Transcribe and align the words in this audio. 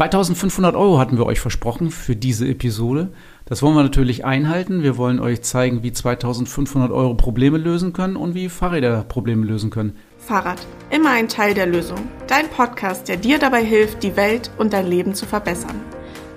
2500 0.00 0.76
Euro 0.76 0.98
hatten 0.98 1.18
wir 1.18 1.26
euch 1.26 1.40
versprochen 1.40 1.90
für 1.90 2.16
diese 2.16 2.48
Episode. 2.48 3.10
Das 3.44 3.60
wollen 3.60 3.74
wir 3.74 3.82
natürlich 3.82 4.24
einhalten. 4.24 4.82
Wir 4.82 4.96
wollen 4.96 5.20
euch 5.20 5.42
zeigen, 5.42 5.82
wie 5.82 5.92
2500 5.92 6.90
Euro 6.90 7.12
Probleme 7.12 7.58
lösen 7.58 7.92
können 7.92 8.16
und 8.16 8.34
wie 8.34 8.48
Fahrräder 8.48 9.02
Probleme 9.02 9.44
lösen 9.44 9.68
können. 9.68 9.94
Fahrrad, 10.16 10.66
immer 10.88 11.10
ein 11.10 11.28
Teil 11.28 11.52
der 11.52 11.66
Lösung. 11.66 11.98
Dein 12.28 12.48
Podcast, 12.48 13.08
der 13.08 13.18
dir 13.18 13.38
dabei 13.38 13.62
hilft, 13.62 14.02
die 14.02 14.16
Welt 14.16 14.50
und 14.56 14.72
dein 14.72 14.86
Leben 14.86 15.14
zu 15.14 15.26
verbessern. 15.26 15.78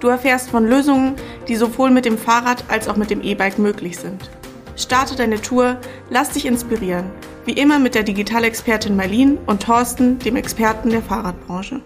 Du 0.02 0.10
erfährst 0.10 0.50
von 0.50 0.68
Lösungen, 0.68 1.14
die 1.48 1.56
sowohl 1.56 1.90
mit 1.90 2.04
dem 2.04 2.18
Fahrrad 2.18 2.66
als 2.68 2.90
auch 2.90 2.98
mit 2.98 3.12
dem 3.12 3.22
E-Bike 3.22 3.60
möglich 3.60 3.98
sind. 3.98 4.30
Starte 4.76 5.16
deine 5.16 5.40
Tour, 5.42 5.78
lass 6.10 6.32
dich 6.32 6.46
inspirieren. 6.46 7.06
Wie 7.46 7.54
immer 7.54 7.80
mit 7.80 7.96
der 7.96 8.04
Digitalexpertin 8.04 8.98
Marlene 8.98 9.38
und 9.46 9.64
Thorsten, 9.64 10.20
dem 10.20 10.36
Experten 10.36 10.90
der 10.90 11.02
Fahrradbranche. 11.02 11.80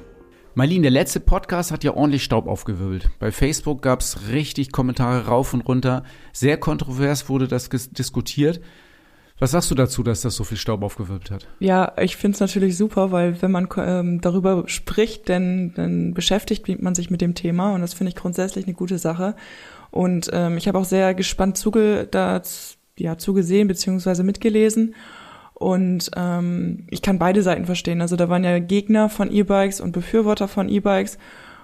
Marlene, 0.57 0.81
der 0.81 0.91
letzte 0.91 1.19
Podcast 1.19 1.71
hat 1.71 1.83
ja 1.83 1.93
ordentlich 1.93 2.23
Staub 2.23 2.47
aufgewirbelt. 2.47 3.11
Bei 3.19 3.31
Facebook 3.31 3.83
gab 3.83 3.99
es 3.99 4.31
richtig 4.31 4.71
Kommentare 4.71 5.27
rauf 5.27 5.53
und 5.53 5.61
runter. 5.61 6.01
Sehr 6.33 6.57
kontrovers 6.57 7.29
wurde 7.29 7.47
das 7.47 7.69
diskutiert. 7.69 8.59
Was 9.37 9.51
sagst 9.51 9.69
du 9.69 9.75
dazu, 9.75 10.01
dass 10.01 10.21
das 10.21 10.35
so 10.35 10.43
viel 10.43 10.57
Staub 10.57 10.81
aufgewirbelt 10.81 11.29
hat? 11.29 11.47
Ja, 11.59 11.93
ich 12.01 12.17
finde 12.17 12.33
es 12.33 12.39
natürlich 12.39 12.75
super, 12.75 13.11
weil 13.11 13.39
wenn 13.43 13.51
man 13.51 13.69
ähm, 13.77 14.19
darüber 14.19 14.63
spricht, 14.65 15.29
dann, 15.29 15.75
dann 15.75 16.15
beschäftigt 16.15 16.81
man 16.81 16.95
sich 16.95 17.11
mit 17.11 17.21
dem 17.21 17.35
Thema 17.35 17.75
und 17.75 17.81
das 17.81 17.93
finde 17.93 18.09
ich 18.09 18.15
grundsätzlich 18.15 18.65
eine 18.65 18.73
gute 18.73 18.97
Sache. 18.97 19.35
Und 19.91 20.31
ähm, 20.33 20.57
ich 20.57 20.67
habe 20.67 20.79
auch 20.79 20.85
sehr 20.85 21.13
gespannt 21.13 21.59
zuge 21.59 22.07
da, 22.09 22.41
ja, 22.97 23.19
zugesehen 23.19 23.67
beziehungsweise 23.67 24.23
mitgelesen. 24.23 24.95
Und 25.59 26.11
ähm, 26.15 26.85
ich 26.91 27.01
kann 27.01 27.17
beide 27.17 27.41
Seiten 27.41 27.65
verstehen. 27.65 28.01
Also 28.01 28.15
da 28.15 28.29
waren 28.29 28.43
ja 28.43 28.59
Gegner 28.59 29.09
von 29.09 29.31
E-Bikes 29.31 29.81
und 29.81 29.91
Befürworter 29.91 30.47
von 30.47 30.69
E-Bikes. 30.69 31.17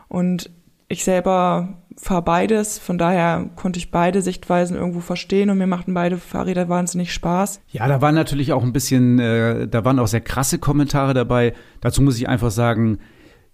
Und 0.07 0.49
ich 0.87 1.03
selber 1.03 1.83
fahre 1.95 2.23
beides, 2.23 2.79
von 2.79 2.97
daher 2.97 3.51
konnte 3.55 3.77
ich 3.77 3.91
beide 3.91 4.23
Sichtweisen 4.23 4.75
irgendwo 4.75 4.99
verstehen 4.99 5.51
und 5.51 5.59
mir 5.59 5.67
machten 5.67 5.93
beide 5.93 6.17
Fahrräder 6.17 6.69
wahnsinnig 6.69 7.13
Spaß. 7.13 7.61
Ja, 7.67 7.87
da 7.87 8.01
waren 8.01 8.15
natürlich 8.15 8.51
auch 8.51 8.63
ein 8.63 8.73
bisschen, 8.73 9.19
äh, 9.19 9.67
da 9.67 9.85
waren 9.85 9.99
auch 9.99 10.07
sehr 10.07 10.21
krasse 10.21 10.57
Kommentare 10.57 11.13
dabei. 11.13 11.53
Dazu 11.81 12.01
muss 12.01 12.17
ich 12.17 12.27
einfach 12.27 12.49
sagen, 12.49 12.97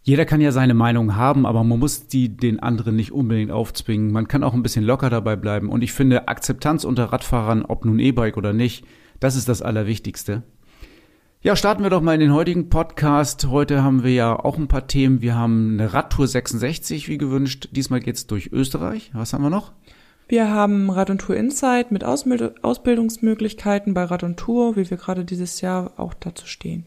jeder 0.03 0.23
kann 0.23 0.39
ja 0.39 0.53
seine 0.53 0.73
Meinung 0.73 1.17
haben, 1.17 1.45
aber 1.45 1.65
man 1.65 1.79
muss 1.79 2.07
die 2.07 2.29
den 2.29 2.61
anderen 2.61 2.95
nicht 2.95 3.11
unbedingt 3.11 3.51
aufzwingen. 3.51 4.13
Man 4.13 4.29
kann 4.29 4.43
auch 4.43 4.53
ein 4.53 4.63
bisschen 4.63 4.85
locker 4.85 5.09
dabei 5.09 5.35
bleiben. 5.35 5.67
Und 5.67 5.81
ich 5.81 5.91
finde, 5.91 6.29
Akzeptanz 6.29 6.85
unter 6.85 7.11
Radfahrern, 7.11 7.65
ob 7.65 7.83
nun 7.83 7.99
E-Bike 7.99 8.37
oder 8.37 8.53
nicht, 8.53 8.85
das 9.19 9.35
ist 9.35 9.49
das 9.49 9.61
Allerwichtigste. 9.61 10.43
Ja, 11.41 11.55
starten 11.55 11.83
wir 11.83 11.89
doch 11.89 12.01
mal 12.01 12.15
in 12.15 12.19
den 12.19 12.33
heutigen 12.33 12.67
Podcast. 12.69 13.47
Heute 13.47 13.81
haben 13.81 14.03
wir 14.03 14.11
ja 14.11 14.37
auch 14.37 14.57
ein 14.57 14.67
paar 14.67 14.87
Themen. 14.87 15.21
Wir 15.21 15.35
haben 15.35 15.73
eine 15.79 15.93
Radtour 15.93 16.27
66, 16.27 17.07
wie 17.07 17.17
gewünscht. 17.17 17.69
Diesmal 17.71 18.01
geht's 18.01 18.27
durch 18.27 18.51
Österreich. 18.51 19.11
Was 19.13 19.31
haben 19.31 19.43
wir 19.43 19.49
noch? 19.49 19.71
Wir 20.27 20.49
haben 20.49 20.89
Rad 20.89 21.09
und 21.09 21.21
Tour 21.21 21.37
Insight 21.37 21.91
mit 21.91 22.03
Ausbildungsmöglichkeiten 22.03 23.93
bei 23.93 24.03
Rad 24.03 24.23
und 24.23 24.37
Tour, 24.37 24.75
wie 24.75 24.89
wir 24.89 24.97
gerade 24.97 25.23
dieses 25.23 25.61
Jahr 25.61 25.93
auch 25.97 26.13
dazu 26.13 26.45
stehen. 26.45 26.83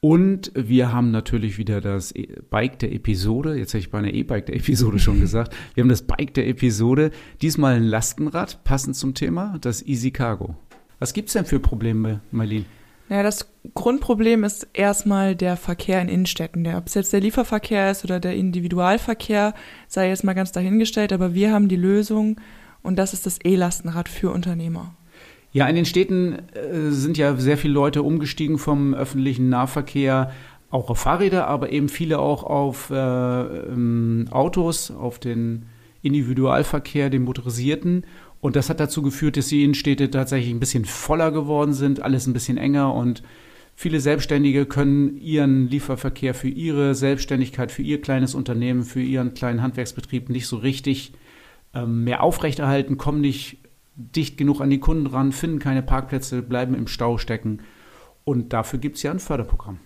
Und 0.00 0.50
wir 0.54 0.92
haben 0.92 1.10
natürlich 1.10 1.58
wieder 1.58 1.80
das 1.80 2.14
e- 2.14 2.40
Bike 2.50 2.78
der 2.78 2.92
Episode. 2.92 3.56
Jetzt 3.56 3.74
habe 3.74 3.80
ich 3.80 3.90
bei 3.90 3.98
einer 3.98 4.14
E-Bike 4.14 4.46
der 4.46 4.56
Episode 4.56 4.98
schon 4.98 5.20
gesagt. 5.20 5.54
Wir 5.74 5.82
haben 5.82 5.88
das 5.88 6.02
Bike 6.06 6.32
der 6.34 6.48
Episode. 6.48 7.10
Diesmal 7.42 7.74
ein 7.76 7.84
Lastenrad, 7.84 8.64
passend 8.64 8.96
zum 8.96 9.14
Thema, 9.14 9.58
das 9.60 9.84
Easy 9.84 10.10
Cargo. 10.10 10.56
Was 10.98 11.12
gibt's 11.12 11.32
denn 11.32 11.44
für 11.44 11.60
Probleme, 11.60 12.20
Marlene? 12.30 12.64
Naja, 13.08 13.22
das 13.22 13.50
Grundproblem 13.74 14.44
ist 14.44 14.68
erstmal 14.74 15.34
der 15.34 15.56
Verkehr 15.56 16.02
in 16.02 16.08
Innenstädten. 16.08 16.64
Der, 16.64 16.76
ob 16.76 16.88
es 16.88 16.94
jetzt 16.94 17.12
der 17.12 17.20
Lieferverkehr 17.20 17.90
ist 17.90 18.04
oder 18.04 18.20
der 18.20 18.34
Individualverkehr, 18.34 19.54
sei 19.86 20.08
jetzt 20.08 20.24
mal 20.24 20.34
ganz 20.34 20.52
dahingestellt, 20.52 21.12
aber 21.12 21.32
wir 21.32 21.52
haben 21.52 21.68
die 21.68 21.76
Lösung 21.76 22.38
und 22.82 22.96
das 22.96 23.14
ist 23.14 23.24
das 23.24 23.38
E-Lastenrad 23.42 24.08
für 24.08 24.30
Unternehmer. 24.30 24.94
Ja, 25.52 25.66
in 25.66 25.76
den 25.76 25.86
Städten 25.86 26.34
äh, 26.52 26.90
sind 26.90 27.16
ja 27.16 27.34
sehr 27.36 27.56
viele 27.56 27.72
Leute 27.72 28.02
umgestiegen 28.02 28.58
vom 28.58 28.94
öffentlichen 28.94 29.48
Nahverkehr 29.48 30.32
auch 30.70 30.90
auf 30.90 30.98
Fahrräder, 30.98 31.46
aber 31.46 31.72
eben 31.72 31.88
viele 31.88 32.18
auch 32.18 32.44
auf 32.44 32.90
äh, 32.90 32.94
ähm, 32.94 34.26
Autos, 34.30 34.90
auf 34.90 35.18
den 35.18 35.64
Individualverkehr, 36.02 37.08
den 37.08 37.24
motorisierten. 37.24 38.04
Und 38.40 38.56
das 38.56 38.70
hat 38.70 38.80
dazu 38.80 39.02
geführt, 39.02 39.36
dass 39.36 39.48
die 39.48 39.64
Innenstädte 39.64 40.10
tatsächlich 40.10 40.52
ein 40.52 40.60
bisschen 40.60 40.84
voller 40.84 41.32
geworden 41.32 41.72
sind, 41.72 42.00
alles 42.00 42.26
ein 42.26 42.32
bisschen 42.32 42.56
enger 42.56 42.94
und 42.94 43.22
viele 43.74 44.00
Selbstständige 44.00 44.66
können 44.66 45.18
ihren 45.18 45.68
Lieferverkehr 45.68 46.34
für 46.34 46.48
ihre 46.48 46.94
Selbstständigkeit, 46.94 47.72
für 47.72 47.82
ihr 47.82 48.00
kleines 48.00 48.34
Unternehmen, 48.34 48.82
für 48.82 49.00
ihren 49.00 49.34
kleinen 49.34 49.62
Handwerksbetrieb 49.62 50.30
nicht 50.30 50.46
so 50.46 50.56
richtig 50.56 51.12
ähm, 51.74 52.04
mehr 52.04 52.22
aufrechterhalten, 52.22 52.96
kommen 52.96 53.20
nicht 53.20 53.58
dicht 53.94 54.38
genug 54.38 54.60
an 54.60 54.70
die 54.70 54.78
Kunden 54.80 55.06
ran, 55.06 55.32
finden 55.32 55.58
keine 55.58 55.82
Parkplätze, 55.82 56.42
bleiben 56.42 56.74
im 56.74 56.86
Stau 56.86 57.18
stecken. 57.18 57.60
Und 58.24 58.52
dafür 58.52 58.78
gibt 58.78 58.96
es 58.96 59.02
ja 59.02 59.10
ein 59.10 59.18
Förderprogramm. 59.18 59.78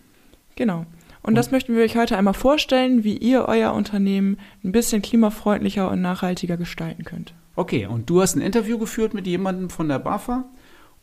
Genau. 0.57 0.79
Und, 0.79 0.87
und 1.23 1.35
das 1.35 1.51
möchten 1.51 1.75
wir 1.75 1.83
euch 1.83 1.97
heute 1.97 2.19
einmal 2.19 2.35
vorstellen, 2.35 3.05
wie 3.05 3.17
ihr 3.17 3.47
euer 3.47 3.73
Unternehmen 3.73 4.39
ein 4.65 4.73
bisschen 4.73 5.01
klimafreundlicher 5.01 5.91
und 5.91 6.03
nachhaltiger 6.03 6.57
gestalten 6.57 7.05
könnt. 7.05 7.35
Okay, 7.55 7.87
und 7.87 8.09
du 8.09 8.23
hast 8.23 8.35
ein 8.35 8.41
Interview 8.41 8.79
geführt 8.79 9.13
mit 9.13 9.27
jemandem 9.27 9.69
von 9.69 9.89
der 9.89 9.99
BAFA 9.99 10.45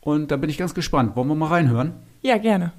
und 0.00 0.30
da 0.30 0.36
bin 0.36 0.50
ich 0.50 0.58
ganz 0.58 0.74
gespannt. 0.74 1.14
Wollen 1.14 1.28
wir 1.28 1.36
mal 1.36 1.46
reinhören? 1.46 1.94
Ja, 2.22 2.38
gerne. 2.38 2.72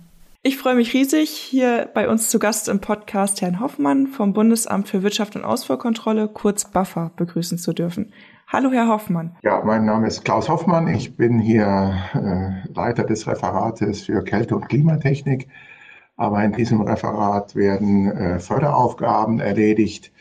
Ich 0.44 0.58
freue 0.58 0.76
mich 0.76 0.94
riesig, 0.94 1.30
hier 1.30 1.88
bei 1.94 2.10
uns 2.10 2.30
zu 2.30 2.40
Gast 2.40 2.68
im 2.68 2.82
Podcast 2.82 3.42
Herrn 3.42 3.60
Hoffmann 3.60 4.08
vom 4.08 4.34
Bundesamt 4.34 4.90
für 4.90 5.04
Wirtschaft 5.04 5.36
und 5.36 5.46
Ausfuhrkontrolle, 5.46 6.28
kurz 6.28 6.66
BAFA, 6.66 7.12
begrüßen 7.16 7.60
zu 7.60 7.74
dürfen. 7.74 8.12
Hallo, 8.48 8.72
Herr 8.72 8.88
Hoffmann. 8.88 9.38
Ja, 9.44 9.62
mein 9.64 9.86
Name 9.86 10.08
ist 10.08 10.26
Klaus 10.26 10.50
Hoffmann. 10.50 10.88
Ich 10.90 11.16
bin 11.16 11.40
hier 11.40 11.96
äh, 12.14 12.68
Leiter 12.74 13.04
des 13.06 13.26
Referates 13.26 14.02
für 14.02 14.24
Kälte- 14.24 14.56
und 14.56 14.68
Klimatechnik. 14.68 15.48
Aber 16.18 16.44
in 16.44 16.52
diesem 16.52 16.82
Referat 16.82 17.56
werden 17.56 18.12
äh, 18.12 18.40
Förderaufgaben 18.40 19.40
erledigt, 19.40 20.12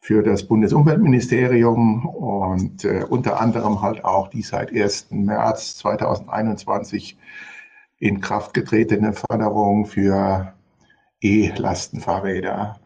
für 0.00 0.22
das 0.22 0.46
Bundesumweltministerium 0.46 2.06
und 2.06 2.84
äh, 2.84 3.04
unter 3.08 3.40
anderem 3.40 3.82
halt 3.82 4.04
auch 4.04 4.28
die 4.28 4.42
seit 4.42 4.72
1. 4.72 5.08
März 5.10 5.76
2021 5.76 7.18
in 7.98 8.20
Kraft 8.20 8.54
getretene 8.54 9.12
Förderung 9.12 9.84
für 9.84 10.54
E-Lastenfahrräder 11.20 12.80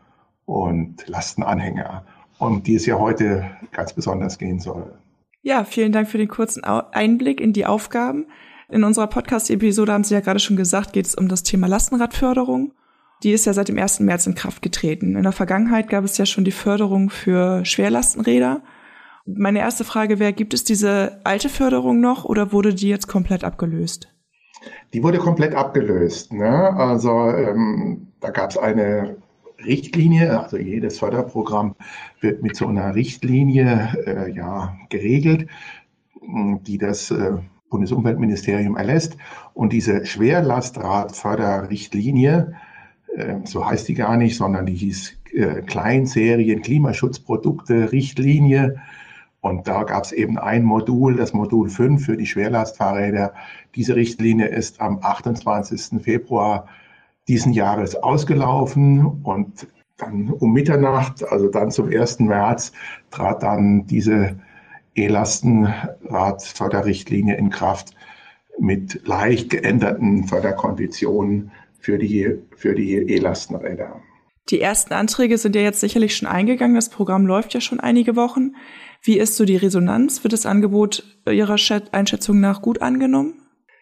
und 0.44 1.06
Lastenanhänger, 1.06 2.04
um 2.38 2.64
die 2.64 2.74
es 2.74 2.84
ja 2.84 2.98
heute 2.98 3.48
ganz 3.70 3.92
besonders 3.92 4.38
gehen 4.38 4.58
soll. 4.58 4.98
Ja, 5.42 5.64
vielen 5.64 5.92
Dank 5.92 6.08
für 6.08 6.18
den 6.18 6.28
kurzen 6.28 6.64
Einblick 6.64 7.40
in 7.40 7.52
die 7.52 7.64
Aufgaben. 7.66 8.26
In 8.68 8.82
unserer 8.82 9.06
Podcast-Episode 9.06 9.92
haben 9.92 10.04
Sie 10.04 10.14
ja 10.14 10.20
gerade 10.20 10.40
schon 10.40 10.56
gesagt, 10.56 10.92
geht 10.92 11.06
es 11.06 11.14
um 11.14 11.28
das 11.28 11.44
Thema 11.44 11.68
Lastenradförderung. 11.68 12.72
Die 13.24 13.32
ist 13.32 13.46
ja 13.46 13.54
seit 13.54 13.68
dem 13.68 13.78
1. 13.78 14.00
März 14.00 14.26
in 14.26 14.34
Kraft 14.34 14.60
getreten. 14.60 15.16
In 15.16 15.22
der 15.22 15.32
Vergangenheit 15.32 15.88
gab 15.88 16.04
es 16.04 16.18
ja 16.18 16.26
schon 16.26 16.44
die 16.44 16.50
Förderung 16.50 17.08
für 17.08 17.64
Schwerlastenräder. 17.64 18.60
Meine 19.24 19.60
erste 19.60 19.84
Frage 19.84 20.18
wäre, 20.18 20.34
gibt 20.34 20.52
es 20.52 20.64
diese 20.64 21.22
alte 21.24 21.48
Förderung 21.48 22.00
noch 22.00 22.26
oder 22.26 22.52
wurde 22.52 22.74
die 22.74 22.90
jetzt 22.90 23.08
komplett 23.08 23.42
abgelöst? 23.42 24.14
Die 24.92 25.02
wurde 25.02 25.16
komplett 25.16 25.54
abgelöst. 25.54 26.34
Ne? 26.34 26.76
Also 26.76 27.30
ähm, 27.30 28.08
da 28.20 28.28
gab 28.28 28.50
es 28.50 28.58
eine 28.58 29.16
Richtlinie, 29.64 30.38
also 30.38 30.58
jedes 30.58 30.98
Förderprogramm 30.98 31.76
wird 32.20 32.42
mit 32.42 32.56
so 32.56 32.66
einer 32.66 32.94
Richtlinie 32.94 33.94
äh, 34.04 34.30
ja, 34.32 34.76
geregelt, 34.90 35.48
die 36.20 36.76
das 36.76 37.10
äh, 37.10 37.38
Bundesumweltministerium 37.70 38.76
erlässt. 38.76 39.16
Und 39.54 39.72
diese 39.72 40.04
Schwerlastradförderrichtlinie 40.04 42.52
so 43.44 43.66
heißt 43.66 43.88
die 43.88 43.94
gar 43.94 44.16
nicht, 44.16 44.36
sondern 44.36 44.66
die 44.66 44.74
hieß 44.74 45.16
äh, 45.32 45.62
Kleinserien 45.62 46.62
Klimaschutzprodukte 46.62 47.92
Richtlinie. 47.92 48.80
Und 49.40 49.68
da 49.68 49.82
gab 49.82 50.04
es 50.04 50.12
eben 50.12 50.38
ein 50.38 50.64
Modul, 50.64 51.16
das 51.16 51.34
Modul 51.34 51.68
5 51.68 52.04
für 52.04 52.16
die 52.16 52.26
Schwerlastfahrräder. 52.26 53.34
Diese 53.74 53.94
Richtlinie 53.94 54.46
ist 54.46 54.80
am 54.80 55.00
28. 55.02 56.02
Februar 56.02 56.66
diesen 57.28 57.52
Jahres 57.52 57.94
ausgelaufen 57.94 59.06
und 59.22 59.66
dann 59.96 60.30
um 60.30 60.52
Mitternacht, 60.52 61.22
also 61.30 61.48
dann 61.48 61.70
zum 61.70 61.88
1. 61.88 62.18
März, 62.20 62.72
trat 63.10 63.42
dann 63.42 63.86
diese 63.86 64.36
E-Lastenradförderrichtlinie 64.94 67.36
in 67.36 67.50
Kraft 67.50 67.94
mit 68.58 69.06
leicht 69.06 69.50
geänderten 69.50 70.24
Förderkonditionen 70.24 71.50
für 71.84 71.98
die, 71.98 72.38
für 72.56 72.74
die 72.74 72.94
E-Lastenräder. 72.94 74.00
Die 74.50 74.60
ersten 74.60 74.94
Anträge 74.94 75.38
sind 75.38 75.54
ja 75.54 75.62
jetzt 75.62 75.78
sicherlich 75.80 76.16
schon 76.16 76.26
eingegangen. 76.28 76.74
Das 76.74 76.88
Programm 76.88 77.26
läuft 77.26 77.54
ja 77.54 77.60
schon 77.60 77.78
einige 77.80 78.16
Wochen. 78.16 78.54
Wie 79.02 79.18
ist 79.18 79.36
so 79.36 79.44
die 79.44 79.56
Resonanz? 79.56 80.24
Wird 80.24 80.32
das 80.32 80.46
Angebot 80.46 81.04
Ihrer 81.30 81.56
Einschätzung 81.92 82.40
nach 82.40 82.62
gut 82.62 82.80
angenommen? 82.80 83.34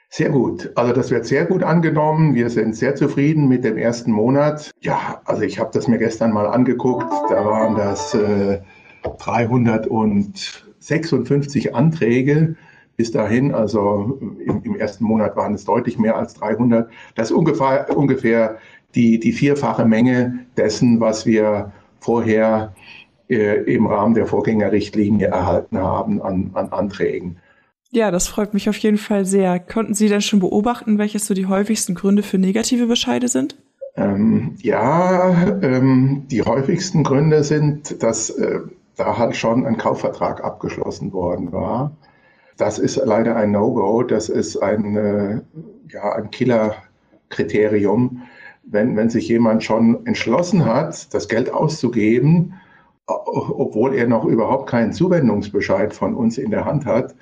Sehr 0.09 0.31
gut. 0.31 0.73
Also 0.75 0.93
das 0.93 1.11
wird 1.11 1.27
sehr 1.27 1.47
gut 1.47 1.63
angenommen. 1.63 2.35
Wir 2.35 2.51
sind 2.51 2.75
sehr 2.77 2.97
zufrieden 2.97 3.49
mit 3.49 3.65
dem 3.65 3.79
ersten 3.79 4.13
Monat. 4.13 4.71
Ja, 4.81 5.23
also 5.25 5.43
ich 5.43 5.59
habe 5.59 5.71
das 5.73 5.89
mir 5.89 5.99
gestern 5.99 6.33
mal 6.33 6.47
angeguckt. 6.47 7.11
Da 7.31 7.45
waren 7.45 7.77
das 7.77 8.15
äh, 8.15 8.61
356 9.05 11.75
Anträge 11.75 12.57
bis 12.97 13.11
dahin. 13.11 13.55
Also 13.55 14.19
im, 14.21 14.63
im, 14.65 14.77
ersten 14.77 15.05
Monat 15.05 15.37
waren 15.37 15.55
es 15.55 15.65
deutlich 15.65 15.99
mehr 15.99 16.17
als 16.17 16.35
300. 16.35 16.91
Das 17.15 17.31
ist 17.31 17.37
ungefähr, 17.37 17.97
ungefähr 17.97 18.59
die, 18.95 19.19
die 19.19 19.33
vierfache 19.33 19.85
Menge 19.85 20.41
dessen, 20.57 21.01
was 21.01 21.27
wir 21.27 21.73
vorher 22.01 22.75
äh, 23.29 23.63
im 23.73 23.87
Rahmen 23.87 24.15
der 24.15 24.27
Vorgängerrichtlinie 24.27 25.29
erhalten 25.29 25.79
haben 25.79 26.21
an, 26.23 26.51
an 26.55 26.69
Anträgen. 26.71 27.39
Ja, 27.91 28.11
das 28.11 28.27
freut 28.27 28.55
mich 28.55 28.69
auf 28.69 28.77
jeden 28.79 28.97
Fall 28.97 29.27
sehr. 29.27 29.59
Konnten 29.61 29.95
Sie 29.95 30.09
denn 30.09 30.23
schon 30.23 30.41
beobachten, 30.41 30.99
welches 30.99 31.27
so 31.27 31.35
die 31.35 31.47
häufigsten 31.47 31.95
Gründe 31.95 32.23
für 32.23 32.39
negative 32.39 32.87
Bescheide 32.87 33.29
sind? 33.29 33.57
Ähm, 33.97 34.55
ja, 34.63 35.59
ähm, 35.61 36.25
die 36.31 36.43
häufigsten 36.43 37.05
Gründe 37.05 37.45
sind, 37.45 38.03
dass 38.03 38.31
äh, 38.31 38.61
da 38.97 39.19
halt 39.19 39.37
schon 39.37 39.67
ein 39.67 39.77
Kaufvertrag 39.77 40.43
abgeschlossen 40.43 41.13
worden 41.13 41.53
war. 41.53 41.93
Das 42.57 42.79
ist 42.79 42.97
leider 42.97 43.37
ein 43.37 43.53
No-Go. 43.53 44.03
Das 44.03 44.29
ist 44.29 44.57
ein, 44.57 44.97
äh, 44.97 45.41
ja, 45.89 46.13
ein 46.13 46.31
Killer-Kriterium. 46.31 48.23
Wenn, 48.65 48.97
wenn 48.97 49.11
sich 49.11 49.29
jemand 49.29 49.65
schon 49.65 50.07
entschlossen 50.07 50.65
hat, 50.65 51.13
das 51.15 51.29
Geld 51.29 51.53
auszugeben, 51.53 52.55
obwohl 53.07 53.95
er 53.95 54.07
noch 54.07 54.25
überhaupt 54.25 54.69
keinen 54.71 54.93
Zuwendungsbescheid 54.93 55.93
von 55.93 56.15
uns 56.15 56.39
in 56.39 56.51
der 56.51 56.65
Hand 56.65 56.87
hat, 56.87 57.15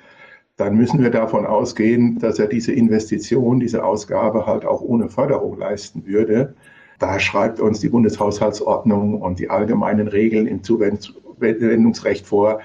dann 0.57 0.75
müssen 0.75 1.01
wir 1.01 1.09
davon 1.09 1.45
ausgehen, 1.45 2.19
dass 2.19 2.37
er 2.37 2.47
diese 2.47 2.71
Investition, 2.71 3.59
diese 3.59 3.83
Ausgabe 3.83 4.45
halt 4.45 4.65
auch 4.65 4.81
ohne 4.81 5.09
Förderung 5.09 5.57
leisten 5.57 6.05
würde. 6.05 6.53
Da 6.99 7.19
schreibt 7.19 7.59
uns 7.59 7.79
die 7.79 7.89
Bundeshaushaltsordnung 7.89 9.19
und 9.19 9.39
die 9.39 9.49
allgemeinen 9.49 10.07
Regeln 10.07 10.45
im 10.45 10.61
Zuwendungsrecht 10.61 12.27
vor, 12.27 12.59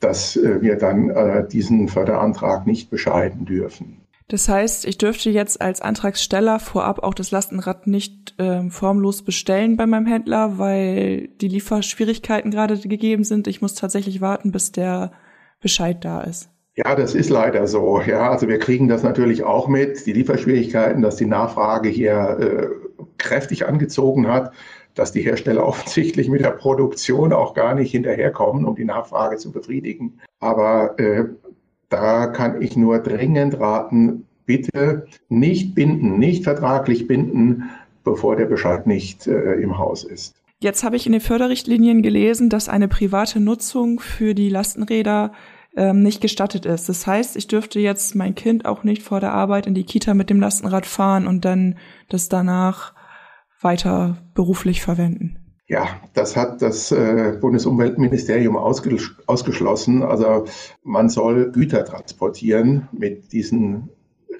dass 0.00 0.36
äh, 0.36 0.60
wir 0.60 0.76
dann 0.76 1.10
äh, 1.10 1.46
diesen 1.46 1.88
Förderantrag 1.88 2.66
nicht 2.66 2.90
bescheiden 2.90 3.44
dürfen. 3.44 4.02
Das 4.28 4.48
heißt, 4.48 4.84
ich 4.84 4.98
dürfte 4.98 5.30
jetzt 5.30 5.60
als 5.62 5.80
Antragsteller 5.80 6.60
vorab 6.60 7.02
auch 7.02 7.14
das 7.14 7.30
Lastenrad 7.30 7.86
nicht 7.86 8.38
äh, 8.38 8.68
formlos 8.68 9.22
bestellen 9.22 9.78
bei 9.78 9.86
meinem 9.86 10.04
Händler, 10.04 10.58
weil 10.58 11.28
die 11.40 11.48
Lieferschwierigkeiten 11.48 12.50
gerade 12.50 12.76
gegeben 12.78 13.24
sind. 13.24 13.46
Ich 13.46 13.62
muss 13.62 13.74
tatsächlich 13.74 14.20
warten, 14.20 14.52
bis 14.52 14.70
der 14.70 15.12
Bescheid 15.60 16.04
da 16.04 16.20
ist. 16.20 16.50
Ja, 16.76 16.94
das 16.94 17.14
ist 17.14 17.30
leider 17.30 17.66
so. 17.66 18.02
Ja, 18.02 18.30
also 18.30 18.46
wir 18.48 18.58
kriegen 18.58 18.86
das 18.86 19.02
natürlich 19.02 19.42
auch 19.42 19.66
mit, 19.66 20.06
die 20.06 20.12
Lieferschwierigkeiten, 20.12 21.02
dass 21.02 21.16
die 21.16 21.26
Nachfrage 21.26 21.88
hier 21.88 22.38
äh, 22.38 22.68
kräftig 23.16 23.66
angezogen 23.66 24.28
hat, 24.28 24.52
dass 24.98 25.12
die 25.12 25.22
Hersteller 25.22 25.66
offensichtlich 25.66 26.28
mit 26.28 26.42
der 26.42 26.50
Produktion 26.50 27.32
auch 27.32 27.54
gar 27.54 27.74
nicht 27.74 27.90
hinterherkommen, 27.90 28.64
um 28.64 28.74
die 28.74 28.84
Nachfrage 28.84 29.36
zu 29.36 29.52
befriedigen. 29.52 30.20
Aber 30.40 30.98
äh, 30.98 31.24
da 31.88 32.26
kann 32.26 32.60
ich 32.60 32.76
nur 32.76 32.98
dringend 32.98 33.58
raten, 33.60 34.26
bitte 34.44 35.06
nicht 35.28 35.74
binden, 35.74 36.18
nicht 36.18 36.44
vertraglich 36.44 37.06
binden, 37.06 37.70
bevor 38.04 38.36
der 38.36 38.46
Bescheid 38.46 38.86
nicht 38.86 39.26
äh, 39.26 39.54
im 39.54 39.78
Haus 39.78 40.04
ist. 40.04 40.34
Jetzt 40.60 40.82
habe 40.82 40.96
ich 40.96 41.06
in 41.06 41.12
den 41.12 41.20
Förderrichtlinien 41.20 42.02
gelesen, 42.02 42.48
dass 42.50 42.68
eine 42.68 42.88
private 42.88 43.38
Nutzung 43.38 44.00
für 44.00 44.34
die 44.34 44.48
Lastenräder 44.48 45.32
ähm, 45.76 46.02
nicht 46.02 46.20
gestattet 46.20 46.66
ist. 46.66 46.88
Das 46.88 47.06
heißt, 47.06 47.36
ich 47.36 47.46
dürfte 47.46 47.78
jetzt 47.78 48.16
mein 48.16 48.34
Kind 48.34 48.64
auch 48.64 48.82
nicht 48.82 49.02
vor 49.02 49.20
der 49.20 49.32
Arbeit 49.32 49.66
in 49.68 49.74
die 49.74 49.84
Kita 49.84 50.14
mit 50.14 50.30
dem 50.30 50.40
Lastenrad 50.40 50.86
fahren 50.86 51.28
und 51.28 51.44
dann 51.44 51.76
das 52.08 52.28
danach 52.28 52.94
weiter 53.60 54.18
beruflich 54.34 54.82
verwenden. 54.82 55.38
Ja, 55.66 55.86
das 56.14 56.34
hat 56.34 56.62
das 56.62 56.90
äh, 56.92 57.36
Bundesumweltministerium 57.38 58.56
ausges 58.56 59.10
ausgeschlossen. 59.26 60.02
Also 60.02 60.46
man 60.82 61.10
soll 61.10 61.52
Güter 61.52 61.84
transportieren 61.84 62.88
mit 62.92 63.32
diesen 63.32 63.90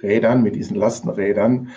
Rädern, 0.03 0.43
mit 0.43 0.55
diesen 0.55 0.77
Lastenrädern. 0.77 1.69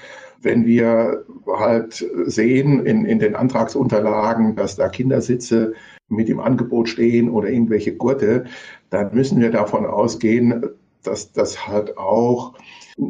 Wenn 0.42 0.66
wir 0.66 1.26
halt 1.46 2.06
sehen 2.26 2.86
in, 2.86 3.04
in 3.04 3.20
den 3.20 3.36
Antragsunterlagen, 3.36 4.56
dass 4.56 4.78
da 4.78 4.88
Kindersitze 4.88 5.74
mit 6.08 6.30
im 6.30 6.40
Angebot 6.40 6.88
stehen 6.88 7.30
oder 7.30 7.50
irgendwelche 7.50 7.96
Gurte, 7.96 8.46
dann 8.90 9.14
müssen 9.14 9.40
wir 9.42 9.52
davon 9.52 9.86
ausgehen, 9.86 10.64
dass 11.04 11.34
das 11.34 11.68
halt 11.68 11.98
auch 11.98 12.54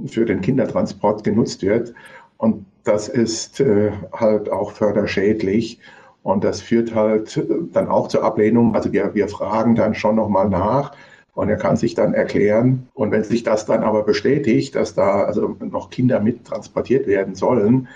für 0.08 0.26
den 0.26 0.42
Kindertransport 0.42 1.24
genutzt 1.24 1.62
wird. 1.62 1.94
Und 2.42 2.66
das 2.84 3.08
ist 3.08 3.60
äh, 3.60 3.92
halt 4.12 4.52
auch 4.52 4.72
förderschädlich. 4.72 5.80
Und 6.24 6.44
das 6.44 6.60
führt 6.60 6.96
halt 6.96 7.40
dann 7.72 7.88
auch 7.88 8.08
zur 8.08 8.24
Ablehnung. 8.24 8.74
Also 8.74 8.92
wir, 8.92 9.14
wir 9.14 9.28
fragen 9.28 9.76
dann 9.76 9.94
schon 9.94 10.16
nochmal 10.16 10.50
nach 10.50 10.92
und 11.36 11.50
er 11.50 11.58
kann 11.58 11.78
sich 11.78 11.94
dann 11.94 12.16
erklären. 12.16 12.88
Und 12.96 13.12
wenn 13.12 13.24
sich 13.24 13.44
das 13.44 13.68
dann 13.68 13.84
aber 13.84 14.02
bestätigt, 14.02 14.76
dass 14.76 14.96
da 14.96 15.24
also 15.24 15.56
noch 15.60 15.92
Kinder 15.92 16.20
mit 16.20 16.44
transportiert 16.44 17.06
werden 17.06 17.36
sollen, 17.36 17.88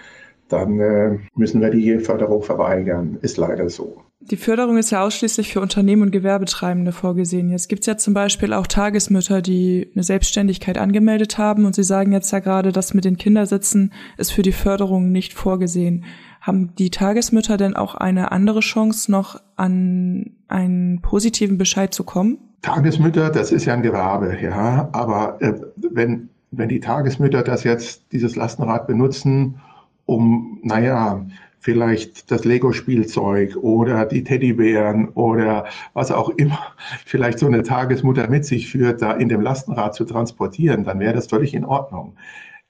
dann 0.50 0.80
äh, 0.80 1.18
müssen 1.36 1.62
wir 1.62 1.70
die 1.70 2.00
Förderung 2.00 2.44
verweigern. 2.44 3.18
Ist 3.22 3.38
leider 3.38 3.70
so. 3.70 4.02
Die 4.22 4.38
Förderung 4.38 4.78
ist 4.78 4.92
ja 4.92 5.04
ausschließlich 5.04 5.54
für 5.54 5.62
Unternehmen 5.62 6.02
und 6.02 6.12
Gewerbetreibende 6.12 6.92
vorgesehen. 6.92 7.50
Jetzt 7.50 7.70
gibt 7.70 7.82
es 7.82 7.86
ja 7.86 7.98
zum 7.98 8.16
Beispiel 8.16 8.54
auch 8.54 8.66
Tagesmütter, 8.66 9.42
die 9.42 9.92
eine 9.94 10.04
Selbstständigkeit 10.04 10.80
angemeldet 10.80 11.38
haben 11.38 11.66
und 11.66 11.76
Sie 11.76 11.84
sagen 11.84 12.12
jetzt 12.12 12.32
ja 12.32 12.40
gerade, 12.40 12.72
dass 12.72 12.96
mit 12.96 13.06
den 13.06 13.18
Kindersitzen 13.18 13.94
ist 14.18 14.32
für 14.32 14.42
die 14.42 14.52
Förderung 14.52 15.12
nicht 15.12 15.34
vorgesehen. 15.34 16.06
Haben 16.42 16.74
die 16.76 16.90
Tagesmütter 16.90 17.58
denn 17.58 17.76
auch 17.76 17.94
eine 17.94 18.32
andere 18.32 18.62
Chance, 18.62 19.12
noch 19.12 19.42
an 19.58 20.32
einen 20.48 21.02
positiven 21.02 21.58
Bescheid 21.60 21.94
zu 21.94 22.04
kommen? 22.04 22.40
Tagesmütter, 22.64 23.30
das 23.30 23.52
ist 23.52 23.66
ja 23.66 23.76
ein 23.76 23.84
Gewerbe, 23.84 24.38
ja. 24.42 24.90
Aber 24.92 25.40
äh, 25.40 25.54
wenn, 25.76 26.30
wenn 26.50 26.70
die 26.70 26.80
Tagesmütter 26.80 27.44
das 27.44 27.64
jetzt, 27.64 28.12
dieses 28.12 28.36
Lastenrad 28.36 28.88
benutzen, 28.88 29.62
um, 30.06 30.60
naja, 30.64 31.26
vielleicht 31.60 32.30
das 32.30 32.46
Lego-Spielzeug 32.46 33.56
oder 33.58 34.06
die 34.06 34.24
Teddybären 34.24 35.10
oder 35.10 35.66
was 35.94 36.12
auch 36.12 36.30
immer 36.30 36.60
vielleicht 37.06 37.40
so 37.40 37.48
eine 37.48 37.64
Tagesmutter 37.64 38.30
mit 38.30 38.46
sich 38.46 38.70
führt, 38.70 39.02
da 39.02 39.14
in 39.14 39.30
dem 39.30 39.42
Lastenrad 39.42 39.96
zu 39.96 40.06
transportieren, 40.06 40.84
dann 40.84 41.00
wäre 41.00 41.14
das 41.14 41.28
völlig 41.28 41.56
in 41.56 41.66
Ordnung. 41.66 42.16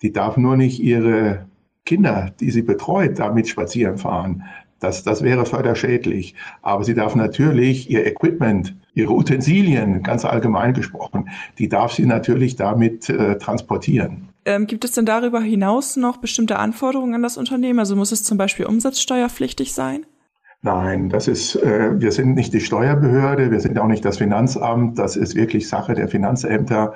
Die 0.02 0.14
darf 0.14 0.38
nur 0.38 0.56
nicht 0.56 0.80
ihre 0.80 1.46
Kinder, 1.86 2.32
die 2.40 2.52
sie 2.52 2.62
betreut, 2.62 3.20
damit 3.20 3.50
spazieren 3.50 3.98
fahren. 3.98 4.44
Das, 4.80 5.04
das 5.04 5.22
wäre 5.22 5.46
förderschädlich. 5.46 6.36
Aber 6.62 6.84
sie 6.84 6.94
darf 6.94 7.16
natürlich 7.16 7.90
ihr 7.90 8.06
Equipment, 8.06 8.76
ihre 8.94 9.12
Utensilien, 9.12 10.04
ganz 10.04 10.24
allgemein 10.24 10.74
gesprochen, 10.74 11.30
die 11.60 11.68
darf 11.68 11.92
sie 11.92 12.06
natürlich 12.06 12.56
damit 12.56 13.10
äh, 13.10 13.38
transportieren. 13.38 14.30
Ähm, 14.46 14.68
gibt 14.68 14.86
es 14.86 14.92
denn 14.92 15.06
darüber 15.06 15.42
hinaus 15.42 15.98
noch 15.98 16.18
bestimmte 16.18 16.60
Anforderungen 16.60 17.16
an 17.16 17.24
das 17.24 17.38
Unternehmen? 17.38 17.80
Also 17.80 17.96
muss 17.96 18.12
es 18.12 18.24
zum 18.24 18.38
Beispiel 18.38 18.66
umsatzsteuerpflichtig 18.68 19.74
sein? 19.74 20.06
Nein, 20.62 21.10
das 21.10 21.28
ist, 21.28 21.56
äh, 21.56 22.00
wir 22.00 22.12
sind 22.12 22.36
nicht 22.36 22.54
die 22.54 22.60
Steuerbehörde, 22.60 23.52
wir 23.52 23.60
sind 23.60 23.78
auch 23.78 23.88
nicht 23.88 24.06
das 24.06 24.18
Finanzamt, 24.18 24.98
das 24.98 25.16
ist 25.16 25.36
wirklich 25.36 25.68
Sache 25.68 25.94
der 25.94 26.08
Finanzämter. 26.08 26.94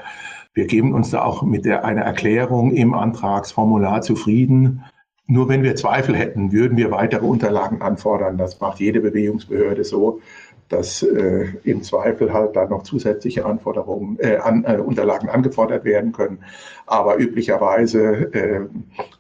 Wir 0.54 0.66
geben 0.66 0.94
uns 0.94 1.12
da 1.12 1.24
auch 1.24 1.44
mit 1.44 1.66
der, 1.66 1.86
einer 1.86 2.02
Erklärung 2.02 2.72
im 2.72 2.94
Antragsformular 2.94 4.02
zufrieden. 4.02 4.84
Nur 5.28 5.50
wenn 5.50 5.62
wir 5.62 5.76
Zweifel 5.76 6.16
hätten, 6.16 6.52
würden 6.52 6.78
wir 6.78 6.90
weitere 6.90 7.26
Unterlagen 7.26 7.84
anfordern. 7.84 8.38
Das 8.38 8.60
macht 8.60 8.80
jede 8.80 9.02
Bewegungsbehörde 9.02 9.84
so, 9.84 10.22
dass 10.70 11.04
äh, 11.04 11.48
im 11.64 11.82
Zweifel 11.84 12.32
halt 12.32 12.56
dann 12.56 12.70
noch 12.70 12.84
zusätzliche 12.84 13.46
Anforderungen, 13.46 14.18
äh, 14.20 14.38
an, 14.38 14.64
äh, 14.66 14.78
Unterlagen 14.78 15.30
angefordert 15.30 15.84
werden 15.84 16.12
können. 16.12 16.44
Aber 16.86 17.20
üblicherweise 17.20 18.34
äh, 18.34 18.68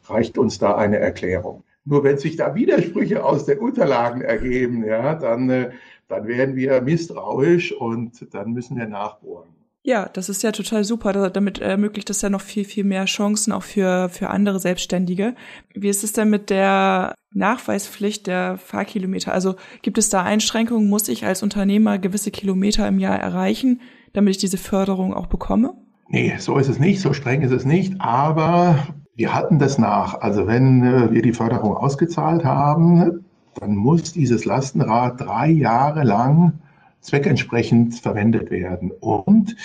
reicht 0.05 0.37
uns 0.37 0.59
da 0.59 0.75
eine 0.75 0.99
Erklärung. 0.99 1.63
Nur 1.85 2.03
wenn 2.03 2.17
sich 2.17 2.35
da 2.35 2.55
Widersprüche 2.55 3.23
aus 3.23 3.45
den 3.45 3.59
Unterlagen 3.59 4.21
ergeben, 4.21 4.85
ja, 4.85 5.15
dann, 5.15 5.49
äh, 5.49 5.71
dann 6.07 6.27
werden 6.27 6.55
wir 6.55 6.81
misstrauisch 6.81 7.71
und 7.71 8.33
dann 8.33 8.53
müssen 8.53 8.77
wir 8.77 8.87
nachbohren. 8.87 9.49
Ja, 9.81 10.09
das 10.11 10.27
ist 10.27 10.43
ja 10.43 10.51
total 10.51 10.83
super. 10.83 11.29
Damit 11.29 11.59
ermöglicht 11.59 12.09
das 12.09 12.21
ja 12.21 12.29
noch 12.29 12.41
viel, 12.41 12.65
viel 12.65 12.83
mehr 12.83 13.05
Chancen 13.05 13.53
auch 13.53 13.63
für, 13.63 14.09
für 14.09 14.29
andere 14.29 14.59
Selbstständige. 14.59 15.35
Wie 15.73 15.87
ist 15.87 16.03
es 16.03 16.11
denn 16.11 16.29
mit 16.29 16.49
der 16.49 17.15
Nachweispflicht 17.33 18.27
der 18.27 18.57
Fahrkilometer? 18.57 19.33
Also 19.33 19.55
gibt 19.81 19.97
es 19.97 20.09
da 20.09 20.23
Einschränkungen? 20.23 20.89
Muss 20.89 21.07
ich 21.07 21.25
als 21.25 21.43
Unternehmer 21.43 21.97
gewisse 21.97 22.29
Kilometer 22.29 22.87
im 22.87 22.99
Jahr 22.99 23.17
erreichen, 23.17 23.79
damit 24.13 24.31
ich 24.31 24.37
diese 24.37 24.57
Förderung 24.57 25.13
auch 25.13 25.27
bekomme? 25.27 25.73
Nee, 26.09 26.35
so 26.39 26.57
ist 26.57 26.69
es 26.69 26.79
nicht, 26.79 27.01
so 27.01 27.13
streng 27.13 27.41
ist 27.41 27.51
es 27.51 27.65
nicht, 27.65 28.01
aber 28.01 28.87
wir 29.15 29.33
halten 29.33 29.59
das 29.59 29.77
nach. 29.77 30.19
Also 30.21 30.47
wenn 30.47 30.83
äh, 30.83 31.11
wir 31.11 31.21
die 31.21 31.33
Förderung 31.33 31.77
ausgezahlt 31.77 32.43
haben, 32.43 33.25
dann 33.59 33.75
muss 33.75 34.11
dieses 34.13 34.43
Lastenrad 34.43 35.21
drei 35.21 35.49
Jahre 35.49 36.03
lang 36.03 36.59
zweckentsprechend 37.01 37.95
verwendet 37.95 38.51
werden. 38.51 38.91
Und 38.99 39.55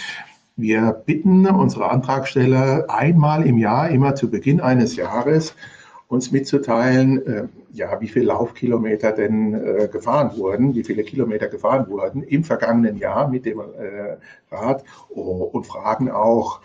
Wir 0.56 0.92
bitten 0.92 1.46
unsere 1.46 1.90
Antragsteller 1.90 2.84
einmal 2.88 3.44
im 3.44 3.58
Jahr, 3.58 3.90
immer 3.90 4.14
zu 4.14 4.30
Beginn 4.30 4.60
eines 4.60 4.94
Jahres, 4.94 5.56
uns 6.06 6.30
mitzuteilen, 6.30 7.26
äh, 7.26 7.48
ja, 7.72 8.00
wie 8.00 8.06
viele 8.06 8.26
Laufkilometer 8.26 9.10
denn 9.10 9.54
äh, 9.54 9.88
gefahren 9.88 10.36
wurden, 10.36 10.76
wie 10.76 10.84
viele 10.84 11.02
Kilometer 11.02 11.48
gefahren 11.48 11.88
wurden 11.88 12.22
im 12.22 12.44
vergangenen 12.44 12.98
Jahr 12.98 13.28
mit 13.28 13.46
dem 13.46 13.58
äh, 13.58 14.16
Rad 14.54 14.84
oh, 15.08 15.50
und 15.52 15.66
fragen 15.66 16.08
auch, 16.08 16.60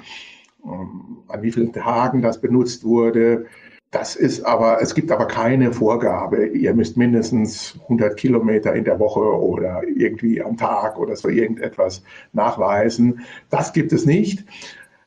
ähm, 0.63 1.17
an 1.27 1.41
wie 1.41 1.51
vielen 1.51 1.73
Tagen 1.73 2.21
das 2.21 2.39
benutzt 2.39 2.83
wurde. 2.83 3.47
Das 3.91 4.15
ist 4.15 4.45
aber, 4.45 4.81
es 4.81 4.93
gibt 4.93 5.11
aber 5.11 5.25
keine 5.25 5.73
Vorgabe. 5.73 6.45
Ihr 6.45 6.75
müsst 6.75 6.95
mindestens 6.95 7.79
100 7.83 8.17
Kilometer 8.17 8.75
in 8.75 8.83
der 8.83 8.99
Woche 8.99 9.19
oder 9.19 9.81
irgendwie 9.95 10.41
am 10.43 10.57
Tag 10.57 10.99
oder 10.99 11.15
so 11.15 11.27
irgendetwas 11.27 12.03
nachweisen. 12.31 13.21
Das 13.49 13.73
gibt 13.73 13.91
es 13.91 14.05
nicht. 14.05 14.45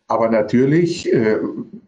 Aber 0.09 0.29
natürlich, 0.29 1.13
äh, 1.13 1.39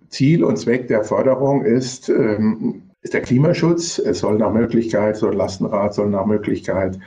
Ziel 0.09 0.45
und 0.45 0.57
Zweck 0.57 0.87
der 0.87 1.03
Förderung 1.03 1.65
ist, 1.65 2.09
ähm, 2.09 2.83
ist 3.03 3.13
der 3.13 3.23
Klimaschutz. 3.23 3.99
Es 3.99 4.21
soll 4.21 4.39
nach 4.39 4.53
Möglichkeit, 4.53 5.17
so 5.17 5.27
ein 5.27 5.37
Lastenrad 5.37 5.95
soll 5.95 6.11
nach 6.11 6.27
Möglichkeit 6.27 6.99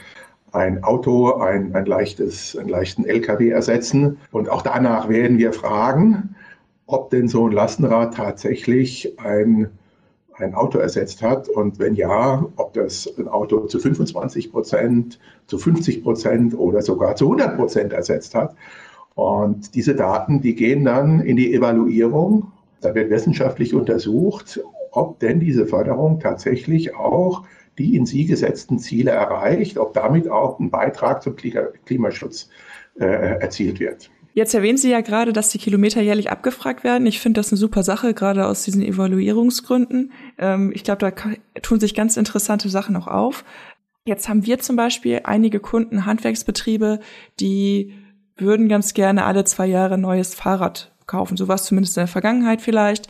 ein 0.51 0.83
Auto, 0.83 1.33
ein, 1.35 1.75
ein 1.75 1.85
leichtes, 1.85 2.57
einen 2.57 2.69
leichten 2.69 3.05
LKW 3.05 3.49
ersetzen. 3.49 4.17
Und 4.31 4.49
auch 4.49 4.61
danach 4.61 5.07
werden 5.07 5.37
wir 5.37 5.53
fragen, 5.53 6.35
ob 6.87 7.09
denn 7.09 7.27
so 7.27 7.45
ein 7.45 7.51
Lastenrad 7.51 8.15
tatsächlich 8.15 9.19
ein, 9.19 9.69
ein 10.33 10.55
Auto 10.55 10.79
ersetzt 10.79 11.21
hat 11.21 11.49
und 11.49 11.79
wenn 11.79 11.95
ja, 11.95 12.45
ob 12.55 12.73
das 12.73 13.13
ein 13.17 13.27
Auto 13.27 13.67
zu 13.67 13.79
25 13.79 14.51
Prozent, 14.51 15.19
zu 15.47 15.57
50 15.57 16.03
Prozent 16.03 16.57
oder 16.57 16.81
sogar 16.81 17.15
zu 17.15 17.25
100 17.25 17.57
Prozent 17.57 17.93
ersetzt 17.93 18.33
hat. 18.33 18.55
Und 19.15 19.75
diese 19.75 19.95
Daten, 19.95 20.41
die 20.41 20.55
gehen 20.55 20.85
dann 20.85 21.19
in 21.19 21.35
die 21.37 21.53
Evaluierung. 21.53 22.51
Da 22.81 22.95
wird 22.95 23.09
wissenschaftlich 23.09 23.73
untersucht, 23.73 24.61
ob 24.91 25.19
denn 25.19 25.39
diese 25.39 25.65
Förderung 25.65 26.19
tatsächlich 26.19 26.95
auch 26.95 27.43
die 27.77 27.95
in 27.95 28.05
sie 28.05 28.25
gesetzten 28.25 28.79
Ziele 28.79 29.11
erreicht, 29.11 29.77
ob 29.77 29.93
damit 29.93 30.29
auch 30.29 30.59
ein 30.59 30.71
Beitrag 30.71 31.21
zum 31.21 31.35
Klimaschutz 31.35 32.49
äh, 32.99 33.05
erzielt 33.05 33.79
wird. 33.79 34.09
Jetzt 34.37 34.53
erwähnen 34.53 34.77
Sie 34.77 34.91
ja 34.91 35.01
gerade, 35.01 35.33
dass 35.33 35.49
die 35.49 35.57
Kilometer 35.57 35.99
jährlich 35.99 36.29
abgefragt 36.29 36.83
werden. 36.83 37.07
Ich 37.07 37.19
finde 37.19 37.39
das 37.39 37.51
eine 37.51 37.57
super 37.57 37.81
Sache, 37.81 38.13
gerade 38.13 38.45
aus 38.45 38.61
diesen 38.61 38.83
Evaluierungsgründen. 38.83 40.11
Ähm, 40.37 40.71
ich 40.75 40.83
glaube, 40.83 40.99
da 40.99 41.59
tun 41.63 41.79
sich 41.79 41.95
ganz 41.95 42.17
interessante 42.17 42.69
Sachen 42.69 42.95
auch 42.97 43.07
auf. 43.07 43.43
Jetzt 44.05 44.29
haben 44.29 44.45
wir 44.45 44.59
zum 44.59 44.75
Beispiel 44.75 45.21
einige 45.23 45.59
Kunden, 45.59 46.05
Handwerksbetriebe, 46.05 46.99
die 47.39 47.95
würden 48.35 48.69
ganz 48.69 48.93
gerne 48.93 49.25
alle 49.25 49.43
zwei 49.43 49.65
Jahre 49.65 49.95
ein 49.95 50.01
neues 50.01 50.35
Fahrrad 50.35 50.95
kaufen. 51.07 51.35
So 51.35 51.47
war 51.47 51.55
es 51.55 51.63
zumindest 51.63 51.97
in 51.97 52.01
der 52.01 52.07
Vergangenheit 52.07 52.61
vielleicht. 52.61 53.07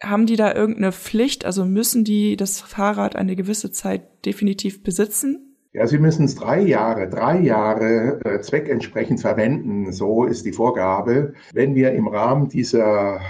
Haben 0.00 0.26
die 0.26 0.36
da 0.36 0.54
irgendeine 0.54 0.92
Pflicht? 0.92 1.44
Also 1.44 1.64
müssen 1.64 2.04
die 2.04 2.36
das 2.36 2.60
Fahrrad 2.60 3.16
eine 3.16 3.34
gewisse 3.34 3.72
Zeit 3.72 4.24
definitiv 4.24 4.84
besitzen? 4.84 5.47
Ja, 5.72 5.86
Sie 5.86 5.98
müssen 5.98 6.24
es 6.24 6.34
drei 6.34 6.60
Jahre, 6.60 7.08
drei 7.08 7.40
Jahre 7.40 8.20
äh, 8.24 8.40
zweckentsprechend 8.40 9.20
verwenden. 9.20 9.92
So 9.92 10.24
ist 10.24 10.46
die 10.46 10.52
Vorgabe. 10.52 11.34
Wenn 11.52 11.74
wir 11.74 11.92
im 11.92 12.08
Rahmen 12.08 12.48
dieser 12.48 13.20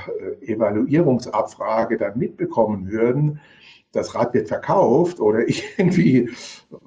äh, 0.41 0.53
Evaluierungsabfrage 0.53 1.99
dann 1.99 2.17
mitbekommen 2.19 2.91
würden, 2.91 3.41
das 3.93 4.15
Rad 4.15 4.35
wird 4.35 4.49
verkauft 4.49 5.19
oder 5.21 5.41
irgendwie 5.77 6.31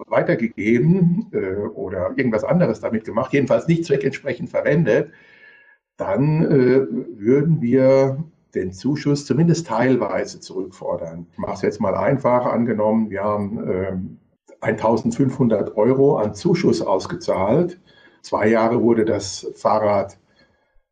weitergegeben 0.07 1.27
äh, 1.33 1.55
oder 1.67 2.11
irgendwas 2.15 2.45
anderes 2.45 2.79
damit 2.79 3.03
gemacht, 3.03 3.33
jedenfalls 3.33 3.67
nicht 3.67 3.85
zweckentsprechend 3.85 4.49
verwendet, 4.49 5.11
dann 5.97 6.45
äh, 6.45 6.87
würden 7.19 7.61
wir 7.61 8.23
den 8.55 8.71
Zuschuss 8.73 9.25
zumindest 9.25 9.67
teilweise 9.67 10.39
zurückfordern. 10.39 11.27
Ich 11.31 11.37
mache 11.37 11.53
es 11.55 11.61
jetzt 11.61 11.81
mal 11.81 11.95
einfach. 11.95 12.45
Angenommen, 12.45 13.09
wir 13.09 13.23
haben 13.23 13.69
äh, 13.69 13.93
1500 14.61 15.75
Euro 15.75 16.17
an 16.17 16.33
Zuschuss 16.33 16.81
ausgezahlt. 16.81 17.79
Zwei 18.21 18.47
Jahre 18.47 18.81
wurde 18.81 19.05
das 19.05 19.51
Fahrrad 19.55 20.17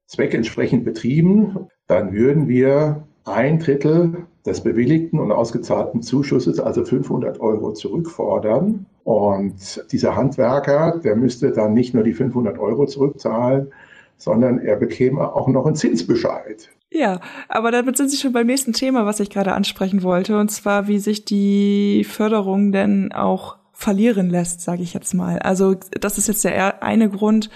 zweckentsprechend 0.07 0.83
betrieben. 0.83 1.67
Dann 1.87 2.13
würden 2.13 2.47
wir 2.47 3.03
ein 3.25 3.59
Drittel 3.59 4.25
des 4.45 4.61
bewilligten 4.61 5.19
und 5.19 5.31
ausgezahlten 5.31 6.01
Zuschusses, 6.01 6.59
also 6.59 6.83
500 6.83 7.39
Euro, 7.39 7.73
zurückfordern. 7.73 8.87
Und 9.03 9.85
dieser 9.91 10.15
Handwerker, 10.15 10.99
der 11.03 11.15
müsste 11.15 11.51
dann 11.51 11.73
nicht 11.73 11.93
nur 11.93 12.03
die 12.03 12.13
500 12.13 12.57
Euro 12.57 12.85
zurückzahlen, 12.85 13.71
sondern 14.17 14.59
er 14.59 14.75
bekäme 14.75 15.33
auch 15.33 15.47
noch 15.47 15.65
einen 15.65 15.75
Zinsbescheid. 15.75 16.69
Ja, 16.91 17.19
aber 17.47 17.71
damit 17.71 17.97
sind 17.97 18.09
Sie 18.09 18.17
schon 18.17 18.33
beim 18.33 18.47
nächsten 18.47 18.73
Thema, 18.73 19.05
was 19.05 19.19
ich 19.19 19.29
gerade 19.29 19.53
ansprechen 19.53 20.01
wollte, 20.01 20.39
und 20.39 20.49
zwar, 20.49 20.87
wie 20.87 20.97
sich 20.97 21.23
die 21.23 22.03
Förderung 22.03 22.71
denn 22.71 23.11
auch 23.11 23.58
verlieren 23.79 24.29
lässt, 24.29 24.59
sage 24.59 24.83
ich 24.83 24.93
jetzt 24.93 25.13
mal. 25.13 25.39
Also 25.39 25.73
das 26.01 26.17
ist 26.17 26.27
jetzt 26.27 26.43
der 26.43 26.83
eine 26.83 27.09
Grund. 27.09 27.49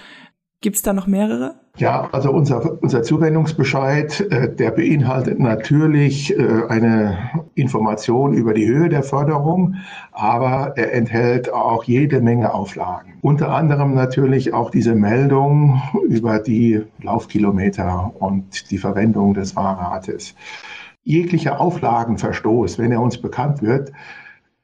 Gibt 0.62 0.76
es 0.76 0.82
da 0.82 0.94
noch 0.94 1.06
mehrere? 1.06 1.56
Ja, 1.76 2.08
also 2.12 2.30
unser, 2.30 2.82
unser 2.82 3.02
Zuwendungsbescheid, 3.02 4.20
äh, 4.30 4.54
der 4.54 4.70
beinhaltet 4.70 5.38
natürlich 5.38 6.34
äh, 6.34 6.62
eine 6.66 7.18
Information 7.54 8.32
über 8.32 8.54
die 8.54 8.66
Höhe 8.66 8.88
der 8.88 9.02
Förderung, 9.02 9.74
aber 10.12 10.72
er 10.76 10.94
enthält 10.94 11.52
auch 11.52 11.84
jede 11.84 12.22
Menge 12.22 12.54
Auflagen. 12.54 13.18
Unter 13.20 13.50
anderem 13.50 13.94
natürlich 13.94 14.54
auch 14.54 14.70
diese 14.70 14.94
Meldung 14.94 15.82
über 16.08 16.38
die 16.38 16.84
Laufkilometer 17.02 18.14
und 18.18 18.70
die 18.70 18.78
Verwendung 18.78 19.34
des 19.34 19.52
Fahrrades. 19.52 20.34
Jeglicher 21.02 21.60
Auflagenverstoß, 21.60 22.78
wenn 22.78 22.92
er 22.92 23.02
uns 23.02 23.20
bekannt 23.20 23.60
wird, 23.60 23.92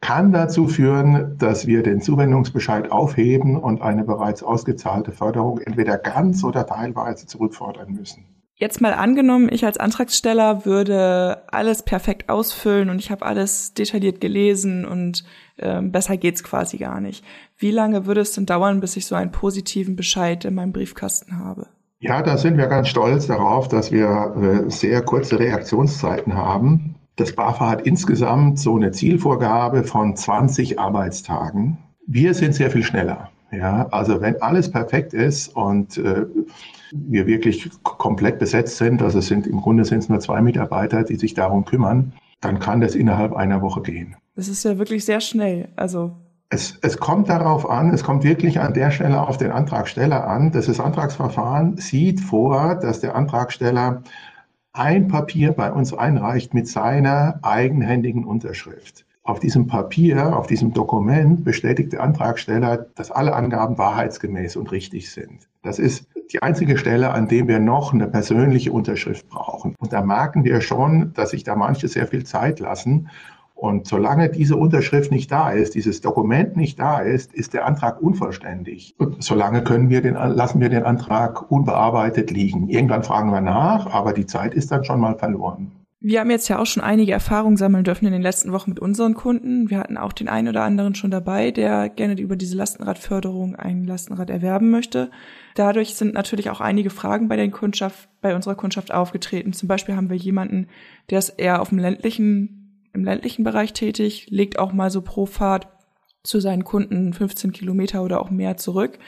kann 0.01 0.33
dazu 0.33 0.67
führen, 0.67 1.37
dass 1.39 1.67
wir 1.67 1.83
den 1.83 2.01
Zuwendungsbescheid 2.01 2.91
aufheben 2.91 3.57
und 3.57 3.83
eine 3.83 4.05
bereits 4.05 4.43
ausgezahlte 4.43 5.13
Förderung 5.13 5.59
entweder 5.61 5.99
ganz 5.99 6.43
oder 6.43 6.67
teilweise 6.67 7.27
zurückfordern 7.27 7.93
müssen. 7.93 8.25
Jetzt 8.61 8.83
mal 8.83 8.93
angenommen, 8.93 9.49
ich 9.51 9.65
als 9.65 9.79
Antragsteller 9.79 10.67
würde 10.67 11.45
alles 11.51 11.83
perfekt 11.83 12.29
ausfüllen 12.29 12.91
und 12.91 12.99
ich 12.99 13.11
habe 13.11 13.25
alles 13.25 13.73
detailliert 13.73 14.21
gelesen 14.21 14.85
und 14.85 15.25
äh, 15.57 15.81
besser 15.81 16.19
geht's 16.19 16.45
quasi 16.45 16.77
gar 16.77 17.01
nicht. 17.01 17.25
Wie 17.57 17.71
lange 17.71 18.05
würde 18.05 18.21
es 18.21 18.33
denn 18.33 18.45
dauern, 18.45 18.81
bis 18.81 18.97
ich 18.97 19.07
so 19.07 19.15
einen 19.15 19.33
positiven 19.33 19.97
Bescheid 19.97 20.45
in 20.45 20.55
meinem 20.55 20.73
Briefkasten 20.73 21.39
habe? 21.39 21.69
Ja, 22.01 22.23
da 22.23 22.37
sind 22.37 22.59
wir 22.59 22.67
ganz 22.67 22.89
stolz 22.89 23.27
darauf, 23.27 23.69
dass 23.69 23.93
wir 23.93 24.67
äh, 24.67 24.71
sehr 24.71 25.03
kurze 25.03 25.39
Reaktionszeiten 25.39 26.35
haben. 26.35 26.97
Das 27.21 27.35
BAFA 27.35 27.69
hat 27.69 27.83
insgesamt 27.83 28.59
so 28.59 28.77
eine 28.77 28.93
Zielvorgabe 28.93 29.85
von 29.85 30.17
20 30.17 30.79
Arbeitstagen. 30.79 31.77
Wir 32.07 32.33
sind 32.33 32.55
sehr 32.55 32.71
viel 32.71 32.83
schneller. 32.83 33.29
Ja, 33.53 33.89
also 33.91 34.23
wenn 34.23 34.41
alles 34.41 34.71
perfekt 34.71 35.13
ist 35.13 35.49
und 35.49 35.99
äh, 35.99 36.25
wir 36.93 37.27
wirklich 37.27 37.69
komplett 37.83 38.39
besetzt 38.39 38.79
sind, 38.79 39.03
also 39.03 39.19
es 39.19 39.27
sind 39.27 39.47
im 39.47 39.61
Grunde 39.61 39.85
sind 39.85 39.99
es 39.99 40.09
nur 40.09 40.19
zwei 40.21 40.41
Mitarbeiter, 40.41 41.05
die 41.05 41.17
sich 41.17 41.35
darum 41.35 41.67
kümmern, 41.67 42.15
dann 42.41 42.59
kann 42.59 42.81
das 42.81 42.95
innerhalb 42.95 43.35
einer 43.35 43.61
Woche 43.61 43.83
gehen. 43.83 44.17
Das 44.35 44.49
ist 44.49 44.65
ja 44.65 44.79
wirklich 44.79 45.05
sehr 45.05 45.21
schnell. 45.21 45.69
Also 45.77 46.17
es, 46.49 46.79
es 46.81 46.97
kommt 46.97 47.29
darauf 47.29 47.69
an, 47.69 47.93
es 47.93 48.03
kommt 48.03 48.25
wirklich 48.25 48.61
an 48.61 48.73
der 48.73 48.91
Stelle 48.93 49.21
auf 49.21 49.37
den 49.37 49.51
Antragsteller 49.51 50.27
an. 50.27 50.53
dass 50.53 50.65
Das 50.65 50.81
Antragsverfahren 50.81 51.77
sieht 51.77 52.19
vor, 52.19 52.77
dass 52.77 53.01
der 53.01 53.15
Antragsteller 53.15 54.05
ein 54.73 55.09
Papier 55.09 55.53
bei 55.53 55.73
uns 55.73 55.93
einreicht 55.93 56.55
mit 56.55 56.69
seiner 56.69 57.41
eigenhändigen 57.43 58.25
Unterschrift. 58.25 59.05
Auf 59.23 59.39
diesem 59.39 59.67
Papier, 59.67 60.37
auf 60.37 60.47
diesem 60.47 60.73
Dokument 60.73 61.45
bestätigt 61.45 61.93
der 61.93 62.03
Antragsteller, 62.03 62.87
dass 62.95 63.11
alle 63.11 63.35
Angaben 63.35 63.79
wahrheitsgemäß 63.79 64.57
und 64.57 64.73
richtig 64.73 65.11
sind. 65.11 65.49
Das 65.63 65.79
ist 65.79 66.07
die 66.33 66.43
einzige 66.43 66.79
Stelle, 66.79 67.11
an 67.11 67.29
dem 67.29 67.47
wir 67.47 67.59
noch 67.59 67.93
eine 67.93 68.07
persönliche 68.07 68.73
Unterschrift 68.73 69.29
brauchen. 69.29 69.75
Und 69.79 69.93
da 69.93 70.03
merken 70.03 70.45
wir 70.45 70.61
schon, 70.61 71.13
dass 71.15 71.31
sich 71.31 71.45
da 71.45 71.55
manche 71.55 71.89
sehr 71.89 72.07
viel 72.07 72.25
Zeit 72.25 72.61
lassen 72.61 73.11
und 73.61 73.87
solange 73.87 74.31
diese 74.31 74.57
Unterschrift 74.57 75.13
nicht 75.13 75.31
da 75.31 75.51
ist, 75.51 75.75
dieses 75.75 76.01
Dokument 76.01 76.57
nicht 76.57 76.81
da 76.81 77.01
ist, 77.01 77.35
ist 77.35 77.53
der 77.53 77.67
Antrag 77.67 78.01
unvollständig. 78.01 78.95
Und 78.97 79.23
solange 79.23 79.63
können 79.63 79.91
wir 79.91 80.01
den, 80.01 80.15
lassen 80.15 80.63
wir 80.63 80.71
den 80.71 80.85
Antrag 80.85 81.51
unbearbeitet 81.51 82.31
liegen. 82.31 82.71
Irgendwann 82.71 83.03
fragen 83.03 83.31
wir 83.31 83.43
nach, 83.43 83.93
aber 83.93 84.15
die 84.15 84.25
Zeit 84.25 84.55
ist 84.55 84.73
dann 84.73 84.83
schon 84.85 84.99
mal 84.99 85.19
verloren. 85.19 85.73
Wir 86.03 86.21
haben 86.21 86.31
jetzt 86.31 86.49
ja 86.49 86.59
auch 86.59 86.65
schon 86.65 86.83
einige 86.83 87.13
Erfahrungen 87.13 87.59
sammeln 87.59 87.85
dürfen 87.85 88.07
in 88.07 88.13
den 88.13 88.23
letzten 88.23 88.53
Wochen 88.53 88.71
mit 88.71 88.81
unseren 88.81 89.13
Kunden. 89.13 89.69
Wir 89.69 89.79
hatten 89.79 89.99
auch 89.99 90.15
den 90.15 90.31
einen 90.31 90.49
oder 90.49 90.63
anderen 90.63 90.95
schon 90.95 91.11
dabei, 91.11 91.51
der 91.51 91.91
gerne 91.91 92.19
über 92.19 92.37
diese 92.37 92.57
Lastenradförderung 92.57 93.57
ein 93.57 93.85
Lastenrad 93.85 94.31
erwerben 94.31 94.71
möchte. 94.71 95.11
Dadurch 95.55 95.97
sind 95.97 96.15
natürlich 96.15 96.49
auch 96.49 96.63
einige 96.63 96.89
Fragen 96.89 97.29
bei 97.29 97.37
der 97.37 97.51
Kundschaft, 97.51 98.09
bei 98.23 98.35
unserer 98.35 98.55
Kundschaft 98.55 98.91
aufgetreten. 98.91 99.53
Zum 99.53 99.69
Beispiel 99.69 99.97
haben 99.97 100.09
wir 100.09 100.17
jemanden, 100.17 100.69
der 101.11 101.19
ist 101.19 101.35
eher 101.37 101.61
auf 101.61 101.69
dem 101.69 101.79
ländlichen 101.79 102.60
im 102.93 103.05
ländlichen 103.05 103.45
Bereich 103.45 103.73
tätig, 103.73 104.27
legt 104.31 104.59
auch 104.59 104.73
mal 104.73 104.91
so 104.91 105.03
pro 105.03 105.27
Fahrt 105.27 105.69
zu 106.23 106.41
seinen 106.41 106.65
Kunden 106.65 107.13
15 107.13 107.53
Kilometer 107.53 108.03
oder 108.03 108.21
auch 108.21 108.31
mehr 108.31 108.57
zurück, 108.57 108.99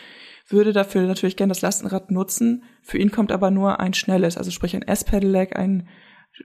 würde 0.49 0.73
dafür 0.73 1.03
natürlich 1.03 1.37
gerne 1.37 1.51
das 1.51 1.63
Lastenrad 1.63 2.11
nutzen. 2.11 2.65
Für 2.83 2.99
ihn 2.99 3.11
kommt 3.11 3.33
aber 3.33 3.51
nur 3.51 3.81
ein 3.81 3.95
schnelles, 3.95 4.37
also 4.37 4.51
sprich 4.51 4.75
ein 4.75 4.83
S-Pedelec, 4.83 5.57
ein 5.57 5.89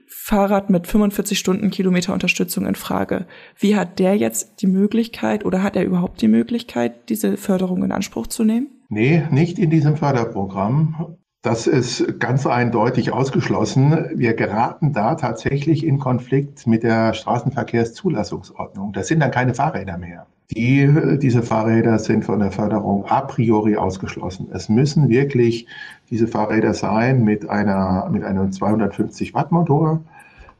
Fahrrad 0.06 0.68
mit 0.68 0.86
45 0.86 1.38
Stunden 1.38 1.70
Kilometer 1.70 2.12
Unterstützung 2.12 2.66
in 2.66 2.74
Frage. 2.74 3.26
Wie 3.58 3.74
hat 3.74 3.98
der 3.98 4.16
jetzt 4.16 4.60
die 4.60 4.66
Möglichkeit 4.66 5.44
oder 5.44 5.62
hat 5.62 5.76
er 5.76 5.84
überhaupt 5.84 6.20
die 6.20 6.28
Möglichkeit, 6.28 7.08
diese 7.08 7.36
Förderung 7.36 7.82
in 7.82 7.92
Anspruch 7.92 8.26
zu 8.26 8.44
nehmen? 8.44 8.68
Nee, 8.90 9.22
nicht 9.30 9.58
in 9.58 9.70
diesem 9.70 9.96
Förderprogramm. 9.96 11.17
Das 11.42 11.68
ist 11.68 12.18
ganz 12.18 12.46
eindeutig 12.46 13.12
ausgeschlossen. 13.12 14.06
Wir 14.14 14.34
geraten 14.34 14.92
da 14.92 15.14
tatsächlich 15.14 15.86
in 15.86 16.00
Konflikt 16.00 16.66
mit 16.66 16.82
der 16.82 17.14
Straßenverkehrszulassungsordnung. 17.14 18.92
Das 18.92 19.06
sind 19.06 19.20
dann 19.20 19.30
keine 19.30 19.54
Fahrräder 19.54 19.98
mehr. 19.98 20.26
Die, 20.50 21.18
diese 21.18 21.42
Fahrräder 21.44 21.98
sind 22.00 22.24
von 22.24 22.40
der 22.40 22.50
Förderung 22.50 23.04
a 23.04 23.20
priori 23.20 23.76
ausgeschlossen. 23.76 24.48
Es 24.52 24.68
müssen 24.68 25.08
wirklich 25.08 25.66
diese 26.10 26.26
Fahrräder 26.26 26.74
sein 26.74 27.22
mit 27.22 27.48
einer, 27.48 28.08
mit 28.10 28.24
einem 28.24 28.50
250 28.50 29.32
Watt 29.34 29.52
Motor, 29.52 30.02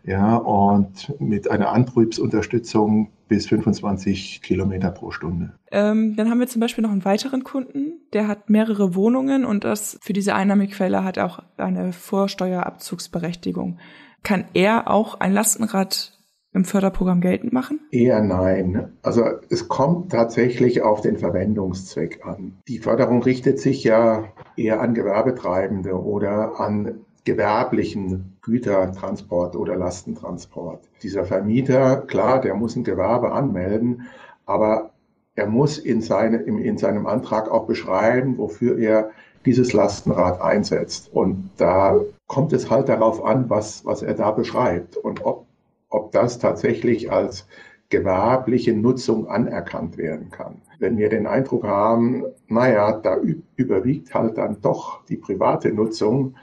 ja, 0.08 0.36
und 0.36 1.14
mit 1.20 1.50
einer 1.50 1.70
Antriebsunterstützung 1.70 3.10
bis 3.28 3.46
25 3.46 4.40
Kilometer 4.42 4.90
pro 4.90 5.10
Stunde. 5.10 5.52
Ähm, 5.70 6.16
dann 6.16 6.30
haben 6.30 6.40
wir 6.40 6.46
zum 6.46 6.60
Beispiel 6.60 6.82
noch 6.82 6.90
einen 6.90 7.04
weiteren 7.04 7.44
Kunden, 7.44 8.00
der 8.14 8.26
hat 8.26 8.48
mehrere 8.48 8.94
Wohnungen 8.94 9.44
und 9.44 9.64
das 9.64 9.98
für 10.00 10.14
diese 10.14 10.34
Einnahmequelle 10.34 11.04
hat 11.04 11.18
auch 11.18 11.40
eine 11.58 11.92
Vorsteuerabzugsberechtigung. 11.92 13.78
Kann 14.22 14.46
er 14.54 14.90
auch 14.90 15.20
ein 15.20 15.34
Lastenrad 15.34 16.18
im 16.54 16.64
Förderprogramm 16.64 17.20
geltend 17.20 17.52
machen? 17.52 17.80
Eher 17.90 18.22
nein. 18.22 18.92
Also 19.02 19.24
es 19.50 19.68
kommt 19.68 20.12
tatsächlich 20.12 20.80
auf 20.80 21.02
den 21.02 21.18
Verwendungszweck 21.18 22.24
an. 22.24 22.58
Die 22.66 22.78
Förderung 22.78 23.22
richtet 23.22 23.60
sich 23.60 23.84
ja 23.84 24.32
eher 24.56 24.80
an 24.80 24.94
Gewerbetreibende 24.94 25.92
oder 25.92 26.58
an 26.58 27.04
gewerblichen 27.28 28.38
Gütertransport 28.42 29.54
oder 29.56 29.76
Lastentransport. 29.76 30.80
Dieser 31.02 31.24
Vermieter, 31.24 31.98
klar, 31.98 32.40
der 32.40 32.54
muss 32.54 32.76
ein 32.76 32.84
Gewerbe 32.84 33.32
anmelden, 33.32 34.08
aber 34.46 34.90
er 35.34 35.46
muss 35.46 35.78
in, 35.78 36.00
seine, 36.00 36.38
in 36.38 36.78
seinem 36.78 37.06
Antrag 37.06 37.50
auch 37.50 37.66
beschreiben, 37.66 38.38
wofür 38.38 38.78
er 38.78 39.10
dieses 39.44 39.72
Lastenrad 39.72 40.40
einsetzt. 40.40 41.10
Und 41.12 41.50
da 41.58 42.00
kommt 42.26 42.52
es 42.52 42.70
halt 42.70 42.88
darauf 42.88 43.24
an, 43.24 43.48
was, 43.48 43.84
was 43.84 44.02
er 44.02 44.14
da 44.14 44.30
beschreibt 44.30 44.96
und 44.96 45.24
ob 45.24 45.46
ob 45.90 46.12
das 46.12 46.38
tatsächlich 46.38 47.10
als 47.10 47.46
gewerbliche 47.88 48.74
Nutzung 48.74 49.28
anerkannt 49.28 49.96
werden 49.96 50.30
kann. 50.30 50.60
Wenn 50.78 50.98
wir 50.98 51.08
den 51.08 51.26
Eindruck 51.26 51.64
haben, 51.64 52.24
naja, 52.46 52.92
da 52.92 53.16
überwiegt 53.56 54.14
halt 54.14 54.36
dann 54.36 54.60
doch 54.60 55.04
die 55.06 55.16
private 55.16 55.72
Nutzung, 55.72 56.34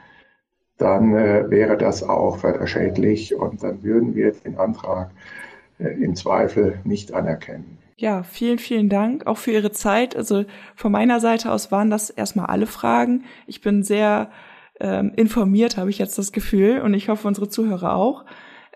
dann 0.77 1.15
äh, 1.15 1.50
wäre 1.50 1.77
das 1.77 2.03
auch 2.03 2.38
förderschädlich 2.38 3.36
und 3.36 3.63
dann 3.63 3.84
würden 3.84 4.15
wir 4.15 4.32
den 4.32 4.58
Antrag 4.58 5.12
äh, 5.79 5.88
im 6.03 6.15
Zweifel 6.15 6.79
nicht 6.84 7.13
anerkennen. 7.13 7.77
Ja, 7.98 8.24
vielen, 8.24 8.60
vielen 8.60 8.89
Dank 8.89 9.25
auch 9.25 9.38
für 9.38 9.51
Ihre 9.51 9.72
Zeit. 9.72 10.15
Also 10.15 10.44
von 10.75 10.91
meiner 10.91 11.22
Seite 11.22 11.51
aus 11.51 11.72
waren 11.72 11.89
das 11.89 12.10
erstmal 12.10 12.48
alle 12.48 12.67
Fragen. 12.67 13.24
Ich 13.48 13.62
bin 13.62 13.84
sehr 13.84 14.29
ähm, 14.82 15.13
informiert, 15.15 15.77
habe 15.77 15.89
ich 15.89 15.98
jetzt 15.98 16.17
das 16.17 16.34
Gefühl, 16.34 16.82
und 16.82 16.94
ich 16.94 17.08
hoffe, 17.08 17.27
unsere 17.27 17.48
Zuhörer 17.48 17.96
auch. 17.96 18.25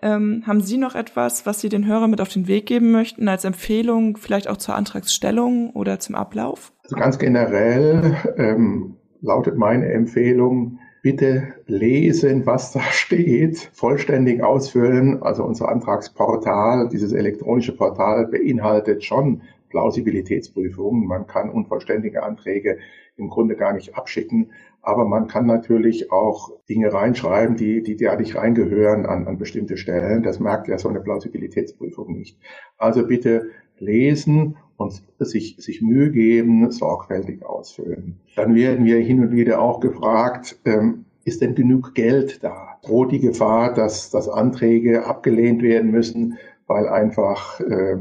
Ähm, 0.02 0.44
haben 0.46 0.62
Sie 0.62 0.78
noch 0.78 0.94
etwas, 0.94 1.44
was 1.44 1.60
Sie 1.60 1.68
den 1.68 1.86
Hörern 1.86 2.10
mit 2.10 2.22
auf 2.22 2.30
den 2.30 2.48
Weg 2.48 2.64
geben 2.64 2.90
möchten, 2.90 3.28
als 3.28 3.44
Empfehlung, 3.44 4.16
vielleicht 4.16 4.48
auch 4.48 4.56
zur 4.56 4.74
Antragsstellung 4.74 5.70
oder 5.70 5.98
zum 5.98 6.14
Ablauf? 6.14 6.72
Also 6.84 6.96
ganz 6.96 7.18
generell 7.18 8.16
ähm, 8.38 8.96
lautet 9.20 9.58
meine 9.58 9.92
Empfehlung, 9.92 10.78
bitte 11.02 11.54
lesen, 11.66 12.46
was 12.46 12.72
da 12.72 12.80
steht, 12.90 13.70
vollständig 13.72 14.42
ausfüllen. 14.42 15.22
Also 15.22 15.44
unser 15.44 15.68
Antragsportal, 15.68 16.88
dieses 16.88 17.12
elektronische 17.12 17.76
Portal 17.76 18.26
beinhaltet 18.26 19.04
schon 19.04 19.42
Plausibilitätsprüfungen. 19.70 21.06
Man 21.06 21.26
kann 21.26 21.48
unvollständige 21.50 22.22
Anträge 22.22 22.78
im 23.16 23.28
Grunde 23.28 23.56
gar 23.56 23.72
nicht 23.72 23.94
abschicken. 23.96 24.50
Aber 24.82 25.04
man 25.04 25.28
kann 25.28 25.46
natürlich 25.46 26.10
auch 26.10 26.50
Dinge 26.68 26.92
reinschreiben, 26.92 27.56
die, 27.56 27.82
die 27.82 27.96
da 27.96 28.16
nicht 28.16 28.34
reingehören 28.34 29.06
an, 29.06 29.26
an 29.26 29.38
bestimmte 29.38 29.76
Stellen. 29.76 30.22
Das 30.22 30.40
merkt 30.40 30.68
ja 30.68 30.78
so 30.78 30.88
eine 30.88 31.00
Plausibilitätsprüfung 31.00 32.12
nicht. 32.12 32.38
Also 32.78 33.06
bitte 33.06 33.50
lesen 33.78 34.56
und 34.80 35.02
sich, 35.18 35.56
sich 35.58 35.82
Mühe 35.82 36.10
geben, 36.10 36.70
sorgfältig 36.70 37.44
ausfüllen. 37.44 38.18
Dann 38.34 38.54
werden 38.54 38.86
wir 38.86 38.96
hin 38.96 39.20
und 39.20 39.32
wieder 39.32 39.60
auch 39.60 39.80
gefragt, 39.80 40.58
ähm, 40.64 41.04
ist 41.24 41.42
denn 41.42 41.54
genug 41.54 41.94
Geld 41.94 42.42
da? 42.42 42.78
Droht 42.82 43.12
die 43.12 43.20
Gefahr, 43.20 43.74
dass, 43.74 44.08
dass 44.10 44.30
Anträge 44.30 45.04
abgelehnt 45.04 45.62
werden 45.62 45.90
müssen, 45.90 46.38
weil 46.66 46.88
einfach 46.88 47.60
äh, 47.60 47.98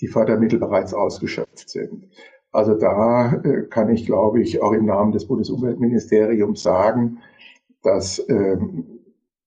die 0.00 0.06
Fördermittel 0.06 0.60
bereits 0.60 0.94
ausgeschöpft 0.94 1.68
sind? 1.68 2.08
Also 2.52 2.74
da 2.74 3.34
äh, 3.42 3.62
kann 3.62 3.90
ich, 3.90 4.06
glaube 4.06 4.42
ich, 4.42 4.62
auch 4.62 4.72
im 4.72 4.86
Namen 4.86 5.10
des 5.10 5.26
Bundesumweltministeriums 5.26 6.62
sagen, 6.62 7.18
dass 7.82 8.24
ähm, 8.28 9.00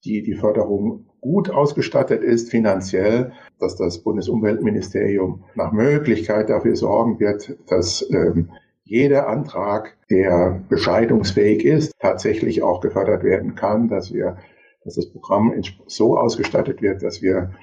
die, 0.04 0.24
die 0.24 0.34
Förderung 0.34 1.06
gut 1.26 1.50
ausgestattet 1.50 2.22
ist 2.22 2.52
finanziell, 2.52 3.32
dass 3.60 3.76
das 3.76 4.04
Bundesumweltministerium 4.04 5.44
nach 5.56 5.72
Möglichkeit 5.72 6.52
dafür 6.52 6.76
sorgen 6.76 7.20
wird, 7.20 7.58
dass 7.68 8.08
ähm, 8.12 8.52
jeder 8.84 9.28
Antrag, 9.28 9.98
der 10.12 10.62
bescheidungsfähig 10.70 11.66
ist, 11.66 11.94
tatsächlich 12.00 12.62
auch 12.62 12.80
gefördert 12.80 13.24
werden 13.24 13.56
kann, 13.56 13.88
dass 13.88 14.14
wir, 14.14 14.38
dass 14.84 14.94
das 14.94 15.10
Programm 15.10 15.52
so 15.88 16.16
ausgestattet 16.16 16.84
wird, 16.84 17.02
dass 17.02 17.24
wir 17.24 17.54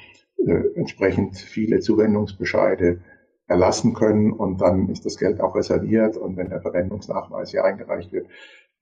äh, 0.45 0.65
entsprechend 0.75 1.37
viele 1.37 1.79
Zuwendungsbescheide 1.79 3.01
erlassen 3.47 3.95
können 3.95 4.33
und 4.33 4.61
dann 4.61 4.89
ist 4.89 5.07
das 5.07 5.17
Geld 5.19 5.41
auch 5.41 5.55
reserviert 5.55 6.17
und 6.17 6.37
wenn 6.37 6.49
der 6.49 6.63
Verwendungsnachweis 6.63 7.53
hier 7.53 7.65
eingereicht 7.65 8.13
wird, 8.13 8.27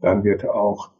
dann 0.01 0.25
wird 0.25 0.49
auch 0.49 0.90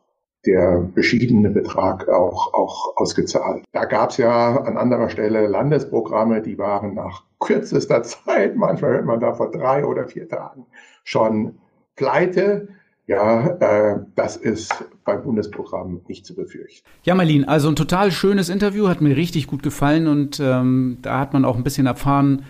der 0.47 0.89
beschiedene 0.95 1.51
Betrag 1.51 2.09
auch, 2.09 2.55
auch 2.55 2.97
ausgezahlt. 2.97 3.65
Da 3.73 3.85
gab 3.85 4.11
es 4.11 4.17
ja 4.17 4.57
an 4.63 4.77
anderer 4.77 5.11
Stelle 5.11 5.47
Landesprogramme, 5.47 6.41
die 6.41 6.59
waren 6.59 6.95
nach 6.95 7.25
kürzester 7.39 8.03
Zeit, 8.03 8.57
manchmal 8.57 8.93
hört 8.93 9.05
man 9.05 9.21
da 9.21 9.35
vor 9.35 9.51
drei 9.51 9.85
oder 9.85 10.07
vier 10.07 10.29
Tagen 10.29 10.67
schon 11.05 11.59
pleite. 11.97 12.69
Ja, 13.07 13.49
äh, 13.59 14.01
das 14.15 14.37
ist 14.37 14.73
beim 15.05 15.25
Bundesprogramm 15.25 16.01
nicht 16.07 16.25
zu 16.25 16.37
befürchten. 16.37 16.87
Ja, 17.03 17.17
Marlene, 17.17 17.49
also 17.49 17.69
ein 17.69 17.75
total 17.75 18.13
schönes 18.13 18.49
Interview, 18.49 18.87
hat 18.87 19.01
mir 19.01 19.17
richtig 19.17 19.49
gut 19.49 19.65
gefallen 19.65 20.07
und 20.07 20.39
ähm, 20.39 20.99
da 21.03 21.19
hat 21.19 21.33
man 21.33 21.45
auch 21.45 21.57
ein 21.57 21.65
bisschen 21.65 21.87
erfahren, 21.87 22.45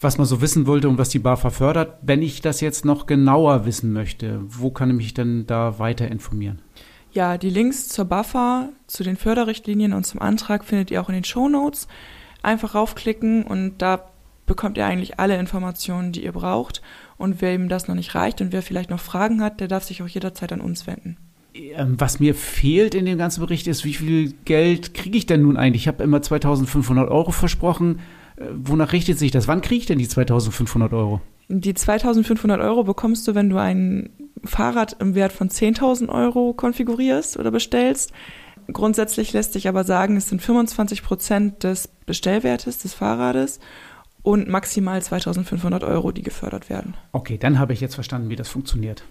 was 0.00 0.16
man 0.16 0.26
so 0.26 0.40
wissen 0.40 0.68
wollte 0.68 0.88
und 0.88 0.98
was 0.98 1.08
die 1.08 1.18
BAFA 1.18 1.50
fördert. 1.50 1.98
Wenn 2.02 2.22
ich 2.22 2.40
das 2.40 2.60
jetzt 2.60 2.84
noch 2.84 3.06
genauer 3.06 3.66
wissen 3.66 3.92
möchte, 3.92 4.40
wo 4.46 4.70
kann 4.70 4.90
ich 4.90 4.96
mich 4.96 5.14
denn 5.14 5.46
da 5.48 5.80
weiter 5.80 6.08
informieren? 6.08 6.60
Ja, 7.12 7.38
die 7.38 7.50
Links 7.50 7.88
zur 7.88 8.04
BAFA, 8.04 8.68
zu 8.86 9.02
den 9.02 9.16
Förderrichtlinien 9.16 9.92
und 9.92 10.04
zum 10.04 10.20
Antrag 10.20 10.64
findet 10.64 10.90
ihr 10.90 11.00
auch 11.00 11.08
in 11.08 11.14
den 11.14 11.24
Show 11.24 11.48
Notes. 11.48 11.88
Einfach 12.42 12.74
raufklicken 12.74 13.44
und 13.44 13.78
da 13.78 14.10
bekommt 14.46 14.76
ihr 14.76 14.86
eigentlich 14.86 15.18
alle 15.18 15.38
Informationen, 15.38 16.12
die 16.12 16.24
ihr 16.24 16.32
braucht. 16.32 16.82
Und 17.16 17.40
wer 17.40 17.54
ihm 17.54 17.68
das 17.68 17.88
noch 17.88 17.94
nicht 17.94 18.14
reicht 18.14 18.40
und 18.40 18.52
wer 18.52 18.62
vielleicht 18.62 18.90
noch 18.90 19.00
Fragen 19.00 19.42
hat, 19.42 19.60
der 19.60 19.68
darf 19.68 19.84
sich 19.84 20.02
auch 20.02 20.08
jederzeit 20.08 20.52
an 20.52 20.60
uns 20.60 20.86
wenden. 20.86 21.16
Ähm, 21.54 21.94
was 21.98 22.20
mir 22.20 22.34
fehlt 22.34 22.94
in 22.94 23.06
dem 23.06 23.18
ganzen 23.18 23.40
Bericht 23.40 23.66
ist, 23.66 23.84
wie 23.84 23.94
viel 23.94 24.32
Geld 24.44 24.94
kriege 24.94 25.18
ich 25.18 25.26
denn 25.26 25.42
nun 25.42 25.56
eigentlich? 25.56 25.82
Ich 25.82 25.88
habe 25.88 26.02
immer 26.04 26.22
2500 26.22 27.08
Euro 27.10 27.30
versprochen. 27.30 28.00
Äh, 28.36 28.44
wonach 28.54 28.92
richtet 28.92 29.18
sich 29.18 29.30
das? 29.30 29.48
Wann 29.48 29.60
kriege 29.60 29.80
ich 29.80 29.86
denn 29.86 29.98
die 29.98 30.08
2500 30.08 30.92
Euro? 30.92 31.20
Die 31.48 31.74
2500 31.74 32.60
Euro 32.60 32.84
bekommst 32.84 33.26
du, 33.26 33.34
wenn 33.34 33.48
du 33.48 33.56
ein 33.56 34.10
Fahrrad 34.44 34.96
im 35.00 35.14
Wert 35.14 35.32
von 35.32 35.48
10.000 35.48 36.08
Euro 36.08 36.52
konfigurierst 36.52 37.38
oder 37.38 37.50
bestellst. 37.50 38.12
Grundsätzlich 38.72 39.32
lässt 39.32 39.54
sich 39.54 39.68
aber 39.68 39.84
sagen, 39.84 40.16
es 40.16 40.28
sind 40.28 40.42
25 40.42 41.02
Prozent 41.02 41.64
des 41.64 41.88
Bestellwertes 42.06 42.78
des 42.78 42.94
Fahrrades 42.94 43.60
und 44.22 44.48
maximal 44.48 45.00
2500 45.00 45.84
Euro, 45.84 46.12
die 46.12 46.22
gefördert 46.22 46.68
werden. 46.68 46.94
Okay, 47.12 47.38
dann 47.38 47.58
habe 47.58 47.72
ich 47.72 47.80
jetzt 47.80 47.94
verstanden, 47.94 48.28
wie 48.28 48.36
das 48.36 48.48
funktioniert. 48.48 49.04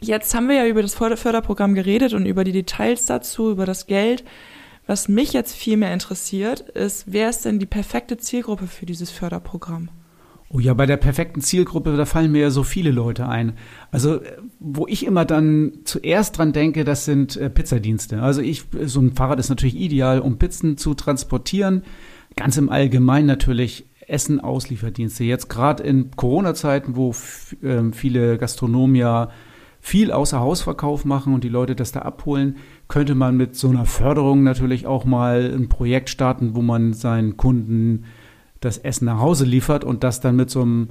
Jetzt 0.00 0.34
haben 0.34 0.48
wir 0.48 0.56
ja 0.56 0.66
über 0.66 0.82
das 0.82 0.94
Förderprogramm 0.94 1.74
geredet 1.74 2.14
und 2.14 2.26
über 2.26 2.42
die 2.42 2.52
Details 2.52 3.06
dazu, 3.06 3.50
über 3.50 3.66
das 3.66 3.86
Geld. 3.86 4.24
Was 4.86 5.08
mich 5.08 5.32
jetzt 5.32 5.54
viel 5.54 5.76
mehr 5.76 5.92
interessiert, 5.92 6.60
ist, 6.60 7.04
wer 7.06 7.30
ist 7.30 7.44
denn 7.44 7.60
die 7.60 7.66
perfekte 7.66 8.16
Zielgruppe 8.16 8.66
für 8.66 8.86
dieses 8.86 9.10
Förderprogramm? 9.10 9.90
Oh 10.54 10.60
ja, 10.60 10.74
bei 10.74 10.84
der 10.84 10.98
perfekten 10.98 11.40
Zielgruppe, 11.40 11.96
da 11.96 12.04
fallen 12.04 12.30
mir 12.30 12.42
ja 12.42 12.50
so 12.50 12.62
viele 12.62 12.90
Leute 12.90 13.26
ein. 13.26 13.54
Also, 13.90 14.20
wo 14.60 14.86
ich 14.86 15.06
immer 15.06 15.24
dann 15.24 15.78
zuerst 15.84 16.36
dran 16.36 16.52
denke, 16.52 16.84
das 16.84 17.06
sind 17.06 17.38
äh, 17.38 17.48
Pizzadienste. 17.48 18.20
Also 18.20 18.42
ich, 18.42 18.64
so 18.84 19.00
ein 19.00 19.12
Fahrrad 19.12 19.38
ist 19.38 19.48
natürlich 19.48 19.76
ideal, 19.76 20.20
um 20.20 20.36
Pizzen 20.36 20.76
zu 20.76 20.92
transportieren. 20.92 21.84
Ganz 22.36 22.58
im 22.58 22.68
Allgemeinen 22.68 23.26
natürlich 23.26 23.86
Essen-Auslieferdienste. 24.06 25.24
Jetzt 25.24 25.48
gerade 25.48 25.82
in 25.84 26.10
Corona-Zeiten, 26.10 26.96
wo 26.96 27.14
ähm, 27.62 27.94
viele 27.94 28.36
Gastronomen 28.36 28.94
ja 28.94 29.30
viel 29.80 30.12
außer 30.12 30.38
Hausverkauf 30.38 31.06
machen 31.06 31.32
und 31.32 31.44
die 31.44 31.48
Leute 31.48 31.74
das 31.74 31.92
da 31.92 32.00
abholen, 32.00 32.56
könnte 32.88 33.14
man 33.14 33.38
mit 33.38 33.56
so 33.56 33.70
einer 33.70 33.86
Förderung 33.86 34.42
natürlich 34.42 34.86
auch 34.86 35.06
mal 35.06 35.50
ein 35.54 35.70
Projekt 35.70 36.10
starten, 36.10 36.54
wo 36.54 36.60
man 36.60 36.92
seinen 36.92 37.38
Kunden 37.38 38.04
das 38.64 38.78
Essen 38.78 39.04
nach 39.04 39.20
Hause 39.20 39.44
liefert 39.44 39.84
und 39.84 40.04
das 40.04 40.20
dann 40.20 40.36
mit 40.36 40.50
so 40.50 40.62
einem 40.62 40.88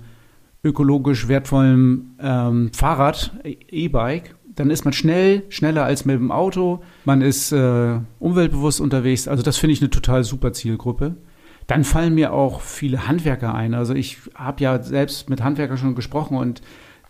ökologisch 0.64 1.28
wertvollen 1.28 2.16
ähm, 2.22 2.72
Fahrrad, 2.74 3.32
E-Bike, 3.44 4.36
dann 4.56 4.70
ist 4.70 4.84
man 4.86 4.94
schnell, 4.94 5.44
schneller 5.50 5.86
als 5.86 6.06
mit 6.06 6.16
dem 6.16 6.32
Auto. 6.32 6.84
Man 7.06 7.22
ist 7.22 7.52
äh, 7.52 8.00
umweltbewusst 8.20 8.82
unterwegs. 8.82 9.28
Also 9.28 9.44
das 9.44 9.58
finde 9.58 9.74
ich 9.74 9.82
eine 9.82 9.90
total 9.90 10.24
super 10.24 10.54
Zielgruppe. 10.54 11.16
Dann 11.68 11.84
fallen 11.84 12.16
mir 12.16 12.34
auch 12.34 12.62
viele 12.62 13.08
Handwerker 13.08 13.56
ein. 13.56 13.74
Also 13.74 13.94
ich 13.96 14.18
habe 14.36 14.62
ja 14.64 14.84
selbst 14.84 15.30
mit 15.30 15.42
Handwerkern 15.42 15.78
schon 15.78 15.96
gesprochen 15.96 16.38
und 16.38 16.62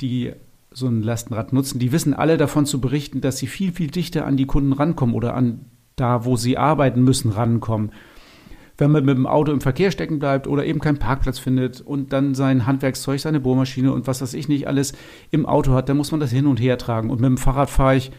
die 0.02 0.34
so 0.72 0.88
ein 0.88 1.02
Lastenrad 1.02 1.52
nutzen, 1.52 1.80
die 1.80 1.92
wissen 1.92 2.14
alle 2.14 2.38
davon 2.38 2.66
zu 2.66 2.80
berichten, 2.80 3.22
dass 3.22 3.38
sie 3.38 3.48
viel, 3.48 3.74
viel 3.74 3.90
dichter 3.90 4.26
an 4.26 4.38
die 4.38 4.46
Kunden 4.46 4.72
rankommen 4.72 5.16
oder 5.16 5.36
an 5.36 5.66
da, 5.96 6.24
wo 6.24 6.38
sie 6.38 6.58
arbeiten 6.58 7.04
müssen, 7.04 7.32
rankommen 7.32 7.92
wenn 8.82 8.92
man 8.92 9.06
mit 9.06 9.16
dem 9.16 9.28
Auto 9.28 9.52
im 9.52 9.62
Verkehr 9.62 9.92
stecken 9.92 10.18
bleibt 10.18 10.48
oder 10.48 10.66
eben 10.66 10.80
keinen 10.80 10.98
Parkplatz 10.98 11.38
findet 11.38 11.82
und 11.82 12.12
dann 12.12 12.34
sein 12.34 12.66
Handwerkszeug, 12.66 13.20
seine 13.20 13.40
Bohrmaschine 13.40 13.94
und 13.94 14.08
was 14.08 14.24
weiß 14.24 14.34
ich 14.34 14.50
nicht 14.50 14.68
alles 14.68 14.94
im 15.30 15.46
Auto 15.46 15.74
hat, 15.74 15.88
dann 15.88 15.98
muss 15.98 16.10
man 16.10 16.20
das 16.20 16.32
hin 16.32 16.48
und 16.48 16.60
her 16.60 16.80
tragen. 16.80 17.12
Und 17.12 17.22
mit 17.22 17.30
dem 17.30 17.38
Fahrrad 17.38 17.70
fahre 17.70 17.96
ich 17.96 18.12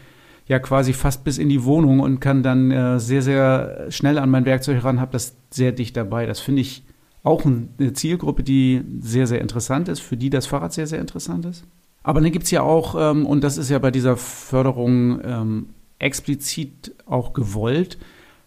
ja 0.47 0.59
quasi 0.59 0.93
fast 0.93 1.25
bis 1.25 1.37
in 1.37 1.49
die 1.49 1.65
Wohnung 1.65 1.99
und 1.99 2.21
kann 2.21 2.43
dann 2.43 2.71
äh, 2.71 2.97
sehr, 2.97 3.21
sehr 3.21 3.87
schnell 3.89 4.17
an 4.17 4.29
mein 4.29 4.45
Werkzeug 4.45 4.85
ran, 4.85 5.01
habe 5.01 5.11
das 5.11 5.35
sehr 5.49 5.73
dicht 5.73 5.97
dabei. 5.97 6.25
Das 6.25 6.39
finde 6.39 6.61
ich 6.61 6.85
auch 7.23 7.43
eine 7.45 7.91
Zielgruppe, 7.91 8.43
die 8.43 8.83
sehr, 9.01 9.27
sehr 9.27 9.41
interessant 9.41 9.89
ist, 9.89 9.99
für 9.99 10.15
die 10.15 10.29
das 10.29 10.47
Fahrrad 10.47 10.71
sehr, 10.71 10.87
sehr 10.87 10.99
interessant 10.99 11.45
ist. 11.45 11.65
Aber 12.03 12.21
dann 12.21 12.31
gibt 12.31 12.45
es 12.45 12.51
ja 12.51 12.61
auch, 12.61 12.95
ähm, 12.97 13.25
und 13.25 13.43
das 13.43 13.57
ist 13.57 13.69
ja 13.69 13.79
bei 13.79 13.91
dieser 13.91 14.15
Förderung 14.15 15.19
ähm, 15.25 15.65
explizit 15.99 16.95
auch 17.05 17.33
gewollt, 17.33 17.97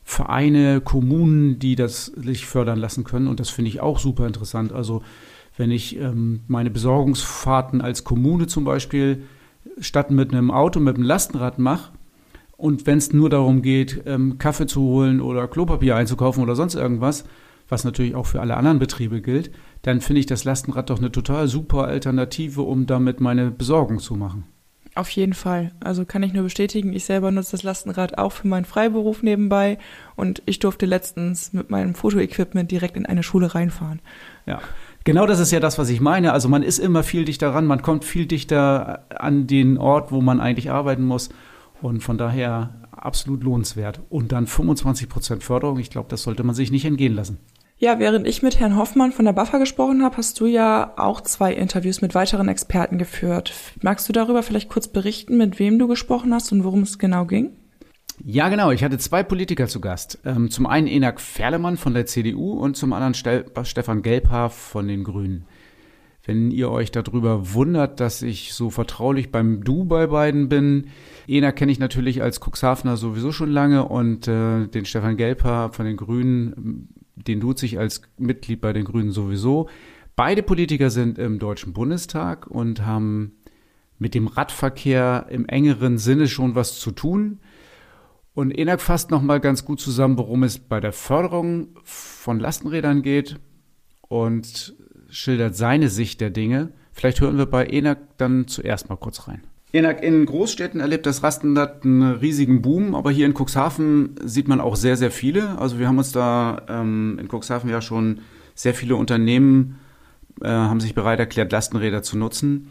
Vereine, 0.09 0.81
Kommunen, 0.81 1.59
die 1.59 1.75
das 1.75 2.07
sich 2.07 2.47
fördern 2.47 2.79
lassen 2.79 3.03
können. 3.03 3.27
Und 3.27 3.41
das 3.41 3.51
finde 3.51 3.71
ich 3.71 3.81
auch 3.81 3.99
super 3.99 4.25
interessant. 4.29 4.73
Also 4.73 5.03
wenn 5.57 5.73
ich 5.73 5.99
ähm, 5.99 6.43
meine 6.47 6.71
Besorgungsfahrten 6.71 7.81
als 7.81 8.05
Kommune 8.05 8.47
zum 8.47 8.63
Beispiel 8.63 9.25
statt 9.81 10.13
mit 10.13 10.33
einem 10.33 10.53
Auto, 10.53 10.79
mit 10.79 10.95
einem 10.95 11.05
Lastenrad 11.05 11.59
mache, 11.59 11.91
und 12.57 12.87
wenn 12.87 12.99
es 12.99 13.13
nur 13.13 13.29
darum 13.29 13.63
geht, 13.63 14.05
ähm, 14.07 14.39
Kaffee 14.39 14.69
zu 14.69 14.81
holen 14.81 15.21
oder 15.21 15.49
Klopapier 15.49 15.97
einzukaufen 15.97 16.43
oder 16.43 16.55
sonst 16.55 16.77
irgendwas, 16.77 17.25
was 17.69 17.83
natürlich 17.83 18.15
auch 18.15 18.27
für 18.27 18.41
alle 18.41 18.57
anderen 18.57 18.79
Betriebe 18.79 19.21
gilt, 19.21 19.51
dann 19.83 20.01
finde 20.01 20.21
ich 20.21 20.27
das 20.27 20.45
Lastenrad 20.45 20.89
doch 20.89 20.99
eine 20.99 21.11
total 21.11 21.49
super 21.49 21.85
Alternative, 21.85 22.63
um 22.63 22.87
damit 22.87 23.21
meine 23.21 23.51
Besorgung 23.51 23.99
zu 23.99 24.15
machen. 24.15 24.45
Auf 24.97 25.11
jeden 25.11 25.35
Fall. 25.35 25.73
Also 25.79 26.07
kann 26.07 26.23
ich 26.23 26.33
nur 26.33 26.45
bestätigen, 26.45 26.95
ich 26.95 27.05
selber 27.05 27.31
nutze 27.31 27.51
das 27.51 27.63
Lastenrad 27.63 28.17
auch 28.17 28.33
für 28.33 28.49
meinen 28.49 28.65
Freiberuf 28.65 29.23
nebenbei 29.23 29.77
und 30.17 30.43
ich 30.47 30.59
durfte 30.59 30.87
letztens 30.87 31.53
mit 31.53 31.69
meinem 31.69 31.95
Fotoequipment 31.95 32.71
direkt 32.71 32.97
in 32.97 33.05
eine 33.05 33.23
Schule 33.23 33.55
reinfahren. 33.55 34.01
Ja. 34.47 34.59
Genau 35.05 35.27
das 35.27 35.39
ist 35.39 35.53
ja 35.53 35.61
das, 35.61 35.79
was 35.79 35.91
ich 35.91 36.01
meine. 36.01 36.33
Also 36.33 36.49
man 36.49 36.63
ist 36.63 36.79
immer 36.79 37.03
viel 37.03 37.27
dichter 37.27 37.51
ran, 37.51 37.67
man 37.67 37.83
kommt 37.83 38.07
viel 38.07 38.25
dichter 38.25 39.05
an 39.11 39.47
den 39.47 39.77
Ort, 39.77 40.13
wo 40.13 40.23
man 40.23 40.41
eigentlich 40.41 40.71
arbeiten 40.71 41.05
muss. 41.05 41.29
Und 41.83 42.03
von 42.03 42.17
daher 42.17 42.71
absolut 42.91 43.45
lohnenswert. 43.45 44.01
Und 44.09 44.33
dann 44.33 44.47
25 44.47 45.11
Prozent 45.11 45.45
Förderung, 45.45 45.79
ich 45.79 45.91
glaube, 45.91 46.09
das 46.09 46.23
sollte 46.23 46.43
man 46.43 46.55
sich 46.55 46.71
nicht 46.71 46.87
entgehen 46.87 47.15
lassen. 47.15 47.37
Ja, 47.79 47.99
während 47.99 48.27
ich 48.27 48.43
mit 48.43 48.59
Herrn 48.59 48.77
Hoffmann 48.77 49.13
von 49.13 49.27
der 49.27 49.35
BAFA 49.35 49.59
gesprochen 49.59 50.03
habe, 50.03 50.17
hast 50.17 50.41
du 50.41 50.47
ja 50.47 50.95
auch 50.97 51.21
zwei 51.21 51.53
Interviews 51.53 52.01
mit 52.01 52.15
weiteren 52.15 52.49
Experten 52.49 52.97
geführt. 52.97 53.53
Magst 53.83 54.09
du 54.09 54.15
darüber 54.15 54.43
vielleicht 54.43 54.71
kurz 54.71 54.89
berichten, 54.89 55.37
mit 55.37 55.59
wem 55.59 55.79
du 55.79 55.87
gesprochen 55.87 56.33
hast 56.33 56.53
und 56.53 56.65
worum 56.65 56.83
es 56.83 56.99
genau 56.99 57.27
ging? 57.27 57.51
Ja, 58.25 58.49
genau. 58.49 58.71
Ich 58.71 58.83
hatte 58.83 58.97
zwei 58.97 59.23
Politiker 59.23 59.67
zu 59.67 59.83
Gast. 59.83 60.19
Ähm, 60.25 60.51
zum 60.51 60.67
einen 60.67 60.87
Enak 60.87 61.21
Ferlemann 61.21 61.77
von 61.77 61.93
der 61.93 62.07
CDU 62.07 62.53
und 62.53 62.79
zum 62.79 62.95
anderen 62.95 63.13
Stefan 63.13 64.01
Gelbhaar 64.01 64.49
von 64.49 64.89
den 64.89 65.05
Grünen. 65.05 65.45
Wenn 66.25 66.51
ihr 66.51 66.71
euch 66.71 66.91
darüber 66.91 67.53
wundert, 67.53 68.01
dass 68.01 68.23
ich 68.23 68.55
so 68.55 68.71
vertraulich 68.71 69.31
beim 69.31 69.63
Du 69.63 69.85
bei 69.85 70.07
beiden 70.07 70.49
bin, 70.49 70.89
Enak 71.29 71.57
kenne 71.57 71.73
ich 71.73 71.79
natürlich 71.79 72.23
als 72.23 72.41
Cuxhavener 72.41 72.97
sowieso 72.97 73.33
schon 73.33 73.51
lange 73.51 73.87
und 73.87 74.27
äh, 74.27 74.67
den 74.67 74.87
Stefan 74.87 75.19
Gelbhaar 75.19 75.75
von 75.75 75.85
den 75.85 75.99
Grünen 75.99 76.89
den 77.17 77.41
tut 77.41 77.59
sich 77.59 77.79
als 77.79 78.03
Mitglied 78.19 78.61
bei 78.61 78.73
den 78.73 78.85
Grünen 78.85 79.11
sowieso. 79.11 79.69
Beide 80.15 80.43
Politiker 80.43 80.91
sind 80.91 81.19
im 81.19 81.39
Deutschen 81.39 81.73
Bundestag 81.73 82.47
und 82.47 82.85
haben 82.85 83.33
mit 83.99 84.15
dem 84.15 84.27
Radverkehr 84.27 85.27
im 85.31 85.47
engeren 85.47 85.99
Sinne 85.99 86.29
schon 86.29 86.55
was 86.55 86.79
zu 86.79 86.91
tun. 86.91 87.41
Und 88.35 88.51
Enak 88.51 88.83
fasst 88.83 89.11
nochmal 89.11 89.41
ganz 89.41 89.65
gut 89.65 89.81
zusammen, 89.81 90.19
worum 90.19 90.43
es 90.43 90.59
bei 90.59 90.81
der 90.81 90.93
Förderung 90.93 91.69
von 91.85 92.39
Lastenrädern 92.39 93.01
geht 93.01 93.39
und 94.03 94.75
schildert 95.09 95.57
seine 95.57 95.89
Sicht 95.89 96.21
der 96.21 96.31
Dinge. 96.31 96.73
Vielleicht 96.93 97.21
hören 97.21 97.39
wir 97.39 97.47
bei 97.47 97.67
Enak 97.67 98.19
dann 98.19 98.47
zuerst 98.47 98.89
mal 98.91 98.97
kurz 98.97 99.27
rein. 99.29 99.43
In 99.73 100.25
Großstädten 100.25 100.81
erlebt 100.81 101.07
das 101.07 101.23
Rastenrad 101.23 101.85
einen 101.85 102.15
riesigen 102.15 102.63
Boom, 102.63 102.95
aber 102.95 103.11
hier 103.11 103.27
in 103.27 103.35
Cuxhaven 103.35 104.15
sieht 104.25 104.49
man 104.49 104.61
auch 104.61 104.77
sehr, 104.77 104.97
sehr 104.97 105.11
viele. 105.11 105.59
Also 105.59 105.79
wir 105.79 105.89
haben 105.89 105.99
uns 105.99 106.13
da 106.13 106.63
ähm, 106.69 107.19
in 107.21 107.29
Cuxhaven 107.29 107.69
ja 107.69 107.83
schon 107.83 108.21
sehr 108.55 108.73
viele 108.73 108.97
Unternehmen 108.97 109.79
äh, 110.43 110.49
haben 110.49 110.81
sich 110.81 110.95
bereit 110.95 111.19
erklärt, 111.19 111.53
Lastenräder 111.53 112.03
zu 112.03 112.19
nutzen. 112.19 112.69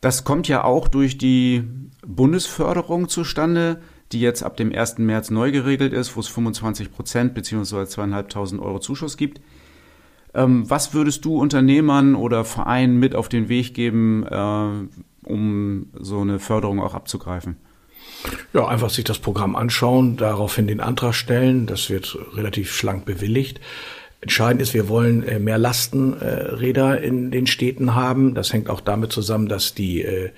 Das 0.00 0.24
kommt 0.24 0.48
ja 0.48 0.64
auch 0.64 0.88
durch 0.88 1.18
die 1.18 1.64
Bundesförderung 2.06 3.08
zustande, 3.08 3.80
die 4.12 4.20
jetzt 4.20 4.42
ab 4.42 4.56
dem 4.56 4.72
1. 4.72 4.98
März 4.98 5.30
neu 5.30 5.50
geregelt 5.50 5.92
ist, 5.92 6.16
wo 6.16 6.20
es 6.20 6.28
25 6.28 6.90
Prozent 6.92 7.34
bzw. 7.34 7.86
zweieinhalbtausend 7.86 8.60
Euro 8.60 8.78
Zuschuss 8.78 9.16
gibt. 9.16 9.40
Ähm, 10.34 10.68
was 10.68 10.94
würdest 10.94 11.24
du 11.24 11.38
Unternehmern 11.38 12.14
oder 12.14 12.44
Vereinen 12.44 12.98
mit 12.98 13.14
auf 13.14 13.28
den 13.28 13.48
Weg 13.48 13.74
geben, 13.74 14.24
äh, 14.26 14.68
um 15.22 15.90
so 15.98 16.20
eine 16.20 16.38
Förderung 16.38 16.80
auch 16.80 16.94
abzugreifen? 16.94 17.56
Ja, 18.52 18.66
einfach 18.66 18.90
sich 18.90 19.04
das 19.04 19.18
Programm 19.18 19.54
anschauen, 19.54 20.16
daraufhin 20.16 20.66
den 20.66 20.80
Antrag 20.80 21.14
stellen. 21.14 21.66
Das 21.66 21.90
wird 21.90 22.18
relativ 22.34 22.74
schlank 22.74 23.04
bewilligt. 23.04 23.60
Entscheidend 24.20 24.60
ist, 24.60 24.74
wir 24.74 24.88
wollen 24.88 25.22
äh, 25.22 25.38
mehr 25.38 25.58
Lastenräder 25.58 27.00
in 27.00 27.30
den 27.30 27.46
Städten 27.46 27.94
haben. 27.94 28.34
Das 28.34 28.52
hängt 28.52 28.68
auch 28.68 28.80
damit 28.80 29.12
zusammen, 29.12 29.48
dass 29.48 29.74
die 29.74 30.02
äh, 30.02 30.30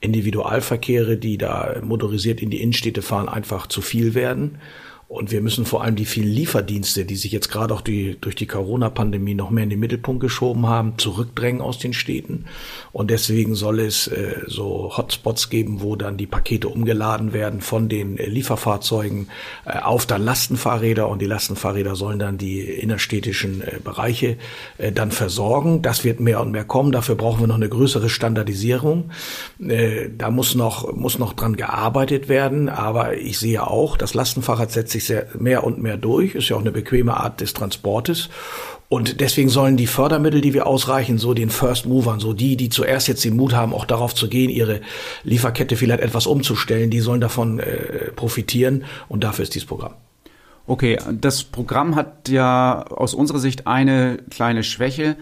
Individualverkehre, 0.00 1.16
die 1.16 1.38
da 1.38 1.76
motorisiert 1.82 2.40
in 2.40 2.50
die 2.50 2.60
Innenstädte 2.60 3.02
fahren, 3.02 3.28
einfach 3.28 3.68
zu 3.68 3.80
viel 3.80 4.14
werden. 4.14 4.58
Und 5.08 5.30
wir 5.30 5.40
müssen 5.40 5.64
vor 5.64 5.82
allem 5.82 5.96
die 5.96 6.04
vielen 6.04 6.28
Lieferdienste, 6.28 7.06
die 7.06 7.16
sich 7.16 7.32
jetzt 7.32 7.50
gerade 7.50 7.72
auch 7.72 7.80
die, 7.80 8.18
durch 8.20 8.34
die 8.34 8.46
Corona-Pandemie 8.46 9.34
noch 9.34 9.48
mehr 9.48 9.64
in 9.64 9.70
den 9.70 9.80
Mittelpunkt 9.80 10.20
geschoben 10.20 10.66
haben, 10.66 10.98
zurückdrängen 10.98 11.62
aus 11.62 11.78
den 11.78 11.94
Städten. 11.94 12.44
Und 12.92 13.10
deswegen 13.10 13.54
soll 13.54 13.80
es 13.80 14.06
äh, 14.08 14.42
so 14.46 14.94
Hotspots 14.98 15.48
geben, 15.48 15.80
wo 15.80 15.96
dann 15.96 16.18
die 16.18 16.26
Pakete 16.26 16.68
umgeladen 16.68 17.32
werden 17.32 17.62
von 17.62 17.88
den 17.88 18.18
äh, 18.18 18.26
Lieferfahrzeugen 18.26 19.28
äh, 19.64 19.78
auf 19.78 20.04
dann 20.04 20.22
Lastenfahrräder 20.22 21.08
und 21.08 21.22
die 21.22 21.26
Lastenfahrräder 21.26 21.96
sollen 21.96 22.18
dann 22.18 22.36
die 22.36 22.60
innerstädtischen 22.60 23.62
äh, 23.62 23.78
Bereiche 23.82 24.36
äh, 24.76 24.92
dann 24.92 25.10
versorgen. 25.10 25.80
Das 25.80 26.04
wird 26.04 26.20
mehr 26.20 26.42
und 26.42 26.52
mehr 26.52 26.64
kommen. 26.64 26.92
Dafür 26.92 27.14
brauchen 27.14 27.40
wir 27.40 27.46
noch 27.46 27.54
eine 27.54 27.70
größere 27.70 28.10
Standardisierung. 28.10 29.10
Äh, 29.58 30.10
da 30.18 30.30
muss 30.30 30.54
noch, 30.54 30.94
muss 30.94 31.18
noch 31.18 31.32
dran 31.32 31.56
gearbeitet 31.56 32.28
werden. 32.28 32.68
Aber 32.68 33.16
ich 33.16 33.38
sehe 33.38 33.66
auch, 33.66 33.96
das 33.96 34.12
Lastenfahrrad 34.12 34.70
setzt 34.70 34.92
sich 34.92 34.97
sehr, 35.04 35.26
mehr 35.38 35.64
und 35.64 35.82
mehr 35.82 35.96
durch. 35.96 36.34
Ist 36.34 36.48
ja 36.48 36.56
auch 36.56 36.60
eine 36.60 36.72
bequeme 36.72 37.16
Art 37.16 37.40
des 37.40 37.54
Transportes. 37.54 38.28
Und 38.88 39.20
deswegen 39.20 39.50
sollen 39.50 39.76
die 39.76 39.86
Fördermittel, 39.86 40.40
die 40.40 40.54
wir 40.54 40.66
ausreichen, 40.66 41.18
so 41.18 41.34
den 41.34 41.50
First 41.50 41.84
Movern, 41.84 42.20
so 42.20 42.32
die, 42.32 42.56
die 42.56 42.70
zuerst 42.70 43.06
jetzt 43.06 43.24
den 43.24 43.36
Mut 43.36 43.52
haben, 43.52 43.74
auch 43.74 43.84
darauf 43.84 44.14
zu 44.14 44.28
gehen, 44.28 44.48
ihre 44.48 44.80
Lieferkette 45.24 45.76
vielleicht 45.76 46.00
etwas 46.00 46.26
umzustellen, 46.26 46.90
die 46.90 47.00
sollen 47.00 47.20
davon 47.20 47.58
äh, 47.58 48.10
profitieren. 48.16 48.84
Und 49.08 49.24
dafür 49.24 49.42
ist 49.42 49.54
dieses 49.54 49.66
Programm. 49.66 49.94
Okay, 50.66 50.98
das 51.12 51.44
Programm 51.44 51.96
hat 51.96 52.28
ja 52.28 52.82
aus 52.82 53.14
unserer 53.14 53.38
Sicht 53.38 53.66
eine 53.66 54.18
kleine 54.30 54.62
Schwäche. 54.62 55.16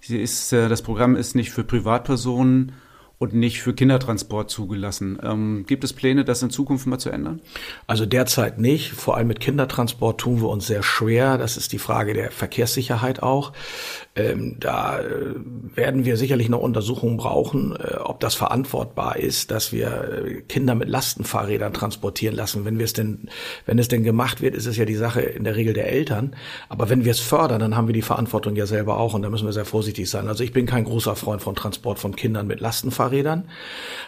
Sie 0.00 0.18
ist, 0.18 0.52
äh, 0.52 0.68
das 0.68 0.82
Programm 0.82 1.16
ist 1.16 1.34
nicht 1.34 1.50
für 1.50 1.64
Privatpersonen 1.64 2.72
und 3.18 3.32
nicht 3.32 3.62
für 3.62 3.72
Kindertransport 3.72 4.50
zugelassen. 4.50 5.18
Ähm, 5.22 5.64
gibt 5.66 5.84
es 5.84 5.92
Pläne, 5.92 6.24
das 6.24 6.42
in 6.42 6.50
Zukunft 6.50 6.86
mal 6.86 6.98
zu 6.98 7.10
ändern? 7.10 7.40
Also 7.86 8.04
derzeit 8.04 8.58
nicht. 8.58 8.92
Vor 8.92 9.16
allem 9.16 9.28
mit 9.28 9.40
Kindertransport 9.40 10.20
tun 10.20 10.40
wir 10.40 10.48
uns 10.48 10.66
sehr 10.66 10.82
schwer. 10.82 11.38
Das 11.38 11.56
ist 11.56 11.72
die 11.72 11.78
Frage 11.78 12.12
der 12.12 12.30
Verkehrssicherheit 12.30 13.22
auch. 13.22 13.52
Ähm, 14.16 14.56
da 14.60 15.00
äh, 15.00 15.34
werden 15.74 16.04
wir 16.04 16.16
sicherlich 16.16 16.48
noch 16.48 16.60
Untersuchungen 16.60 17.16
brauchen, 17.16 17.76
äh, 17.76 17.96
ob 17.96 18.20
das 18.20 18.34
verantwortbar 18.34 19.16
ist, 19.16 19.50
dass 19.50 19.72
wir 19.72 20.24
äh, 20.26 20.42
Kinder 20.42 20.74
mit 20.74 20.88
Lastenfahrrädern 20.88 21.72
transportieren 21.72 22.34
lassen. 22.34 22.64
Wenn 22.64 22.78
wir 22.78 22.84
es 22.84 22.92
denn, 22.92 23.28
wenn 23.66 23.78
es 23.78 23.88
denn 23.88 24.02
gemacht 24.02 24.40
wird, 24.40 24.54
ist 24.54 24.66
es 24.66 24.76
ja 24.76 24.84
die 24.84 24.94
Sache 24.94 25.20
in 25.20 25.44
der 25.44 25.56
Regel 25.56 25.74
der 25.74 25.90
Eltern. 25.90 26.34
Aber 26.68 26.88
wenn 26.88 27.04
wir 27.04 27.12
es 27.12 27.20
fördern, 27.20 27.60
dann 27.60 27.76
haben 27.76 27.86
wir 27.86 27.94
die 27.94 28.02
Verantwortung 28.02 28.56
ja 28.56 28.66
selber 28.66 28.98
auch 28.98 29.14
und 29.14 29.22
da 29.22 29.30
müssen 29.30 29.46
wir 29.46 29.52
sehr 29.52 29.64
vorsichtig 29.64 30.08
sein. 30.10 30.28
Also 30.28 30.42
ich 30.42 30.52
bin 30.52 30.66
kein 30.66 30.84
großer 30.84 31.16
Freund 31.16 31.42
von 31.42 31.54
Transport 31.54 31.98
von 31.98 32.16
Kindern 32.16 32.46
mit 32.46 32.60
Lastenfahrrädern. 32.60 33.06
Fahrrädern. 33.06 33.44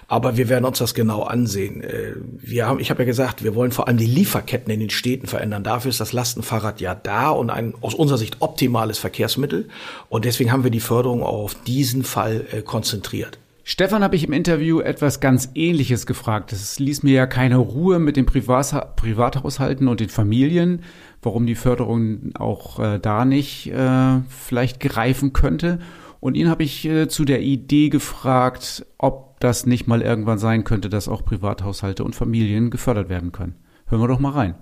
Aber 0.09 0.37
wir 0.37 0.49
werden 0.49 0.65
uns 0.65 0.79
das 0.79 0.95
genau 0.95 1.23
ansehen. 1.23 1.83
Äh, 1.83 2.15
wir 2.17 2.67
haben, 2.67 2.81
ich 2.81 2.91
habe 2.91 3.03
ja 3.03 3.07
gesagt, 3.07 3.45
wir 3.45 3.55
wollen 3.55 3.73
vor 3.73 3.89
allem 3.89 3.99
die 3.99 4.07
Lieferketten 4.07 4.73
in 4.73 4.81
den 4.81 4.91
Städten 4.91 5.27
verändern. 5.27 5.63
Dafür 5.63 5.91
ist 5.91 6.01
das 6.01 6.13
Lastenfahrrad 6.13 6.81
ja 6.81 6.95
da 6.95 7.31
und 7.31 7.51
ein 7.51 7.75
aus 7.81 7.95
unserer 7.95 8.19
Sicht 8.19 8.37
optimales 8.41 8.99
Verkehrsmittel. 8.99 9.69
Und 10.09 10.25
deswegen 10.25 10.53
haben 10.53 10.65
wir 10.65 10.71
die 10.71 10.81
Förderung 10.81 11.23
auf 11.23 11.55
diesen 11.55 12.05
Fall 12.05 12.45
äh, 12.53 12.63
konzentriert. 12.63 13.39
Stefan 13.65 14.03
habe 14.03 14.17
ich 14.17 14.25
im 14.25 14.33
Interview 14.33 14.81
etwas 14.81 15.21
ganz 15.21 15.51
Ähnliches 15.55 16.07
gefragt. 16.07 16.53
Es 16.53 16.79
ließ 16.79 17.03
mir 17.03 17.13
ja 17.13 17.27
keine 17.27 17.59
Ruhe 17.59 17.99
mit 17.99 18.17
den 18.17 18.25
Privat 18.25 18.97
Privathaushalten 18.97 19.89
und 19.89 20.01
den 20.01 20.09
Familien, 20.09 20.83
warum 21.23 21.47
die 21.47 21.55
Förderung 21.55 22.35
auch 22.35 22.79
äh, 22.79 22.99
da 22.99 23.27
nicht 23.27 23.71
äh, 23.71 24.21
vielleicht 24.29 24.81
greifen 24.81 25.35
könnte. 25.35 25.81
Und 26.21 26.35
ihn 26.35 26.49
habe 26.49 26.65
ich 26.65 26.89
zu 27.09 27.25
der 27.25 27.43
Idee 27.43 27.91
gefragt, 27.91 28.85
ob 28.99 29.39
das 29.39 29.67
nicht 29.67 29.87
mal 29.87 30.03
irgendwann 30.03 30.39
sein 30.39 30.65
könnte, 30.65 30.89
dass 30.89 31.07
auch 31.07 31.25
Privathaushalte 31.25 32.03
und 32.03 32.17
Familien 32.17 32.71
gefördert 32.71 33.09
werden 33.09 33.31
können. 33.31 33.55
Hören 33.87 34.03
wir 34.03 34.09
doch 34.09 34.19
mal 34.19 34.33
rein. 34.33 34.57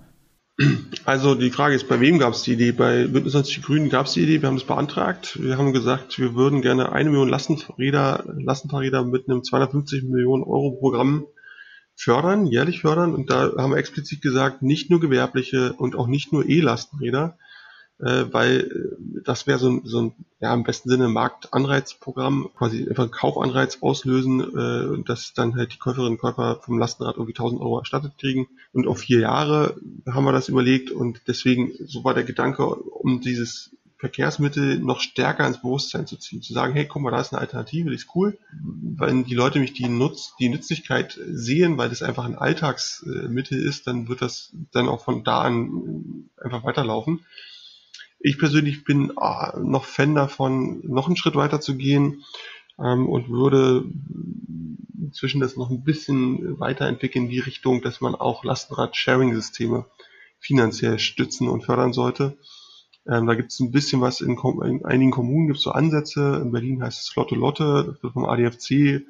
Also 1.05 1.35
die 1.35 1.51
Frage 1.51 1.75
ist, 1.75 1.87
bei 1.87 1.99
wem 1.99 2.17
gab 2.17 2.33
es 2.33 2.41
die 2.41 2.53
Idee? 2.53 2.71
Bei 2.71 3.05
Bündnis 3.05 3.33
90 3.33 3.61
Grünen 3.61 3.89
gab 3.89 4.07
es 4.07 4.13
die 4.13 4.23
Idee, 4.23 4.41
wir 4.41 4.47
haben 4.47 4.57
das 4.57 4.65
beantragt. 4.65 5.39
Wir 5.41 5.57
haben 5.57 5.71
gesagt, 5.71 6.17
wir 6.17 6.33
würden 6.33 6.61
gerne 6.61 6.91
eine 6.91 7.09
Million 7.09 7.29
Lastenräder, 7.29 8.23
Lastenfahrräder 8.25 9.03
mit 9.05 9.29
einem 9.29 9.43
250 9.43 10.03
Millionen 10.03 10.43
Euro 10.43 10.71
Programm 10.79 11.27
fördern, 11.95 12.47
jährlich 12.47 12.81
fördern. 12.81 13.13
Und 13.13 13.29
da 13.29 13.51
haben 13.57 13.71
wir 13.71 13.77
explizit 13.77 14.21
gesagt, 14.21 14.63
nicht 14.63 14.89
nur 14.89 14.99
gewerbliche 14.99 15.73
und 15.73 15.95
auch 15.95 16.07
nicht 16.07 16.33
nur 16.33 16.47
E-Lastenräder, 16.47 17.37
äh, 17.99 18.25
weil 18.31 18.59
äh, 18.59 19.21
das 19.23 19.47
wäre 19.47 19.59
so 19.59 19.69
ein, 19.69 19.81
so 19.85 20.01
ein, 20.01 20.11
ja, 20.39 20.53
im 20.53 20.63
besten 20.63 20.89
Sinne 20.89 21.07
Marktanreizprogramm, 21.07 22.49
quasi 22.55 22.87
einfach 22.87 23.03
einen 23.03 23.11
Kaufanreiz 23.11 23.79
auslösen, 23.81 24.41
äh, 24.41 25.03
dass 25.03 25.33
dann 25.33 25.55
halt 25.55 25.73
die 25.73 25.79
Käuferinnen 25.79 26.13
und 26.13 26.19
Käufer 26.19 26.59
vom 26.61 26.77
Lastenrad 26.77 27.15
irgendwie 27.15 27.33
1000 27.33 27.61
Euro 27.61 27.79
erstattet 27.79 28.13
kriegen. 28.19 28.47
Und 28.71 28.87
auf 28.87 28.99
vier 28.99 29.19
Jahre 29.19 29.75
haben 30.07 30.25
wir 30.25 30.31
das 30.31 30.49
überlegt 30.49 30.91
und 30.91 31.21
deswegen, 31.27 31.71
so 31.85 32.03
war 32.03 32.13
der 32.13 32.23
Gedanke, 32.23 32.65
um 32.65 33.21
dieses 33.21 33.71
Verkehrsmittel 33.97 34.77
noch 34.77 34.99
stärker 34.99 35.47
ins 35.47 35.61
Bewusstsein 35.61 36.05
zu 36.05 36.17
ziehen. 36.17 36.43
Zu 36.43 36.53
sagen, 36.53 36.73
hey, 36.73 36.85
guck 36.85 37.01
mal, 37.01 37.09
da 37.09 37.19
ist 37.19 37.33
eine 37.33 37.41
Alternative, 37.41 37.89
die 37.89 37.95
ist 37.95 38.09
cool. 38.13 38.37
Wenn 38.61 39.23
die 39.23 39.33
Leute 39.33 39.59
mich 39.59 39.73
die, 39.73 39.89
Nutz, 39.89 40.35
die 40.39 40.49
Nützlichkeit 40.49 41.19
sehen, 41.25 41.79
weil 41.79 41.89
das 41.89 42.03
einfach 42.03 42.25
ein 42.25 42.37
Alltagsmittel 42.37 43.59
ist, 43.59 43.87
dann 43.87 44.07
wird 44.07 44.21
das 44.21 44.53
dann 44.71 44.87
auch 44.87 45.03
von 45.03 45.23
da 45.23 45.41
an 45.41 46.29
einfach 46.39 46.63
weiterlaufen. 46.63 47.25
Ich 48.19 48.39
persönlich 48.39 48.83
bin 48.83 49.13
ah, 49.17 49.57
noch 49.59 49.85
Fan 49.85 50.15
davon, 50.15 50.81
noch 50.83 51.07
einen 51.07 51.17
Schritt 51.17 51.35
weiter 51.35 51.61
zu 51.61 51.77
gehen 51.77 52.23
ähm, 52.79 53.07
und 53.07 53.29
würde 53.29 53.85
inzwischen 54.99 55.39
das 55.39 55.55
noch 55.55 55.69
ein 55.69 55.83
bisschen 55.83 56.59
weiterentwickeln 56.59 57.25
in 57.25 57.31
die 57.31 57.39
Richtung, 57.39 57.81
dass 57.81 58.01
man 58.01 58.15
auch 58.15 58.43
Lastenrad-Sharing-Systeme 58.43 59.85
finanziell 60.39 60.99
stützen 60.99 61.47
und 61.47 61.63
fördern 61.63 61.93
sollte. 61.93 62.37
Ähm, 63.07 63.25
da 63.25 63.35
gibt 63.35 63.51
es 63.51 63.59
ein 63.59 63.71
bisschen 63.71 64.01
was 64.01 64.21
in, 64.21 64.37
in 64.63 64.85
einigen 64.85 65.11
Kommunen, 65.11 65.47
gibt 65.47 65.57
es 65.57 65.63
so 65.63 65.71
Ansätze. 65.71 66.41
In 66.41 66.51
Berlin 66.51 66.83
heißt 66.83 67.01
es 67.01 67.15
Lotte 67.15 67.35
Lotte, 67.35 67.85
das 67.87 68.03
wird 68.03 68.13
vom 68.13 68.25
ADFC 68.25 69.05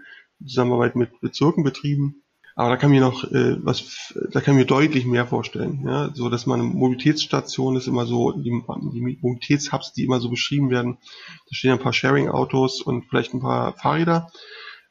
Zusammenarbeit 0.46 0.96
mit 0.96 1.20
Bezirken 1.20 1.64
betrieben. 1.64 2.24
Aber 2.60 2.70
da 2.70 2.78
kann 2.78 2.90
mir 2.90 3.02
noch 3.02 3.24
äh, 3.26 3.64
was, 3.64 4.16
da 4.32 4.42
kann 4.42 4.56
mir 4.56 4.66
deutlich 4.66 5.06
mehr 5.06 5.28
vorstellen. 5.28 5.84
Ja? 5.86 6.10
So 6.16 6.28
dass 6.28 6.48
man 6.48 6.62
Mobilitätsstation 6.62 7.76
ist 7.76 7.86
immer 7.86 8.08
so, 8.08 8.32
die, 8.32 8.50
die 8.50 9.18
Mobilitätshubs, 9.22 9.94
die 9.94 10.06
immer 10.06 10.20
so 10.20 10.32
beschrieben 10.32 10.72
werden, 10.72 10.98
da 11.28 11.56
stehen 11.56 11.74
ein 11.74 11.80
paar 11.80 11.94
Sharing-Autos 11.94 12.82
und 12.82 13.06
vielleicht 13.06 13.36
ein 13.36 13.42
paar 13.42 13.74
Fahrräder 13.74 14.32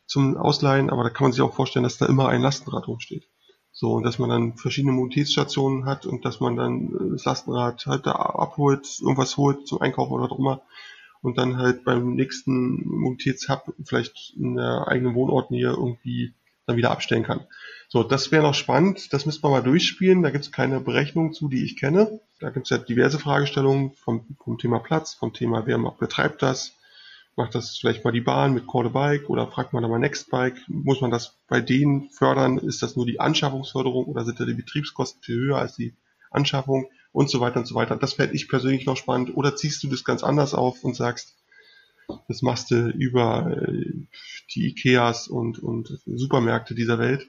zum 0.06 0.36
Ausleihen, 0.36 0.90
aber 0.90 1.02
da 1.02 1.10
kann 1.10 1.24
man 1.24 1.32
sich 1.32 1.42
auch 1.42 1.54
vorstellen, 1.54 1.82
dass 1.82 1.98
da 1.98 2.06
immer 2.06 2.28
ein 2.28 2.40
Lastenrad 2.40 2.86
rumsteht. 2.86 3.24
So, 3.72 3.94
und 3.94 4.04
dass 4.04 4.20
man 4.20 4.30
dann 4.30 4.56
verschiedene 4.56 4.92
Mobilitätsstationen 4.92 5.86
hat 5.86 6.06
und 6.06 6.24
dass 6.24 6.38
man 6.38 6.54
dann 6.54 6.86
äh, 6.86 7.10
das 7.14 7.24
Lastenrad 7.24 7.84
halt 7.86 8.06
da 8.06 8.12
abholt, 8.12 8.86
irgendwas 9.00 9.36
holt 9.36 9.66
zum 9.66 9.80
Einkaufen 9.80 10.12
oder 10.12 10.32
immer 10.38 10.62
und 11.20 11.36
dann 11.36 11.56
halt 11.56 11.82
beim 11.82 12.14
nächsten 12.14 12.86
Mobilitätshub 12.86 13.74
vielleicht 13.84 14.34
in 14.36 14.54
der 14.54 14.86
eigenen 14.86 15.16
Wohnort 15.16 15.48
hier 15.48 15.70
irgendwie 15.70 16.32
dann 16.66 16.76
wieder 16.76 16.90
abstellen 16.90 17.22
kann. 17.22 17.46
So, 17.88 18.02
das 18.02 18.32
wäre 18.32 18.42
noch 18.42 18.54
spannend. 18.54 19.12
Das 19.12 19.26
müsste 19.26 19.42
man 19.42 19.52
mal 19.52 19.62
durchspielen. 19.62 20.22
Da 20.22 20.30
gibt 20.30 20.44
es 20.44 20.52
keine 20.52 20.80
Berechnung 20.80 21.32
zu, 21.32 21.48
die 21.48 21.64
ich 21.64 21.78
kenne. 21.78 22.20
Da 22.40 22.50
gibt 22.50 22.66
es 22.66 22.70
ja 22.70 22.78
diverse 22.78 23.18
Fragestellungen 23.18 23.92
vom, 23.92 24.26
vom 24.42 24.58
Thema 24.58 24.80
Platz, 24.80 25.14
vom 25.14 25.32
Thema, 25.32 25.66
wer 25.66 25.78
betreibt 25.78 26.42
das. 26.42 26.72
Macht 27.36 27.54
das 27.54 27.76
vielleicht 27.76 28.04
mal 28.04 28.12
die 28.12 28.22
Bahn 28.22 28.54
mit 28.54 28.66
Call 28.66 28.86
a 28.86 28.88
Bike 28.88 29.28
oder 29.28 29.46
fragt 29.46 29.74
man 29.74 29.82
da 29.82 29.88
mal 29.88 29.98
Nextbike? 29.98 30.56
Muss 30.68 31.02
man 31.02 31.10
das 31.10 31.36
bei 31.48 31.60
denen 31.60 32.08
fördern? 32.10 32.56
Ist 32.56 32.82
das 32.82 32.96
nur 32.96 33.04
die 33.04 33.20
Anschaffungsförderung 33.20 34.06
oder 34.06 34.24
sind 34.24 34.40
da 34.40 34.46
die 34.46 34.54
Betriebskosten 34.54 35.22
viel 35.22 35.36
höher 35.36 35.58
als 35.58 35.76
die 35.76 35.94
Anschaffung 36.30 36.88
und 37.12 37.28
so 37.28 37.40
weiter 37.40 37.60
und 37.60 37.66
so 37.66 37.74
weiter? 37.74 37.96
Das 37.96 38.14
fände 38.14 38.34
ich 38.34 38.48
persönlich 38.48 38.86
noch 38.86 38.96
spannend. 38.96 39.36
Oder 39.36 39.54
ziehst 39.54 39.82
du 39.82 39.88
das 39.88 40.02
ganz 40.02 40.24
anders 40.24 40.54
auf 40.54 40.82
und 40.82 40.96
sagst, 40.96 41.35
das 42.28 42.42
machst 42.42 42.70
du 42.70 42.88
über 42.90 43.56
äh, 43.68 44.06
die 44.54 44.68
Ikeas 44.68 45.28
und, 45.28 45.58
und 45.58 46.00
Supermärkte 46.06 46.74
dieser 46.74 46.98
Welt, 46.98 47.28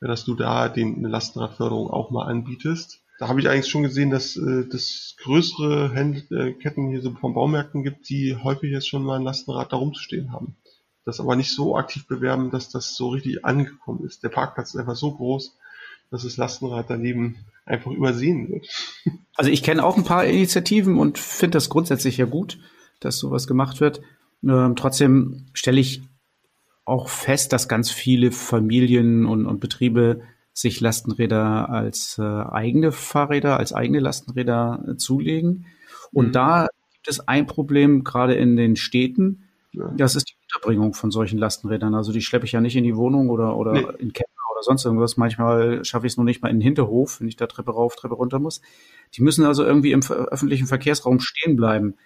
dass 0.00 0.24
du 0.24 0.34
da 0.34 0.68
den, 0.68 0.96
eine 0.96 1.08
Lastenradförderung 1.08 1.90
auch 1.90 2.10
mal 2.10 2.26
anbietest. 2.26 3.02
Da 3.18 3.28
habe 3.28 3.40
ich 3.40 3.48
eigentlich 3.48 3.70
schon 3.70 3.82
gesehen, 3.82 4.10
dass 4.10 4.36
äh, 4.36 4.66
das 4.70 5.16
größere 5.22 5.92
Händlerketten 5.92 6.90
hier 6.90 7.00
so 7.00 7.12
von 7.12 7.34
Baumärkten 7.34 7.82
gibt, 7.82 8.08
die 8.08 8.36
häufig 8.36 8.70
jetzt 8.70 8.88
schon 8.88 9.04
mal 9.04 9.18
ein 9.18 9.24
Lastenrad 9.24 9.72
da 9.72 9.76
rumzustehen 9.76 10.32
haben. 10.32 10.56
Das 11.04 11.20
aber 11.20 11.36
nicht 11.36 11.54
so 11.54 11.76
aktiv 11.76 12.06
bewerben, 12.06 12.50
dass 12.50 12.68
das 12.68 12.96
so 12.96 13.08
richtig 13.08 13.44
angekommen 13.44 14.04
ist. 14.04 14.22
Der 14.22 14.28
Parkplatz 14.28 14.74
ist 14.74 14.80
einfach 14.80 14.96
so 14.96 15.12
groß, 15.12 15.56
dass 16.10 16.24
das 16.24 16.36
Lastenrad 16.36 16.86
daneben 16.88 17.36
einfach 17.64 17.90
übersehen 17.90 18.48
wird. 18.50 18.66
Also 19.36 19.50
ich 19.50 19.62
kenne 19.62 19.84
auch 19.84 19.96
ein 19.96 20.04
paar 20.04 20.24
Initiativen 20.24 20.98
und 20.98 21.18
finde 21.18 21.56
das 21.56 21.68
grundsätzlich 21.68 22.16
ja 22.16 22.24
gut, 22.24 22.58
dass 23.00 23.18
sowas 23.18 23.46
gemacht 23.46 23.80
wird. 23.80 24.00
Ähm, 24.44 24.76
trotzdem 24.76 25.46
stelle 25.52 25.80
ich 25.80 26.02
auch 26.84 27.08
fest, 27.08 27.52
dass 27.52 27.68
ganz 27.68 27.90
viele 27.90 28.30
Familien 28.30 29.26
und, 29.26 29.46
und 29.46 29.60
Betriebe 29.60 30.22
sich 30.52 30.80
Lastenräder 30.80 31.68
als 31.68 32.16
äh, 32.18 32.22
eigene 32.22 32.92
Fahrräder, 32.92 33.58
als 33.58 33.72
eigene 33.74 34.00
Lastenräder 34.00 34.84
äh, 34.88 34.96
zulegen. 34.96 35.66
Und 36.12 36.28
mhm. 36.28 36.32
da 36.32 36.68
gibt 36.94 37.08
es 37.08 37.28
ein 37.28 37.46
Problem, 37.46 38.04
gerade 38.04 38.34
in 38.34 38.56
den 38.56 38.76
Städten. 38.76 39.44
Ja. 39.72 39.92
Das 39.96 40.16
ist 40.16 40.30
die 40.30 40.34
Unterbringung 40.44 40.94
von 40.94 41.10
solchen 41.10 41.38
Lastenrädern. 41.38 41.94
Also 41.94 42.12
die 42.12 42.22
schleppe 42.22 42.46
ich 42.46 42.52
ja 42.52 42.62
nicht 42.62 42.76
in 42.76 42.84
die 42.84 42.96
Wohnung 42.96 43.28
oder, 43.28 43.56
oder 43.56 43.72
nee. 43.72 43.86
in 43.98 44.12
Keller 44.14 44.28
oder 44.54 44.62
sonst 44.62 44.84
irgendwas. 44.86 45.18
Manchmal 45.18 45.84
schaffe 45.84 46.06
ich 46.06 46.14
es 46.14 46.16
nur 46.16 46.24
nicht 46.24 46.40
mal 46.40 46.48
in 46.48 46.56
den 46.56 46.62
Hinterhof, 46.62 47.20
wenn 47.20 47.28
ich 47.28 47.36
da 47.36 47.46
Treppe 47.46 47.72
rauf, 47.72 47.96
Treppe 47.96 48.14
runter 48.14 48.38
muss. 48.38 48.62
Die 49.14 49.22
müssen 49.22 49.44
also 49.44 49.62
irgendwie 49.62 49.92
im 49.92 50.00
öffentlichen 50.02 50.66
Verkehrsraum 50.66 51.20
stehen 51.20 51.56
bleiben. 51.56 51.96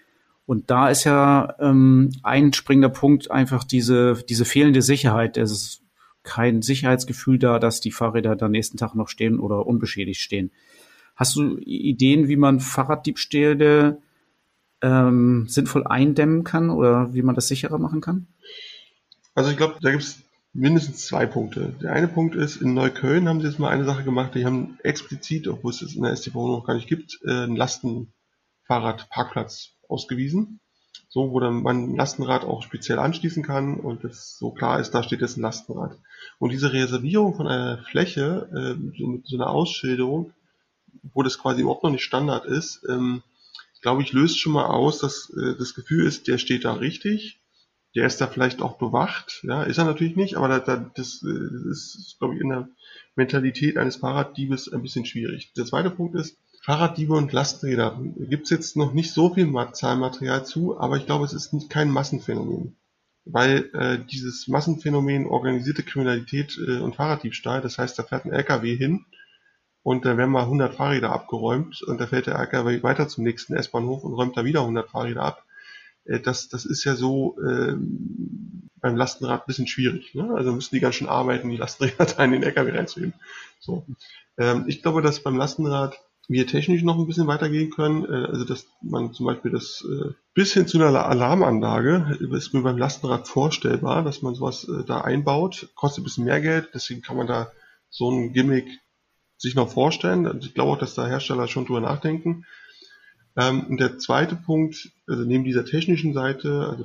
Und 0.51 0.69
da 0.69 0.91
ist 0.91 1.05
ja 1.05 1.55
ähm, 1.61 2.11
ein 2.25 2.53
springender 2.53 2.89
Punkt 2.89 3.31
einfach 3.31 3.63
diese, 3.63 4.21
diese 4.29 4.45
fehlende 4.45 4.83
Sicherheit. 4.83 5.37
Es 5.37 5.53
ist 5.53 5.83
kein 6.25 6.61
Sicherheitsgefühl 6.61 7.39
da, 7.39 7.61
dass 7.61 7.81
die 7.81 7.93
Fahrräder 7.93 8.35
dann 8.35 8.51
nächsten 8.51 8.77
Tag 8.77 8.97
noch 8.97 9.07
stehen 9.07 9.39
oder 9.39 9.65
unbeschädigt 9.65 10.21
stehen. 10.21 10.51
Hast 11.15 11.37
du 11.37 11.57
Ideen, 11.59 12.27
wie 12.27 12.35
man 12.35 12.59
Fahrraddiebstähle 12.59 14.03
ähm, 14.83 15.47
sinnvoll 15.47 15.87
eindämmen 15.87 16.43
kann 16.43 16.71
oder 16.71 17.15
wie 17.15 17.23
man 17.23 17.37
das 17.37 17.47
sicherer 17.47 17.79
machen 17.79 18.01
kann? 18.01 18.27
Also 19.37 19.53
ich 19.53 19.57
glaube, 19.57 19.77
da 19.81 19.93
gibt 19.93 20.03
es 20.03 20.25
mindestens 20.53 21.07
zwei 21.07 21.27
Punkte. 21.27 21.77
Der 21.81 21.93
eine 21.93 22.09
Punkt 22.09 22.35
ist, 22.35 22.57
in 22.57 22.75
Neukölln 22.75 23.29
haben 23.29 23.41
sie 23.41 23.47
jetzt 23.47 23.61
mal 23.61 23.71
eine 23.71 23.85
Sache 23.85 24.03
gemacht, 24.03 24.35
die 24.35 24.45
haben 24.45 24.81
explizit, 24.83 25.47
obwohl 25.47 25.71
es 25.71 25.81
es 25.81 25.95
in 25.95 26.03
der 26.03 26.17
STV 26.17 26.49
noch 26.49 26.67
gar 26.67 26.75
nicht 26.75 26.89
gibt, 26.89 27.21
äh, 27.25 27.45
einen 27.45 27.55
Lastenfahrradparkplatz 27.55 29.77
ausgewiesen. 29.91 30.61
So, 31.09 31.33
wo 31.33 31.41
dann 31.41 31.63
man 31.63 31.85
ein 31.85 31.97
Lastenrad 31.97 32.45
auch 32.45 32.63
speziell 32.63 32.99
anschließen 32.99 33.43
kann 33.43 33.81
und 33.81 34.05
es 34.05 34.39
so 34.39 34.53
klar 34.53 34.81
ist, 34.81 34.93
da 34.93 35.03
steht 35.03 35.21
jetzt 35.21 35.37
ein 35.37 35.43
Lastenrad. 35.43 35.99
Und 36.39 36.51
diese 36.51 36.73
Reservierung 36.73 37.35
von 37.35 37.49
einer 37.49 37.79
Fläche, 37.79 38.49
äh, 38.55 38.75
mit 38.75 39.27
so 39.27 39.37
einer 39.37 39.51
Ausschilderung, 39.51 40.33
wo 41.15 41.23
das 41.23 41.39
quasi 41.39 41.63
überhaupt 41.63 41.83
noch 41.83 41.91
nicht 41.91 42.05
Standard 42.05 42.45
ist, 42.45 42.85
ähm, 42.89 43.23
glaube 43.83 44.03
ich, 44.03 44.13
löst 44.13 44.39
schon 44.39 44.53
mal 44.53 44.67
aus, 44.67 44.99
dass 44.99 45.31
äh, 45.31 45.57
das 45.59 45.75
Gefühl 45.75 46.07
ist, 46.07 46.29
der 46.29 46.39
steht 46.39 46.65
da 46.65 46.75
richtig 46.75 47.41
der 47.95 48.07
ist 48.07 48.21
da 48.21 48.27
vielleicht 48.27 48.63
auch 48.63 48.79
bewacht, 48.79 49.41
ja, 49.43 49.63
ist 49.65 49.79
er 49.79 49.85
natürlich 49.85 50.17
nicht, 50.17 50.37
aber 50.37 50.49
da, 50.49 50.59
da, 50.61 50.77
das, 50.95 51.23
äh, 51.23 51.69
das 51.69 51.97
ist, 51.97 52.17
glaube 52.19 52.35
ich, 52.35 52.41
in 52.41 52.51
der 52.51 52.69
Mentalität 53.17 53.77
eines 53.77 53.97
Fahrraddiebes 53.97 54.73
ein 54.73 54.83
bisschen 54.83 55.07
schwierig. 55.07 55.53
Der 55.57 55.67
zweite 55.67 55.91
Punkt 55.91 56.15
ist, 56.15 56.37
Fahrraddiebe 56.61 57.15
und 57.15 57.33
Lastenräder. 57.33 57.99
Gibt 58.29 58.45
es 58.45 58.51
jetzt 58.51 58.77
noch 58.77 58.93
nicht 58.93 59.13
so 59.13 59.33
viel 59.33 59.53
Zahlmaterial 59.73 60.45
zu, 60.45 60.79
aber 60.79 60.99
ich 60.99 61.07
glaube, 61.07 61.25
es 61.25 61.33
ist 61.33 61.53
nicht 61.53 61.71
kein 61.71 61.91
Massenphänomen. 61.91 62.77
Weil 63.25 63.71
äh, 63.75 63.99
dieses 63.99 64.49
Massenphänomen 64.49 65.27
organisierte 65.27 65.83
Kriminalität 65.83 66.59
äh, 66.59 66.79
und 66.79 66.97
Fahrraddiebstahl, 66.97 67.61
das 67.61 67.79
heißt, 67.79 67.99
da 67.99 68.03
fährt 68.03 68.27
ein 68.27 68.33
LKW 68.33 68.77
hin 68.77 69.07
und 69.83 70.05
da 70.05 70.17
werden 70.17 70.31
mal 70.31 70.43
100 70.43 70.75
Fahrräder 70.75 71.13
abgeräumt 71.13 71.83
und 71.83 71.99
da 72.01 72.07
fährt 72.07 72.27
der 72.27 72.39
LKW 72.39 72.83
weiter 72.83 73.09
zum 73.09 73.25
nächsten 73.25 73.55
S-Bahnhof 73.55 74.05
und 74.05 74.15
räumt 74.15 74.37
da 74.37 74.45
wieder 74.45 74.61
100 74.61 74.91
Fahrräder 74.91 75.23
ab. 75.23 75.45
Äh, 76.05 76.21
das, 76.21 76.49
das 76.49 76.67
ist 76.67 76.85
ja 76.85 76.95
so 76.95 77.39
äh, 77.41 77.75
beim 78.81 78.97
Lastenrad 78.97 79.43
ein 79.43 79.47
bisschen 79.47 79.67
schwierig. 79.67 80.15
Ne? 80.15 80.35
Also 80.35 80.53
müssen 80.53 80.75
die 80.75 80.81
ganz 80.81 80.97
schön 80.97 81.09
arbeiten, 81.09 81.49
die 81.49 81.57
Lastenräder 81.57 82.05
da 82.17 82.25
in 82.25 82.33
den 82.33 82.43
LKW 82.43 82.71
reinzuheben. 82.71 83.15
So. 83.61 83.87
Ähm, 84.37 84.65
ich 84.67 84.83
glaube, 84.83 85.01
dass 85.01 85.23
beim 85.23 85.37
Lastenrad 85.37 85.99
wir 86.31 86.47
technisch 86.47 86.83
noch 86.83 86.97
ein 86.97 87.09
bisschen 87.09 87.27
weitergehen 87.27 87.71
können. 87.71 88.05
Äh, 88.05 88.27
also 88.27 88.45
dass 88.45 88.67
man 88.83 89.13
zum 89.13 89.27
Beispiel 89.27 89.51
das 89.51 89.85
äh, 89.85 90.13
bis 90.33 90.53
hin 90.53 90.69
zu 90.69 90.79
einer 90.79 91.07
Alarmanlage 91.07 92.19
ist 92.31 92.55
mir 92.55 92.63
beim 92.63 92.79
Lastenrad 92.79 93.27
vorstellbar, 93.27 94.05
dass 94.05 94.23
man 94.23 94.35
sowas 94.37 94.65
äh, 94.65 94.85
da 94.87 95.01
einbaut. 95.01 95.69
Kostet 95.75 96.03
ein 96.03 96.05
bisschen 96.05 96.25
mehr 96.25 96.41
Geld, 96.41 96.71
deswegen 96.73 97.03
kann 97.03 97.17
man 97.17 97.27
da 97.27 97.51
so 97.91 98.11
ein 98.11 98.33
Gimmick 98.33 98.69
sich 99.39 99.57
noch 99.57 99.71
vorstellen. 99.71 100.39
Ich 100.41 100.55
glaube 100.55 100.71
auch, 100.71 100.79
dass 100.79 100.95
da 100.95 101.07
Hersteller 101.07 101.49
schon 101.49 101.67
drüber 101.67 101.81
nachdenken. 101.81 102.47
Ähm, 103.37 103.67
und 103.69 103.81
der 103.81 103.99
zweite 103.99 104.37
Punkt, 104.37 104.93
also 105.09 105.25
neben 105.25 105.43
dieser 105.43 105.65
technischen 105.65 106.13
Seite, 106.13 106.69
also 106.71 106.85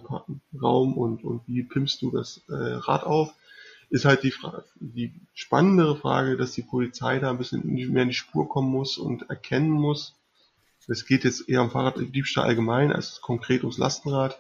Raum 0.59 0.97
und, 0.97 1.23
und 1.23 1.41
wie 1.45 1.61
pimpst 1.61 2.01
du 2.01 2.09
das 2.09 2.41
Rad 2.47 3.03
auf, 3.03 3.33
ist 3.89 4.05
halt 4.05 4.23
die, 4.23 4.31
Frage, 4.31 4.63
die 4.79 5.13
spannendere 5.33 5.95
Frage, 5.95 6.37
dass 6.37 6.51
die 6.51 6.61
Polizei 6.61 7.19
da 7.19 7.29
ein 7.29 7.37
bisschen 7.37 7.65
mehr 7.65 8.03
in 8.03 8.09
die 8.09 8.15
Spur 8.15 8.49
kommen 8.49 8.69
muss 8.69 8.97
und 8.97 9.29
erkennen 9.29 9.71
muss. 9.71 10.15
Es 10.87 11.05
geht 11.05 11.23
jetzt 11.23 11.49
eher 11.49 11.61
um 11.61 11.71
Fahrraddiebstahl 11.71 12.45
allgemein 12.45 12.91
als 12.91 13.21
konkret 13.21 13.61
ums 13.61 13.77
Lastenrad, 13.77 14.37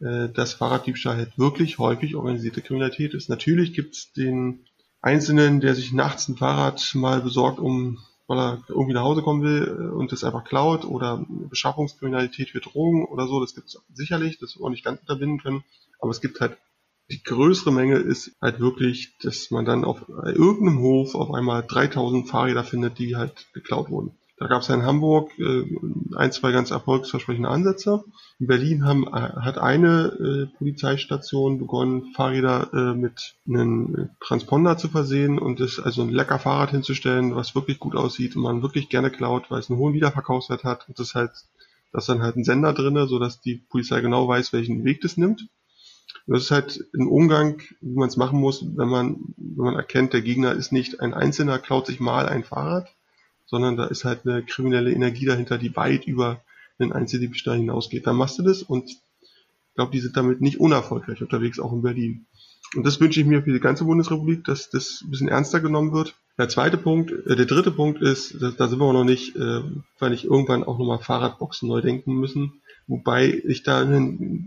äh, 0.00 0.28
dass 0.28 0.54
Fahrraddiebstahl 0.54 1.16
halt 1.16 1.38
wirklich 1.38 1.78
häufig 1.78 2.14
organisierte 2.14 2.62
Kriminalität 2.62 3.14
ist. 3.14 3.28
Natürlich 3.28 3.72
gibt 3.72 3.94
es 3.94 4.12
den 4.12 4.66
Einzelnen, 5.00 5.60
der 5.60 5.74
sich 5.74 5.92
nachts 5.92 6.28
ein 6.28 6.36
Fahrrad 6.36 6.94
mal 6.94 7.20
besorgt, 7.20 7.58
um 7.58 7.98
weil 8.28 8.38
er 8.38 8.62
irgendwie 8.68 8.92
nach 8.92 9.02
Hause 9.02 9.22
kommen 9.22 9.42
will 9.42 9.66
äh, 9.66 9.94
und 9.94 10.12
das 10.12 10.22
einfach 10.22 10.44
klaut 10.44 10.84
oder 10.84 11.24
Beschaffungskriminalität 11.28 12.50
für 12.50 12.60
Drogen 12.60 13.06
oder 13.06 13.26
so, 13.26 13.40
das 13.40 13.54
gibt 13.54 13.68
es 13.68 13.80
sicherlich, 13.92 14.38
das 14.38 14.56
wir 14.56 14.64
auch 14.64 14.70
nicht 14.70 14.84
ganz 14.84 15.00
unterbinden 15.00 15.40
können. 15.40 15.64
Aber 15.98 16.10
es 16.10 16.20
gibt 16.20 16.40
halt 16.40 16.58
die 17.10 17.22
größere 17.22 17.72
Menge 17.72 17.96
ist 17.96 18.32
halt 18.40 18.60
wirklich, 18.60 19.16
dass 19.22 19.50
man 19.50 19.64
dann 19.64 19.84
auf 19.84 20.08
irgendeinem 20.08 20.80
Hof 20.80 21.14
auf 21.14 21.32
einmal 21.32 21.64
3000 21.66 22.28
Fahrräder 22.28 22.64
findet, 22.64 22.98
die 22.98 23.16
halt 23.16 23.46
geklaut 23.54 23.90
wurden. 23.90 24.12
Da 24.38 24.46
gab 24.46 24.62
es 24.62 24.68
ja 24.68 24.76
in 24.76 24.84
Hamburg 24.84 25.36
äh, 25.40 25.64
ein, 26.14 26.30
zwei 26.30 26.52
ganz 26.52 26.70
erfolgsversprechende 26.70 27.48
Ansätze. 27.48 28.04
In 28.38 28.46
Berlin 28.46 28.84
haben, 28.84 29.08
äh, 29.08 29.10
hat 29.10 29.58
eine 29.58 30.12
äh, 30.52 30.56
Polizeistation 30.56 31.58
begonnen, 31.58 32.12
Fahrräder 32.14 32.70
äh, 32.72 32.94
mit 32.94 33.34
einem 33.48 34.10
Transponder 34.20 34.78
zu 34.78 34.88
versehen 34.88 35.40
und 35.40 35.58
das 35.58 35.80
also 35.80 36.02
ein 36.02 36.10
lecker 36.10 36.38
Fahrrad 36.38 36.70
hinzustellen, 36.70 37.34
was 37.34 37.56
wirklich 37.56 37.80
gut 37.80 37.96
aussieht 37.96 38.36
und 38.36 38.42
man 38.42 38.62
wirklich 38.62 38.88
gerne 38.88 39.10
klaut, 39.10 39.50
weil 39.50 39.58
es 39.58 39.70
einen 39.70 39.80
hohen 39.80 39.94
Wiederverkaufswert 39.94 40.62
hat 40.62 40.88
und 40.88 41.00
das 41.00 41.16
halt, 41.16 41.32
das 41.92 42.04
ist 42.04 42.08
dann 42.08 42.22
halt 42.22 42.36
ein 42.36 42.44
Sender 42.44 42.72
drinne, 42.74 43.08
so 43.08 43.18
dass 43.18 43.40
die 43.40 43.56
Polizei 43.56 44.00
genau 44.00 44.28
weiß, 44.28 44.52
welchen 44.52 44.84
Weg 44.84 45.00
das 45.00 45.16
nimmt. 45.16 45.48
Das 46.26 46.42
ist 46.42 46.50
halt 46.50 46.84
ein 46.94 47.06
Umgang, 47.06 47.62
wie 47.80 47.94
man 47.94 48.08
es 48.08 48.16
machen 48.16 48.38
muss, 48.38 48.64
wenn 48.76 48.88
man, 48.88 49.34
wenn 49.36 49.64
man 49.64 49.76
erkennt, 49.76 50.12
der 50.12 50.22
Gegner 50.22 50.52
ist 50.52 50.72
nicht 50.72 51.00
ein 51.00 51.14
Einzelner, 51.14 51.58
klaut 51.58 51.86
sich 51.86 52.00
mal 52.00 52.28
ein 52.28 52.44
Fahrrad, 52.44 52.94
sondern 53.46 53.76
da 53.76 53.86
ist 53.86 54.04
halt 54.04 54.26
eine 54.26 54.42
kriminelle 54.42 54.92
Energie 54.92 55.26
dahinter, 55.26 55.58
die 55.58 55.74
weit 55.74 56.06
über 56.06 56.42
den 56.78 56.92
Einzeldiebstahl 56.92 57.56
hinausgeht. 57.56 58.06
Dann 58.06 58.16
machst 58.16 58.38
du 58.38 58.42
das 58.42 58.62
und 58.62 58.90
ich 58.90 59.00
glaube, 59.74 59.92
die 59.92 60.00
sind 60.00 60.16
damit 60.16 60.40
nicht 60.40 60.60
unerfolgreich 60.60 61.22
unterwegs, 61.22 61.60
auch 61.60 61.72
in 61.72 61.82
Berlin. 61.82 62.26
Und 62.74 62.84
das 62.84 63.00
wünsche 63.00 63.20
ich 63.20 63.26
mir 63.26 63.42
für 63.42 63.52
die 63.52 63.60
ganze 63.60 63.84
Bundesrepublik, 63.84 64.44
dass 64.44 64.68
das 64.70 65.02
ein 65.02 65.10
bisschen 65.10 65.28
ernster 65.28 65.60
genommen 65.60 65.92
wird. 65.92 66.14
Der 66.36 66.48
zweite 66.48 66.76
Punkt, 66.76 67.10
äh, 67.10 67.36
der 67.36 67.46
dritte 67.46 67.70
Punkt 67.70 68.02
ist, 68.02 68.40
da, 68.40 68.50
da 68.50 68.68
sind 68.68 68.78
wir 68.78 68.92
noch 68.92 69.04
nicht, 69.04 69.36
äh, 69.36 69.62
weil 69.98 70.12
ich 70.12 70.24
irgendwann 70.24 70.64
auch 70.64 70.78
nochmal 70.78 70.98
Fahrradboxen 70.98 71.68
neu 71.68 71.80
denken 71.80 72.14
müssen. 72.14 72.60
Wobei 72.88 73.42
ich 73.46 73.62
da, 73.62 73.86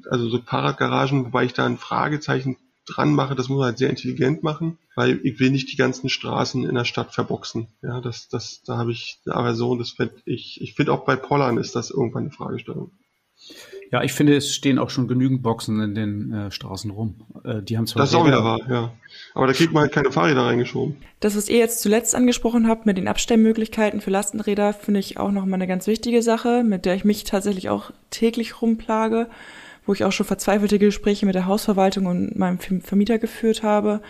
also 0.09 0.29
so 0.29 0.41
Fahrradgaragen, 0.41 1.25
wobei 1.25 1.45
ich 1.45 1.53
da 1.53 1.65
ein 1.65 1.77
Fragezeichen 1.77 2.57
dran 2.87 3.13
mache, 3.13 3.35
das 3.35 3.49
muss 3.49 3.59
man 3.59 3.67
halt 3.67 3.77
sehr 3.77 3.91
intelligent 3.91 4.41
machen, 4.43 4.79
weil 4.95 5.19
ich 5.23 5.39
will 5.39 5.51
nicht 5.51 5.71
die 5.71 5.77
ganzen 5.77 6.09
Straßen 6.09 6.65
in 6.65 6.75
der 6.75 6.85
Stadt 6.85 7.13
verboxen. 7.13 7.67
Ja, 7.83 8.01
das, 8.01 8.27
das, 8.29 8.63
da 8.63 8.77
habe 8.77 8.91
ich 8.91 9.19
eine 9.25 9.35
Aversion, 9.35 9.77
das 9.77 9.91
fände 9.91 10.15
ich, 10.25 10.59
ich 10.59 10.73
finde 10.73 10.91
auch 10.91 11.05
bei 11.05 11.15
Pollern 11.15 11.57
ist 11.57 11.75
das 11.75 11.91
irgendwann 11.91 12.23
eine 12.23 12.31
Fragestellung. 12.31 12.91
Ja, 13.91 14.03
ich 14.03 14.13
finde, 14.13 14.35
es 14.35 14.53
stehen 14.53 14.79
auch 14.79 14.89
schon 14.89 15.07
genügend 15.07 15.43
Boxen 15.43 15.81
in 15.81 15.95
den 15.95 16.33
äh, 16.33 16.51
Straßen 16.51 16.91
rum. 16.91 17.15
Äh, 17.43 17.61
die 17.61 17.77
haben 17.77 17.87
zwar 17.87 18.01
das 18.01 18.09
ist 18.09 18.15
auch 18.15 18.25
wieder 18.25 18.43
wahr, 18.43 18.59
ja. 18.69 18.91
Aber 19.33 19.47
da 19.47 19.53
kriegt 19.53 19.73
man 19.73 19.83
halt 19.83 19.91
keine 19.91 20.11
Fahrräder 20.11 20.45
reingeschoben. 20.45 20.95
Das, 21.19 21.35
was 21.35 21.49
ihr 21.49 21.57
jetzt 21.57 21.81
zuletzt 21.81 22.15
angesprochen 22.15 22.67
habt 22.67 22.85
mit 22.85 22.97
den 22.97 23.07
Abstellmöglichkeiten 23.07 23.99
für 24.01 24.09
Lastenräder, 24.09 24.73
finde 24.73 25.01
ich 25.01 25.17
auch 25.17 25.31
nochmal 25.31 25.55
eine 25.55 25.67
ganz 25.67 25.87
wichtige 25.87 26.21
Sache, 26.21 26.63
mit 26.63 26.85
der 26.85 26.95
ich 26.95 27.03
mich 27.03 27.25
tatsächlich 27.25 27.69
auch 27.69 27.91
täglich 28.09 28.61
rumplage 28.61 29.27
wo 29.85 29.93
ich 29.93 30.03
auch 30.03 30.11
schon 30.11 30.25
verzweifelte 30.25 30.79
Gespräche 30.79 31.25
mit 31.25 31.35
der 31.35 31.45
Hausverwaltung 31.45 32.05
und 32.05 32.37
meinem 32.37 32.59
Vermieter 32.59 33.17
geführt 33.17 33.63
habe. 33.63 34.01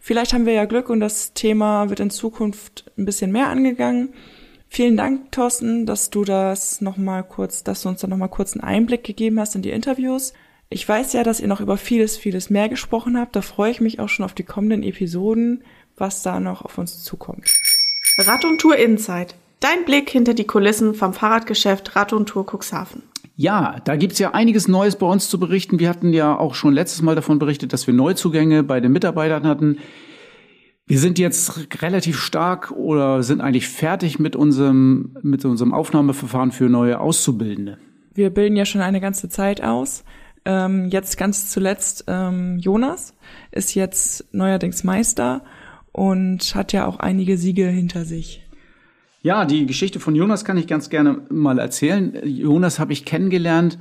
Vielleicht 0.00 0.32
haben 0.32 0.46
wir 0.46 0.52
ja 0.52 0.64
Glück 0.64 0.90
und 0.90 1.00
das 1.00 1.34
Thema 1.34 1.90
wird 1.90 2.00
in 2.00 2.10
Zukunft 2.10 2.90
ein 2.96 3.04
bisschen 3.04 3.32
mehr 3.32 3.48
angegangen. 3.48 4.10
Vielen 4.68 4.96
Dank, 4.96 5.32
Thorsten, 5.32 5.86
dass 5.86 6.10
du 6.10 6.24
das 6.24 6.80
noch 6.80 6.96
mal 6.96 7.22
kurz, 7.22 7.64
dass 7.64 7.82
du 7.82 7.88
uns 7.88 8.00
da 8.00 8.06
noch 8.06 8.16
mal 8.16 8.28
kurz 8.28 8.52
einen 8.52 8.64
Einblick 8.64 9.02
gegeben 9.02 9.40
hast 9.40 9.56
in 9.56 9.62
die 9.62 9.70
Interviews. 9.70 10.34
Ich 10.70 10.86
weiß 10.86 11.14
ja, 11.14 11.22
dass 11.22 11.40
ihr 11.40 11.48
noch 11.48 11.60
über 11.60 11.78
vieles, 11.78 12.16
vieles 12.16 12.50
mehr 12.50 12.68
gesprochen 12.68 13.18
habt. 13.18 13.34
Da 13.34 13.40
freue 13.40 13.70
ich 13.70 13.80
mich 13.80 14.00
auch 14.00 14.10
schon 14.10 14.24
auf 14.24 14.34
die 14.34 14.44
kommenden 14.44 14.82
Episoden, 14.82 15.64
was 15.96 16.22
da 16.22 16.38
noch 16.40 16.62
auf 16.62 16.76
uns 16.76 17.02
zukommt. 17.02 17.50
Rad 18.18 18.44
und 18.44 18.60
Tour 18.60 18.76
Insight. 18.76 19.34
Dein 19.60 19.84
Blick 19.84 20.10
hinter 20.10 20.34
die 20.34 20.46
Kulissen 20.46 20.94
vom 20.94 21.14
Fahrradgeschäft 21.14 21.96
Rad 21.96 22.12
und 22.12 22.28
Tour 22.28 22.44
Cuxhaven. 22.44 23.02
Ja, 23.36 23.76
da 23.84 23.96
gibt's 23.96 24.18
ja 24.18 24.32
einiges 24.32 24.68
Neues 24.68 24.96
bei 24.96 25.06
uns 25.06 25.28
zu 25.28 25.40
berichten. 25.40 25.78
Wir 25.78 25.88
hatten 25.88 26.12
ja 26.12 26.36
auch 26.36 26.54
schon 26.54 26.74
letztes 26.74 27.02
Mal 27.02 27.14
davon 27.14 27.38
berichtet, 27.38 27.72
dass 27.72 27.86
wir 27.86 27.94
Neuzugänge 27.94 28.62
bei 28.62 28.80
den 28.80 28.92
Mitarbeitern 28.92 29.46
hatten. 29.46 29.78
Wir 30.88 30.98
sind 30.98 31.18
jetzt 31.18 31.82
relativ 31.82 32.18
stark 32.18 32.70
oder 32.70 33.22
sind 33.22 33.42
eigentlich 33.42 33.68
fertig 33.68 34.18
mit 34.18 34.34
unserem, 34.34 35.18
mit 35.20 35.44
unserem 35.44 35.74
Aufnahmeverfahren 35.74 36.50
für 36.50 36.70
neue 36.70 36.98
Auszubildende. 36.98 37.76
Wir 38.14 38.30
bilden 38.30 38.56
ja 38.56 38.64
schon 38.64 38.80
eine 38.80 38.98
ganze 38.98 39.28
Zeit 39.28 39.62
aus. 39.62 40.02
Ähm, 40.46 40.88
jetzt 40.88 41.18
ganz 41.18 41.50
zuletzt 41.50 42.06
ähm, 42.08 42.58
Jonas 42.58 43.14
ist 43.52 43.74
jetzt 43.74 44.32
neuerdings 44.32 44.82
Meister 44.82 45.44
und 45.92 46.54
hat 46.54 46.72
ja 46.72 46.86
auch 46.86 46.98
einige 47.00 47.36
Siege 47.36 47.66
hinter 47.66 48.06
sich. 48.06 48.42
Ja, 49.20 49.44
die 49.44 49.66
Geschichte 49.66 50.00
von 50.00 50.14
Jonas 50.14 50.46
kann 50.46 50.56
ich 50.56 50.66
ganz 50.66 50.88
gerne 50.88 51.20
mal 51.28 51.58
erzählen. 51.58 52.18
Jonas 52.24 52.78
habe 52.78 52.94
ich 52.94 53.04
kennengelernt. 53.04 53.78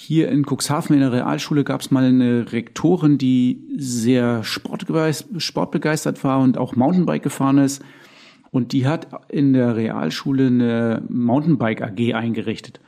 Hier 0.00 0.28
in 0.28 0.44
Cuxhaven 0.44 0.94
in 0.94 1.00
der 1.00 1.10
Realschule 1.10 1.64
gab 1.64 1.80
es 1.80 1.90
mal 1.90 2.04
eine 2.04 2.52
Rektorin, 2.52 3.18
die 3.18 3.66
sehr 3.76 4.44
sportbegeistert 4.44 6.22
war 6.22 6.38
und 6.38 6.56
auch 6.56 6.76
Mountainbike 6.76 7.24
gefahren 7.24 7.58
ist. 7.58 7.82
Und 8.52 8.72
die 8.72 8.86
hat 8.86 9.08
in 9.28 9.54
der 9.54 9.74
Realschule 9.74 10.46
eine 10.46 11.02
Mountainbike 11.08 11.82
AG 11.82 12.14
eingerichtet. 12.14 12.78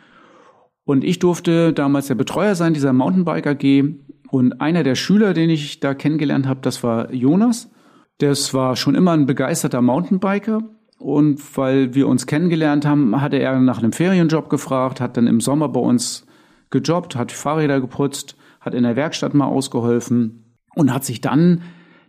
Und 0.85 1.03
ich 1.03 1.18
durfte 1.18 1.73
damals 1.73 2.07
der 2.07 2.14
Betreuer 2.14 2.55
sein 2.55 2.75
dieser 2.75 2.92
Mountainbike 2.92 3.49
AG. 3.49 3.92
Und 4.31 4.61
einer 4.61 4.85
der 4.85 4.94
Schüler, 4.94 5.35
den 5.35 5.51
ich 5.51 5.81
da 5.81 5.94
kennengelernt 5.94 6.46
habe, 6.46 6.61
das 6.62 6.85
war 6.85 7.12
Jonas. 7.12 7.73
Das 8.18 8.55
war 8.55 8.77
schon 8.77 8.94
immer 8.94 9.14
ein 9.14 9.27
begeisterter 9.27 9.83
Mountainbiker 9.83 10.62
und 11.01 11.57
weil 11.57 11.92
wir 11.94 12.07
uns 12.07 12.29
kennengelernt 12.29 12.87
haben, 12.87 13.20
hatte 13.20 13.40
er 13.40 13.59
nach 13.59 13.79
einem 13.79 13.92
Ferienjob 13.92 14.49
gefragt, 14.49 15.01
hat 15.01 15.16
dann 15.16 15.27
im 15.27 15.40
Sommer 15.40 15.68
bei 15.68 15.81
uns 15.81 16.25
gejobbt, 16.71 17.17
hat 17.17 17.33
Fahrräder 17.33 17.81
geputzt, 17.81 18.37
hat 18.61 18.75
in 18.75 18.83
der 18.83 18.97
Werkstatt 18.97 19.35
mal 19.35 19.47
ausgeholfen 19.47 20.57
und 20.75 20.93
hat 20.93 21.05
sich 21.05 21.21
dann 21.21 21.63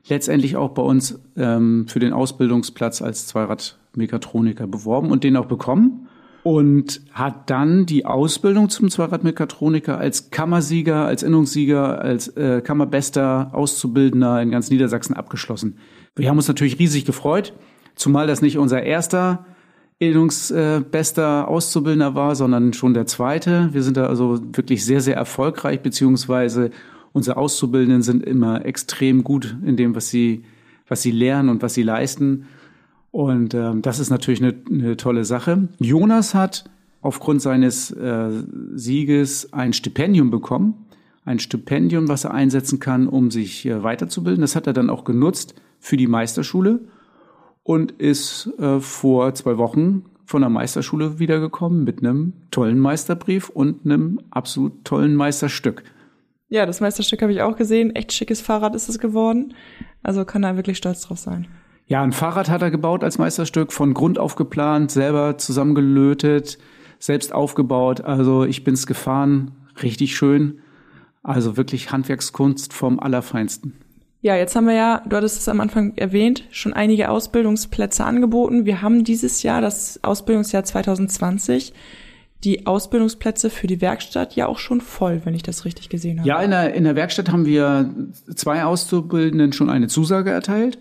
letztendlich 0.08 0.58
auch 0.58 0.70
bei 0.70 0.82
uns 0.82 1.20
ähm, 1.36 1.88
für 1.88 2.00
den 2.00 2.14
Ausbildungsplatz 2.14 3.02
als 3.02 3.28
Zweiradmechatroniker 3.28 4.68
beworben 4.68 5.12
und 5.12 5.24
den 5.24 5.38
auch 5.38 5.46
bekommen 5.46 6.08
und 6.44 7.02
hat 7.12 7.50
dann 7.52 7.86
die 7.86 8.06
Ausbildung 8.06 8.70
zum 8.70 8.90
Zweiradmechatroniker 8.90 10.00
als 10.00 10.32
Kammersieger, 10.32 11.06
als 11.06 11.22
Innungssieger, 11.22 12.02
als 12.02 12.30
äh, 12.30 12.62
Kammerbester 12.62 13.52
Auszubildender 13.54 14.42
in 14.42 14.50
ganz 14.50 14.72
Niedersachsen 14.72 15.16
abgeschlossen. 15.16 15.78
Wir 16.16 16.30
haben 16.30 16.38
uns 16.38 16.48
natürlich 16.48 16.80
riesig 16.80 17.06
gefreut 17.06 17.54
Zumal 17.96 18.28
das 18.28 18.42
nicht 18.42 18.58
unser 18.58 18.84
erster 18.84 19.46
Bildungsbester 20.02 21.48
Auszubildender 21.48 22.16
war, 22.16 22.36
sondern 22.36 22.74
schon 22.74 22.94
der 22.94 23.06
zweite. 23.06 23.70
Wir 23.72 23.84
sind 23.84 23.98
da 23.98 24.08
also 24.08 24.42
wirklich 24.54 24.84
sehr, 24.84 25.00
sehr 25.00 25.16
erfolgreich, 25.16 25.82
beziehungsweise 25.82 26.72
Unsere 27.14 27.38
Auszubildenden 27.38 28.02
sind 28.02 28.24
immer 28.24 28.66
extrem 28.66 29.24
gut 29.24 29.58
in 29.66 29.76
dem, 29.76 29.96
was 29.96 30.10
sie, 30.10 30.44
was 30.88 31.02
sie 31.02 31.12
lernen 31.12 31.50
und 31.50 31.62
was 31.62 31.74
sie 31.74 31.84
leisten. 31.84 32.48
Und 33.12 33.54
ähm, 33.54 33.82
das 33.82 34.00
ist 34.00 34.10
natürlich 34.10 34.42
eine, 34.42 34.56
eine 34.70 34.98
tolle 34.98 35.26
Sache. 35.26 35.68
Jonas 35.80 36.34
hat 36.34 36.70
aufgrund 37.02 37.42
seines 37.42 37.92
äh, 37.92 38.30
Sieges 38.76 39.52
ein 39.52 39.74
Stipendium 39.74 40.32
bekommen. 40.32 40.86
Ein 41.26 41.40
Stipendium, 41.40 42.08
was 42.08 42.24
er 42.24 42.34
einsetzen 42.34 42.80
kann, 42.80 43.08
um 43.08 43.30
sich 43.30 43.66
äh, 43.66 43.84
weiterzubilden. 43.84 44.42
Das 44.42 44.56
hat 44.56 44.68
er 44.68 44.74
dann 44.74 44.90
auch 44.90 45.04
genutzt 45.04 45.56
für 45.80 45.98
die 45.98 46.08
Meisterschule 46.08 46.80
und 47.64 47.92
ist 47.92 48.50
äh, 48.60 48.80
vor 48.80 49.34
zwei 49.34 49.58
Wochen 49.58 50.06
von 50.26 50.42
der 50.42 50.50
Meisterschule 50.50 51.20
wiedergekommen 51.20 51.84
mit 51.84 52.00
einem 52.00 52.34
tollen 52.52 52.80
Meisterbrief 52.80 53.50
und 53.50 53.86
einem 53.86 54.20
absolut 54.32 54.86
tollen 54.86 55.16
Meisterstück. 55.16 55.84
Ja, 56.48 56.66
das 56.66 56.82
Meisterstück 56.82 57.22
habe 57.22 57.32
ich 57.32 57.42
auch 57.42 57.56
gesehen. 57.56 57.96
Echt 57.96 58.12
schickes 58.14 58.42
Fahrrad 58.42 58.76
ist 58.76 58.90
es 58.90 59.00
geworden. 59.00 59.54
Also 60.04 60.26
kann 60.26 60.44
er 60.44 60.56
wirklich 60.56 60.78
stolz 60.78 61.02
drauf 61.02 61.18
sein. 61.18 61.48
Ja, 61.88 62.02
ein 62.02 62.14
Fahrrad 62.14 62.50
hat 62.50 62.62
er 62.62 62.72
gebaut 62.72 63.04
als 63.04 63.18
Meisterstück, 63.18 63.74
von 63.74 63.94
Grund 63.94 64.18
auf 64.18 64.36
geplant, 64.36 64.92
selber 64.92 65.38
zusammengelötet, 65.38 66.58
selbst 67.00 67.34
aufgebaut. 67.34 68.02
Also 68.02 68.46
ich 68.46 68.64
bin's 68.64 68.88
gefahren, 68.88 69.52
richtig 69.82 70.16
schön. 70.16 70.60
Also 71.24 71.58
wirklich 71.58 71.92
Handwerkskunst 71.92 72.74
vom 72.74 73.00
Allerfeinsten. 73.00 73.74
Ja, 74.24 74.36
jetzt 74.36 74.56
haben 74.56 74.68
wir 74.68 74.76
ja, 74.76 75.02
du 75.08 75.16
hattest 75.16 75.40
es 75.40 75.50
am 75.50 75.60
Anfang 75.62 75.94
erwähnt, 75.96 76.44
schon 76.52 76.74
einige 76.74 77.10
Ausbildungsplätze 77.10 78.06
angeboten. 78.06 78.66
Wir 78.66 78.84
haben 78.84 79.04
dieses 79.04 79.42
Jahr, 79.42 79.62
das 79.62 80.00
Ausbildungsjahr 80.04 80.64
2020, 80.64 81.74
die 82.44 82.68
Ausbildungsplätze 82.68 83.50
für 83.50 83.66
die 83.66 83.82
Werkstatt 83.82 84.36
ja 84.36 84.46
auch 84.46 84.60
schon 84.60 84.80
voll, 84.80 85.22
wenn 85.24 85.34
ich 85.34 85.42
das 85.42 85.66
richtig 85.66 85.90
gesehen 85.90 86.20
habe. 86.20 86.30
Ja, 86.30 86.40
in 86.42 86.52
der, 86.52 86.74
in 86.76 86.84
der 86.84 86.96
Werkstatt 86.96 87.32
haben 87.32 87.48
wir 87.48 87.90
zwei 88.36 88.64
Auszubildenden 88.64 89.54
schon 89.54 89.72
eine 89.72 89.88
Zusage 89.88 90.30
erteilt. 90.30 90.78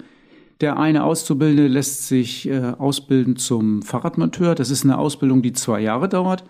Der 0.61 0.79
eine 0.79 1.05
Auszubildende 1.05 1.67
lässt 1.67 2.09
sich 2.09 2.47
äh, 2.47 2.75
ausbilden 2.79 3.37
zum 3.37 3.81
Fahrradmonteur. 3.81 4.55
Das 4.55 4.69
ist 4.69 4.85
eine 4.85 4.99
Ausbildung, 4.99 5.41
die 5.41 5.55
zwei 5.55 5.81
Jahre 5.81 6.11
dauert. 6.11 6.45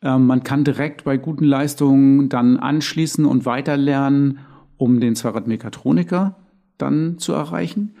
Ähm, 0.00 0.26
man 0.26 0.42
kann 0.42 0.64
direkt 0.64 1.04
bei 1.04 1.18
guten 1.18 1.44
Leistungen 1.44 2.30
dann 2.30 2.56
anschließen 2.56 3.26
und 3.26 3.44
weiterlernen 3.44 4.38
um 4.84 5.00
den 5.00 5.16
Fahrradmechatroniker 5.16 6.36
dann 6.76 7.16
zu 7.16 7.32
erreichen. 7.32 7.94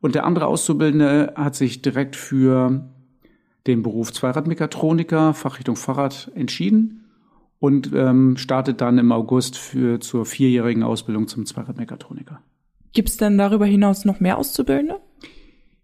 Und 0.00 0.14
der 0.14 0.24
andere 0.24 0.46
Auszubildende 0.46 1.32
hat 1.34 1.56
sich 1.56 1.82
direkt 1.82 2.14
für 2.14 2.88
den 3.66 3.82
Beruf 3.82 4.12
Zweiradmechatroniker, 4.12 5.34
Fachrichtung 5.34 5.74
Fahrrad, 5.74 6.30
entschieden 6.36 7.06
und 7.58 7.90
ähm, 7.92 8.36
startet 8.36 8.80
dann 8.80 8.98
im 8.98 9.10
August 9.10 9.58
für, 9.58 9.98
zur 9.98 10.26
vierjährigen 10.26 10.84
Ausbildung 10.84 11.26
zum 11.26 11.44
Zweiradmechatroniker. 11.44 12.38
Gibt 12.92 13.08
es 13.08 13.16
denn 13.16 13.36
darüber 13.36 13.66
hinaus 13.66 14.04
noch 14.04 14.20
mehr 14.20 14.38
Auszubildende? 14.38 15.00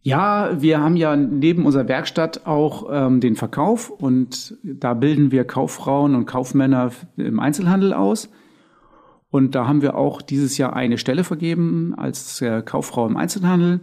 Ja, 0.03 0.63
wir 0.63 0.81
haben 0.81 0.97
ja 0.97 1.17
neben 1.17 1.67
unserer 1.67 1.89
Werkstatt 1.89 2.47
auch 2.47 2.87
ähm, 2.93 3.19
den 3.19 3.35
Verkauf 3.35 3.91
und 3.91 4.57
da 4.63 4.95
bilden 4.95 5.33
wir 5.33 5.45
Kauffrauen 5.45 6.15
und 6.15 6.27
Kaufmänner 6.27 6.93
im 7.17 7.41
Einzelhandel 7.41 7.93
aus. 7.93 8.29
Und 9.35 9.57
da 9.57 9.67
haben 9.67 9.83
wir 9.83 9.97
auch 9.97 10.23
dieses 10.23 10.59
Jahr 10.59 10.77
eine 10.77 10.97
Stelle 10.97 11.25
vergeben 11.25 11.93
als 11.97 12.41
äh, 12.41 12.63
Kauffrau 12.65 13.05
im 13.05 13.17
Einzelhandel. 13.17 13.81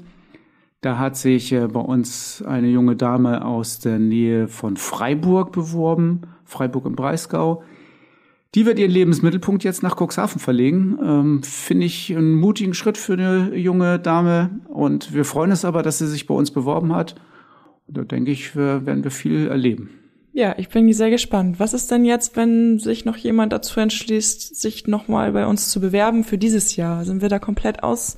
Da 0.79 0.97
hat 0.97 1.17
sich 1.17 1.51
äh, 1.51 1.67
bei 1.67 1.81
uns 1.81 2.41
eine 2.41 2.69
junge 2.69 2.95
Dame 2.95 3.43
aus 3.43 3.79
der 3.79 3.99
Nähe 3.99 4.47
von 4.47 4.77
Freiburg 4.77 5.51
beworben, 5.51 6.21
Freiburg 6.45 6.85
im 6.85 6.95
Breisgau. 6.95 7.63
Die 8.55 8.65
wird 8.65 8.79
ihren 8.79 8.91
Lebensmittelpunkt 8.91 9.65
jetzt 9.65 9.83
nach 9.83 9.97
Cuxhaven 9.99 10.39
verlegen. 10.39 10.97
Ähm, 11.03 11.43
Finde 11.43 11.85
ich 11.85 12.15
einen 12.15 12.35
mutigen 12.35 12.73
Schritt 12.73 12.97
für 12.97 13.11
eine 13.11 13.53
junge 13.53 13.99
Dame. 13.99 14.51
Und 14.69 15.13
wir 15.13 15.25
freuen 15.25 15.51
uns 15.51 15.65
aber, 15.65 15.83
dass 15.83 15.97
sie 15.97 16.07
sich 16.07 16.27
bei 16.27 16.33
uns 16.33 16.51
beworben 16.51 16.95
hat. 16.95 17.15
Und 17.89 17.97
da 17.97 18.03
denke 18.03 18.31
ich, 18.31 18.55
werden 18.55 19.03
wir 19.03 19.11
viel 19.11 19.49
erleben. 19.49 19.89
Ja, 20.33 20.55
ich 20.57 20.69
bin 20.69 20.91
sehr 20.93 21.09
gespannt. 21.09 21.59
Was 21.59 21.73
ist 21.73 21.91
denn 21.91 22.05
jetzt, 22.05 22.37
wenn 22.37 22.79
sich 22.79 23.03
noch 23.03 23.17
jemand 23.17 23.51
dazu 23.51 23.79
entschließt, 23.79 24.55
sich 24.55 24.87
nochmal 24.87 25.33
bei 25.33 25.45
uns 25.45 25.69
zu 25.69 25.81
bewerben 25.81 26.23
für 26.23 26.37
dieses 26.37 26.75
Jahr? 26.77 27.03
Sind 27.03 27.21
wir 27.21 27.27
da 27.27 27.37
komplett 27.37 27.83
aus, 27.83 28.17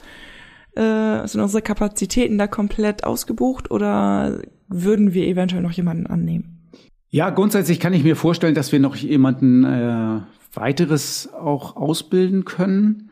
äh, 0.76 1.28
sind 1.28 1.42
unsere 1.42 1.64
Kapazitäten 1.64 2.38
da 2.38 2.46
komplett 2.46 3.04
ausgebucht 3.04 3.72
oder 3.72 4.42
würden 4.68 5.14
wir 5.14 5.26
eventuell 5.28 5.64
noch 5.64 5.72
jemanden 5.72 6.06
annehmen? 6.06 6.70
Ja, 7.10 7.32
grundsätzlich 7.32 7.80
kann 7.80 7.94
ich 7.94 8.04
mir 8.04 8.16
vorstellen, 8.16 8.56
dass 8.56 8.72
wir 8.72 8.80
noch 8.80 8.96
jemanden 8.96 9.64
äh, 9.64 10.22
weiteres 10.54 11.34
auch 11.34 11.76
ausbilden 11.76 12.46
können. 12.46 13.10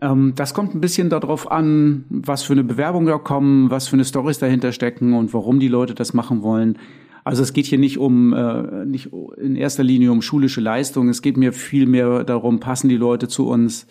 Ähm, 0.00 0.32
das 0.36 0.54
kommt 0.54 0.74
ein 0.74 0.80
bisschen 0.80 1.10
darauf 1.10 1.50
an, 1.50 2.04
was 2.08 2.42
für 2.42 2.52
eine 2.52 2.64
Bewerbung 2.64 3.06
da 3.06 3.18
kommen, 3.18 3.70
was 3.70 3.88
für 3.88 3.96
eine 3.96 4.04
Stories 4.04 4.38
dahinter 4.38 4.72
stecken 4.72 5.14
und 5.14 5.34
warum 5.34 5.60
die 5.60 5.68
Leute 5.68 5.94
das 5.94 6.14
machen 6.14 6.42
wollen. 6.42 6.78
Also 7.26 7.42
es 7.42 7.52
geht 7.52 7.66
hier 7.66 7.78
nicht 7.78 7.98
um 7.98 8.32
äh, 8.32 8.84
nicht 8.84 9.10
in 9.36 9.56
erster 9.56 9.82
Linie 9.82 10.12
um 10.12 10.22
schulische 10.22 10.60
Leistung. 10.60 11.08
Es 11.08 11.22
geht 11.22 11.36
mir 11.36 11.52
viel 11.52 11.86
mehr 11.86 12.22
darum, 12.22 12.60
passen 12.60 12.88
die 12.88 12.96
Leute 12.96 13.26
zu 13.26 13.48
uns, 13.48 13.88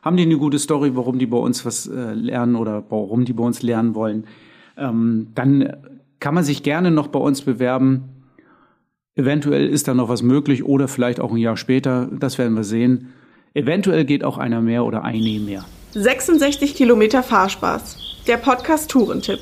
haben 0.00 0.16
die 0.16 0.22
eine 0.22 0.36
gute 0.36 0.60
Story, 0.60 0.94
warum 0.94 1.18
die 1.18 1.26
bei 1.26 1.38
uns 1.38 1.66
was 1.66 1.88
äh, 1.88 2.14
lernen 2.14 2.54
oder 2.54 2.84
warum 2.88 3.24
die 3.24 3.32
bei 3.32 3.42
uns 3.42 3.62
lernen 3.62 3.96
wollen. 3.96 4.28
Ähm, 4.76 5.26
dann 5.34 5.76
kann 6.20 6.34
man 6.34 6.44
sich 6.44 6.62
gerne 6.62 6.92
noch 6.92 7.08
bei 7.08 7.18
uns 7.18 7.42
bewerben. 7.42 8.04
Eventuell 9.16 9.66
ist 9.66 9.88
da 9.88 9.94
noch 9.94 10.08
was 10.08 10.22
möglich 10.22 10.62
oder 10.62 10.86
vielleicht 10.86 11.18
auch 11.18 11.32
ein 11.32 11.38
Jahr 11.38 11.56
später. 11.56 12.08
Das 12.16 12.38
werden 12.38 12.54
wir 12.54 12.62
sehen. 12.62 13.08
Eventuell 13.54 14.04
geht 14.04 14.22
auch 14.22 14.38
einer 14.38 14.60
mehr 14.60 14.84
oder 14.84 15.02
eine 15.02 15.40
mehr. 15.40 15.64
66 15.94 16.76
Kilometer 16.76 17.24
Fahrspaß. 17.24 18.22
Der 18.28 18.36
Podcast 18.36 18.88
Tourentipp. 18.88 19.40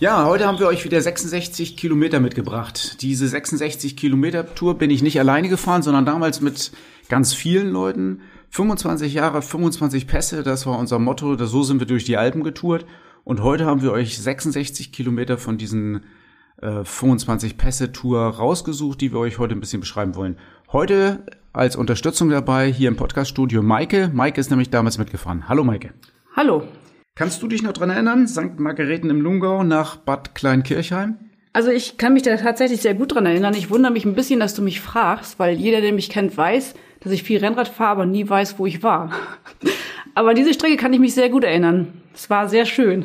Ja, 0.00 0.26
heute 0.26 0.46
haben 0.46 0.60
wir 0.60 0.68
euch 0.68 0.84
wieder 0.84 1.00
66 1.00 1.76
Kilometer 1.76 2.20
mitgebracht. 2.20 3.02
Diese 3.02 3.26
66 3.26 3.96
Kilometer 3.96 4.54
Tour 4.54 4.78
bin 4.78 4.90
ich 4.90 5.02
nicht 5.02 5.18
alleine 5.18 5.48
gefahren, 5.48 5.82
sondern 5.82 6.06
damals 6.06 6.40
mit 6.40 6.70
ganz 7.08 7.34
vielen 7.34 7.70
Leuten. 7.70 8.20
25 8.50 9.12
Jahre, 9.12 9.42
25 9.42 10.06
Pässe, 10.06 10.44
das 10.44 10.66
war 10.66 10.78
unser 10.78 11.00
Motto. 11.00 11.36
So 11.44 11.64
sind 11.64 11.80
wir 11.80 11.86
durch 11.88 12.04
die 12.04 12.16
Alpen 12.16 12.44
getourt. 12.44 12.86
Und 13.24 13.42
heute 13.42 13.66
haben 13.66 13.82
wir 13.82 13.90
euch 13.90 14.16
66 14.16 14.92
Kilometer 14.92 15.36
von 15.36 15.58
diesen 15.58 16.04
äh, 16.62 16.84
25 16.84 17.56
Pässe 17.56 17.90
Tour 17.90 18.20
rausgesucht, 18.20 19.00
die 19.00 19.12
wir 19.12 19.18
euch 19.18 19.40
heute 19.40 19.56
ein 19.56 19.60
bisschen 19.60 19.80
beschreiben 19.80 20.14
wollen. 20.14 20.36
Heute 20.70 21.26
als 21.52 21.74
Unterstützung 21.74 22.30
dabei 22.30 22.70
hier 22.70 22.86
im 22.86 22.96
Podcaststudio 22.96 23.64
Maike. 23.64 24.12
Maike 24.14 24.40
ist 24.40 24.50
nämlich 24.50 24.70
damals 24.70 24.96
mitgefahren. 24.96 25.48
Hallo 25.48 25.64
Maike. 25.64 25.92
Hallo. 26.36 26.68
Kannst 27.18 27.42
du 27.42 27.48
dich 27.48 27.64
noch 27.64 27.72
dran 27.72 27.90
erinnern? 27.90 28.28
St. 28.28 28.60
Margareten 28.60 29.10
im 29.10 29.20
Lungau 29.20 29.64
nach 29.64 29.96
Bad 29.96 30.36
Kleinkirchheim? 30.36 31.16
Also 31.52 31.68
ich 31.68 31.98
kann 31.98 32.12
mich 32.12 32.22
da 32.22 32.36
tatsächlich 32.36 32.80
sehr 32.80 32.94
gut 32.94 33.12
dran 33.12 33.26
erinnern. 33.26 33.54
Ich 33.54 33.70
wundere 33.70 33.90
mich 33.90 34.04
ein 34.04 34.14
bisschen, 34.14 34.38
dass 34.38 34.54
du 34.54 34.62
mich 34.62 34.80
fragst, 34.80 35.40
weil 35.40 35.56
jeder, 35.56 35.80
der 35.80 35.92
mich 35.92 36.10
kennt, 36.10 36.36
weiß, 36.36 36.74
dass 37.00 37.10
ich 37.10 37.24
viel 37.24 37.40
Rennrad 37.40 37.66
fahre, 37.66 37.90
aber 37.90 38.06
nie 38.06 38.28
weiß, 38.28 38.60
wo 38.60 38.66
ich 38.66 38.84
war. 38.84 39.10
aber 40.14 40.32
diese 40.32 40.54
Strecke 40.54 40.76
kann 40.76 40.92
ich 40.92 41.00
mich 41.00 41.12
sehr 41.12 41.28
gut 41.28 41.42
erinnern. 41.42 41.88
Es 42.14 42.30
war 42.30 42.48
sehr 42.48 42.66
schön. 42.66 43.04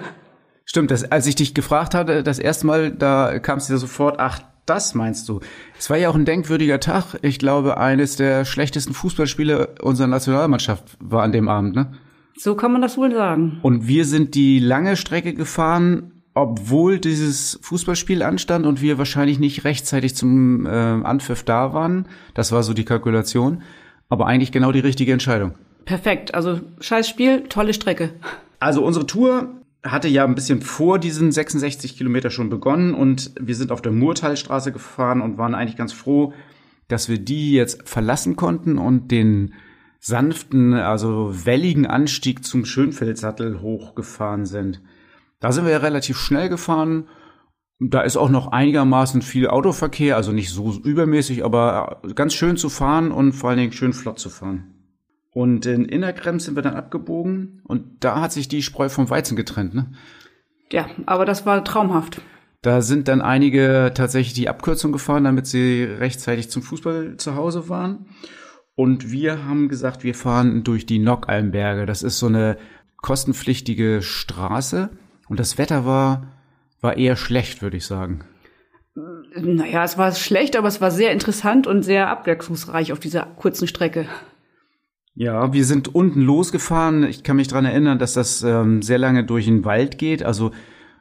Stimmt, 0.63 0.91
das, 0.91 1.11
als 1.11 1.25
ich 1.25 1.33
dich 1.33 1.55
gefragt 1.55 1.95
hatte, 1.95 2.21
das 2.21 2.37
erste 2.37 2.67
Mal, 2.67 2.91
da 2.91 3.39
kam 3.39 3.57
es 3.57 3.65
dir 3.65 3.79
sofort, 3.79 4.19
ach, 4.19 4.41
das 4.67 4.93
meinst 4.93 5.27
du. 5.27 5.39
Es 5.79 5.89
war 5.89 5.97
ja 5.97 6.09
auch 6.09 6.15
ein 6.15 6.25
denkwürdiger 6.25 6.79
Tag. 6.79 7.17
Ich 7.23 7.39
glaube, 7.39 7.77
eines 7.77 8.15
der 8.15 8.45
schlechtesten 8.45 8.93
Fußballspiele 8.93 9.69
unserer 9.81 10.05
Nationalmannschaft 10.05 10.97
war 10.99 11.23
an 11.23 11.31
dem 11.31 11.49
Abend, 11.49 11.73
ne? 11.75 11.93
So 12.35 12.55
kann 12.55 12.71
man 12.71 12.81
das 12.81 12.97
wohl 12.97 13.13
sagen. 13.13 13.59
Und 13.61 13.87
wir 13.87 14.05
sind 14.05 14.35
die 14.35 14.59
lange 14.59 14.95
Strecke 14.95 15.33
gefahren, 15.33 16.23
obwohl 16.33 16.99
dieses 16.99 17.59
Fußballspiel 17.61 18.23
anstand 18.23 18.65
und 18.65 18.81
wir 18.81 18.97
wahrscheinlich 18.97 19.39
nicht 19.39 19.65
rechtzeitig 19.65 20.15
zum 20.15 20.65
äh, 20.65 20.69
Anpfiff 20.69 21.43
da 21.43 21.73
waren. 21.73 22.07
Das 22.33 22.51
war 22.51 22.63
so 22.63 22.73
die 22.73 22.85
Kalkulation. 22.85 23.61
Aber 24.09 24.27
eigentlich 24.27 24.51
genau 24.51 24.71
die 24.71 24.79
richtige 24.79 25.13
Entscheidung. 25.13 25.53
Perfekt. 25.85 26.33
Also 26.33 26.59
scheiß 26.79 27.07
Spiel, 27.07 27.43
tolle 27.49 27.73
Strecke. 27.73 28.11
Also 28.59 28.83
unsere 28.83 29.05
Tour 29.05 29.49
hatte 29.83 30.07
ja 30.07 30.23
ein 30.23 30.35
bisschen 30.35 30.61
vor 30.61 30.97
diesen 30.97 31.31
66 31.31 31.97
Kilometer 31.97 32.29
schon 32.29 32.49
begonnen 32.49 32.93
und 32.93 33.31
wir 33.39 33.55
sind 33.55 33.71
auf 33.71 33.81
der 33.81 33.91
Murtalstraße 33.91 34.71
gefahren 34.71 35.21
und 35.21 35.37
waren 35.37 35.55
eigentlich 35.55 35.75
ganz 35.75 35.91
froh, 35.91 36.33
dass 36.87 37.09
wir 37.09 37.17
die 37.17 37.53
jetzt 37.53 37.87
verlassen 37.87 38.35
konnten 38.35 38.77
und 38.77 39.11
den 39.11 39.53
sanften, 40.03 40.73
also 40.73 41.45
welligen 41.45 41.87
Anstieg 41.87 42.43
zum 42.43 42.65
Schönfeldsattel 42.65 43.61
hochgefahren 43.61 44.45
sind. 44.45 44.81
Da 45.39 45.53
sind 45.53 45.63
wir 45.63 45.71
ja 45.71 45.77
relativ 45.77 46.17
schnell 46.17 46.49
gefahren. 46.49 47.07
Da 47.79 48.01
ist 48.01 48.17
auch 48.17 48.29
noch 48.29 48.51
einigermaßen 48.51 49.21
viel 49.21 49.47
Autoverkehr, 49.47 50.17
also 50.17 50.33
nicht 50.33 50.49
so 50.49 50.73
übermäßig, 50.73 51.45
aber 51.45 52.01
ganz 52.15 52.33
schön 52.33 52.57
zu 52.57 52.69
fahren 52.69 53.11
und 53.11 53.31
vor 53.31 53.49
allen 53.49 53.59
Dingen 53.59 53.71
schön 53.71 53.93
flott 53.93 54.19
zu 54.19 54.29
fahren. 54.29 54.73
Und 55.31 55.65
in 55.65 55.85
Innerkrems 55.85 56.45
sind 56.45 56.55
wir 56.55 56.63
dann 56.63 56.75
abgebogen 56.75 57.61
und 57.63 58.03
da 58.03 58.19
hat 58.19 58.33
sich 58.33 58.49
die 58.49 58.61
Spreu 58.61 58.89
vom 58.89 59.09
Weizen 59.09 59.37
getrennt, 59.37 59.73
ne? 59.73 59.93
Ja, 60.69 60.87
aber 61.05 61.25
das 61.25 61.45
war 61.45 61.63
traumhaft. 61.63 62.21
Da 62.61 62.81
sind 62.81 63.07
dann 63.07 63.21
einige 63.21 63.91
tatsächlich 63.95 64.33
die 64.33 64.49
Abkürzung 64.49 64.91
gefahren, 64.91 65.23
damit 65.23 65.47
sie 65.47 65.83
rechtzeitig 65.83 66.49
zum 66.49 66.61
Fußball 66.61 67.15
zu 67.17 67.35
Hause 67.35 67.69
waren. 67.69 68.05
Und 68.75 69.11
wir 69.11 69.45
haben 69.45 69.69
gesagt, 69.69 70.03
wir 70.03 70.15
fahren 70.15 70.63
durch 70.63 70.85
die 70.85 70.99
Nockalmberge. 70.99 71.85
Das 71.85 72.01
ist 72.01 72.19
so 72.19 72.27
eine 72.27 72.57
kostenpflichtige 72.97 74.01
Straße. 74.01 74.89
Und 75.27 75.39
das 75.39 75.57
Wetter 75.57 75.85
war, 75.85 76.27
war 76.81 76.97
eher 76.97 77.15
schlecht, 77.15 77.61
würde 77.61 77.77
ich 77.77 77.85
sagen. 77.85 78.23
Naja, 79.35 79.83
es 79.83 79.97
war 79.97 80.11
schlecht, 80.13 80.55
aber 80.55 80.67
es 80.67 80.81
war 80.81 80.91
sehr 80.91 81.11
interessant 81.11 81.67
und 81.67 81.83
sehr 81.83 82.09
abwechslungsreich 82.09 82.91
auf 82.91 82.99
dieser 82.99 83.25
kurzen 83.25 83.67
Strecke. 83.67 84.07
Ja, 85.15 85.53
wir 85.53 85.65
sind 85.65 85.93
unten 85.93 86.21
losgefahren. 86.21 87.03
Ich 87.03 87.23
kann 87.23 87.35
mich 87.35 87.47
dran 87.47 87.65
erinnern, 87.65 87.99
dass 87.99 88.13
das 88.13 88.41
ähm, 88.43 88.81
sehr 88.81 88.97
lange 88.97 89.23
durch 89.23 89.45
den 89.45 89.65
Wald 89.65 89.99
geht, 89.99 90.23
also 90.23 90.51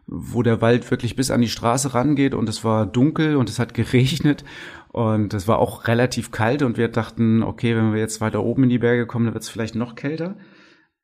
wo 0.06 0.42
der 0.42 0.60
Wald 0.60 0.90
wirklich 0.90 1.16
bis 1.16 1.30
an 1.30 1.40
die 1.40 1.48
Straße 1.48 1.94
rangeht 1.94 2.34
und 2.34 2.48
es 2.48 2.64
war 2.64 2.86
dunkel 2.86 3.36
und 3.36 3.48
es 3.48 3.58
hat 3.58 3.72
geregnet 3.72 4.44
und 4.93 5.32
es 5.32 5.49
war 5.49 5.59
auch 5.59 5.88
relativ 5.88 6.30
kalt 6.30 6.62
und 6.62 6.76
wir 6.76 6.88
dachten, 6.88 7.43
okay, 7.43 7.74
wenn 7.74 7.93
wir 7.93 8.01
jetzt 8.01 8.20
weiter 8.20 8.43
oben 8.43 8.64
in 8.64 8.68
die 8.68 8.78
Berge 8.78 9.07
kommen, 9.07 9.24
dann 9.24 9.34
wird 9.34 9.45
es 9.45 9.51
vielleicht 9.51 9.74
noch 9.74 9.95
kälter. 9.95 10.36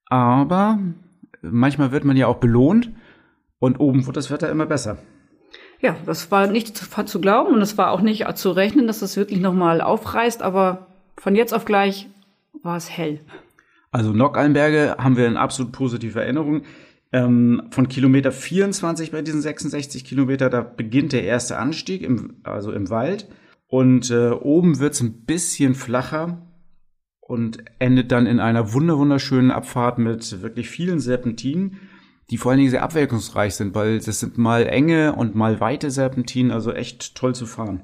Aber 0.07 0.79
manchmal 1.43 1.91
wird 1.91 2.05
man 2.05 2.17
ja 2.17 2.27
auch 2.27 2.37
belohnt 2.37 2.91
und 3.59 3.81
oben 3.81 4.07
wird 4.07 4.17
das 4.17 4.31
Wetter 4.31 4.51
immer 4.51 4.67
besser. 4.67 4.99
Ja, 5.81 5.97
das 6.07 6.31
war 6.31 6.49
nicht 6.49 6.77
zu, 6.77 7.05
zu 7.05 7.21
glauben 7.21 7.55
und 7.55 7.63
es 7.63 7.79
war 7.79 7.93
auch 7.93 8.01
nicht 8.01 8.27
zu 8.37 8.51
rechnen, 8.51 8.87
dass 8.87 9.01
das 9.01 9.17
wirklich 9.17 9.41
nochmal 9.41 9.81
aufreißt, 9.81 10.43
aber 10.43 10.89
von 11.17 11.35
jetzt 11.35 11.55
auf 11.55 11.65
gleich 11.65 12.09
war 12.63 12.77
es 12.77 12.91
hell. 12.91 13.21
Also 13.91 14.13
Nockalmberge 14.13 14.97
haben 14.99 15.17
wir 15.17 15.27
eine 15.27 15.41
absolut 15.41 15.73
positive 15.73 16.21
Erinnerung. 16.21 16.63
Ähm, 17.11 17.63
von 17.71 17.89
Kilometer 17.89 18.33
24 18.33 19.13
bei 19.13 19.23
diesen 19.23 19.41
66 19.41 20.05
Kilometer, 20.05 20.51
da 20.51 20.61
beginnt 20.61 21.13
der 21.13 21.25
erste 21.25 21.57
Anstieg, 21.57 22.03
im, 22.03 22.37
also 22.43 22.71
im 22.71 22.91
Wald. 22.91 23.29
Und 23.69 24.11
äh, 24.11 24.31
oben 24.31 24.81
wird's 24.81 25.01
ein 25.01 25.25
bisschen 25.25 25.75
flacher 25.75 26.43
und 27.21 27.59
endet 27.79 28.11
dann 28.11 28.27
in 28.27 28.41
einer 28.41 28.73
wunderschönen 28.73 29.51
Abfahrt 29.51 29.99
mit 29.99 30.43
wirklich 30.43 30.71
vielen 30.71 30.99
Serpentinen, 30.99 31.79
die 32.31 32.39
vor 32.39 32.51
allen 32.51 32.59
Dingen 32.59 32.71
sehr 32.71 32.83
abwechslungsreich 32.83 33.55
sind, 33.55 33.75
weil 33.75 34.01
das 34.01 34.21
sind 34.21 34.39
mal 34.39 34.67
enge 34.67 35.15
und 35.15 35.35
mal 35.35 35.61
weite 35.61 35.91
Serpentinen, 35.91 36.51
also 36.51 36.73
echt 36.73 37.15
toll 37.15 37.35
zu 37.35 37.47
fahren. 37.47 37.83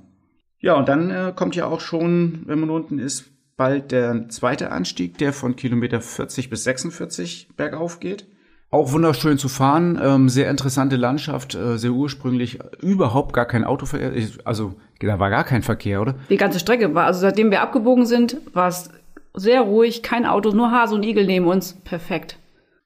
Ja, 0.59 0.75
und 0.75 0.89
dann 0.89 1.11
äh, 1.11 1.33
kommt 1.37 1.55
ja 1.57 1.67
auch 1.67 1.81
schon, 1.81 2.43
wenn 2.47 2.59
man 2.59 2.71
unten 2.71 2.99
ist, 2.99 3.31
bald 3.57 3.93
der 3.93 4.29
zweite 4.31 4.73
Anstieg, 4.73 5.19
der 5.19 5.35
von 5.35 5.57
Kilometer 5.57 6.01
40 6.01 6.49
bis 6.49 6.65
46 6.65 7.51
bergauf 7.57 8.01
geht. 8.01 8.27
Auch 8.75 8.91
wunderschön 8.91 9.39
zu 9.39 9.49
fahren, 9.49 10.01
ähm, 10.03 10.29
sehr 10.29 10.51
interessante 10.51 10.97
Landschaft, 10.97 11.55
äh, 11.55 11.79
sehr 11.79 11.93
ursprünglich, 11.93 12.59
überhaupt 12.83 13.33
gar 13.33 13.45
kein 13.45 13.63
Autoverkehr, 13.63 14.11
also 14.43 14.75
da 14.99 15.21
war 15.21 15.31
gar 15.31 15.45
kein 15.45 15.63
Verkehr, 15.63 16.03
oder? 16.03 16.17
Die 16.29 16.37
ganze 16.37 16.59
Strecke 16.59 16.93
war, 16.93 17.05
also 17.05 17.21
seitdem 17.21 17.53
wir 17.53 17.63
abgebogen 17.63 18.05
sind, 18.05 18.39
war 18.53 18.67
es 18.67 18.91
sehr 19.33 19.61
ruhig, 19.61 20.03
kein 20.03 20.27
Auto, 20.27 20.51
nur 20.51 20.73
Hase 20.73 20.97
und 20.97 21.05
Igel 21.05 21.25
neben 21.25 21.47
uns, 21.47 21.75
perfekt. 21.85 22.37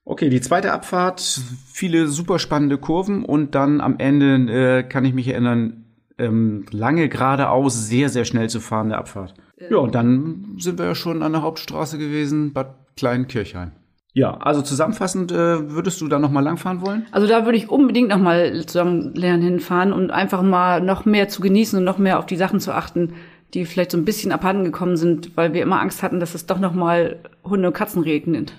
Okay, 0.05 0.29
die 0.29 0.41
zweite 0.41 0.73
Abfahrt, 0.73 1.21
viele 1.65 2.07
super 2.07 2.37
spannende 2.37 2.77
Kurven 2.77 3.25
und 3.25 3.55
dann 3.55 3.81
am 3.81 3.97
Ende 3.97 4.35
äh, 4.79 4.83
kann 4.83 5.05
ich 5.05 5.15
mich 5.15 5.27
erinnern, 5.27 5.85
ähm, 6.19 6.67
lange 6.69 7.09
geradeaus, 7.09 7.87
sehr, 7.87 8.09
sehr 8.09 8.25
schnell 8.25 8.47
zu 8.47 8.59
fahrende 8.59 8.95
Abfahrt. 8.95 9.33
Ja, 9.57 9.77
und 9.77 9.95
dann 9.95 10.55
sind 10.59 10.77
wir 10.77 10.85
ja 10.85 10.93
schon 10.93 11.23
an 11.23 11.31
der 11.31 11.41
Hauptstraße 11.41 11.97
gewesen, 11.97 12.53
Bad 12.53 12.75
Kleinkirchheim. 12.95 13.71
Ja, 14.13 14.37
also 14.37 14.61
zusammenfassend, 14.61 15.31
äh, 15.31 15.71
würdest 15.71 16.01
du 16.01 16.07
da 16.07 16.17
noch 16.17 16.31
mal 16.31 16.41
langfahren 16.41 16.81
wollen? 16.81 17.05
Also 17.11 17.27
da 17.27 17.45
würde 17.45 17.57
ich 17.57 17.69
unbedingt 17.69 18.09
noch 18.09 18.17
mal 18.17 18.65
zusammen 18.65 19.13
lernen 19.13 19.43
hinfahren 19.43 19.93
und 19.93 20.09
einfach 20.09 20.41
mal 20.41 20.81
noch 20.81 21.05
mehr 21.05 21.29
zu 21.29 21.41
genießen 21.41 21.77
und 21.77 21.85
noch 21.85 21.99
mehr 21.99 22.17
auf 22.17 22.25
die 22.25 22.35
Sachen 22.35 22.59
zu 22.59 22.73
achten, 22.73 23.13
die 23.53 23.65
vielleicht 23.65 23.91
so 23.91 23.97
ein 23.97 24.05
bisschen 24.05 24.31
abhanden 24.31 24.63
gekommen 24.63 24.97
sind, 24.97 25.37
weil 25.37 25.53
wir 25.53 25.61
immer 25.61 25.79
Angst 25.79 26.01
hatten, 26.01 26.19
dass 26.19 26.33
es 26.33 26.47
doch 26.47 26.59
noch 26.59 26.73
mal 26.73 27.17
Hunde 27.43 27.67
und 27.67 27.73
Katzen 27.73 28.01
regnet. 28.01 28.53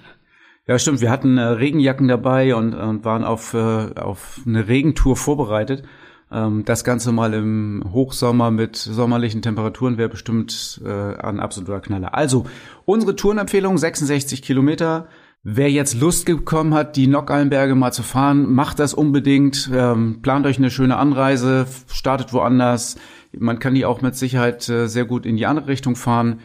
Ja, 0.66 0.78
stimmt. 0.78 1.00
Wir 1.00 1.10
hatten 1.10 1.36
äh, 1.36 1.42
Regenjacken 1.42 2.06
dabei 2.06 2.54
und, 2.54 2.74
und 2.74 3.04
waren 3.04 3.24
auf, 3.24 3.54
äh, 3.54 3.58
auf 3.58 4.40
eine 4.46 4.68
Regentour 4.68 5.16
vorbereitet. 5.16 5.82
Ähm, 6.30 6.64
das 6.64 6.84
Ganze 6.84 7.10
mal 7.10 7.34
im 7.34 7.84
Hochsommer 7.92 8.52
mit 8.52 8.76
sommerlichen 8.76 9.42
Temperaturen 9.42 9.98
wäre 9.98 10.08
bestimmt 10.08 10.80
äh, 10.84 11.16
ein 11.16 11.40
absoluter 11.40 11.80
Knaller. 11.80 12.14
Also, 12.14 12.46
unsere 12.84 13.16
Tourenempfehlung 13.16 13.78
66 13.78 14.42
Kilometer. 14.42 15.08
Wer 15.42 15.70
jetzt 15.70 15.98
Lust 15.98 16.26
bekommen 16.26 16.74
hat, 16.74 16.96
die 16.96 17.06
Nockalmberge 17.06 17.74
mal 17.74 17.92
zu 17.92 18.02
fahren, 18.02 18.52
macht 18.52 18.78
das 18.78 18.92
unbedingt. 18.92 19.70
Ähm, 19.72 20.20
plant 20.20 20.44
euch 20.44 20.58
eine 20.58 20.70
schöne 20.70 20.98
Anreise, 20.98 21.66
startet 21.90 22.34
woanders. 22.34 22.96
Man 23.32 23.58
kann 23.58 23.74
die 23.74 23.86
auch 23.86 24.02
mit 24.02 24.14
Sicherheit 24.16 24.68
äh, 24.68 24.86
sehr 24.86 25.06
gut 25.06 25.24
in 25.24 25.38
die 25.38 25.46
andere 25.46 25.68
Richtung 25.68 25.96
fahren. 25.96 26.40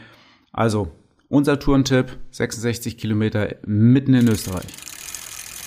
Also, 0.54 0.94
unser 1.28 1.60
Tourentipp, 1.60 2.18
66 2.32 2.98
Kilometer 2.98 3.56
mitten 3.66 4.14
in 4.14 4.30
Österreich. 4.30 4.68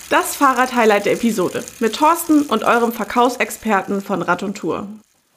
Das 0.09 0.35
Fahrrad-Highlight 0.35 1.05
der 1.05 1.13
Episode 1.13 1.63
mit 1.79 1.95
Thorsten 1.95 2.41
und 2.41 2.63
eurem 2.63 2.91
Verkaufsexperten 2.91 4.01
von 4.01 4.23
Rad 4.23 4.41
und 4.41 4.57
Tour. 4.57 4.87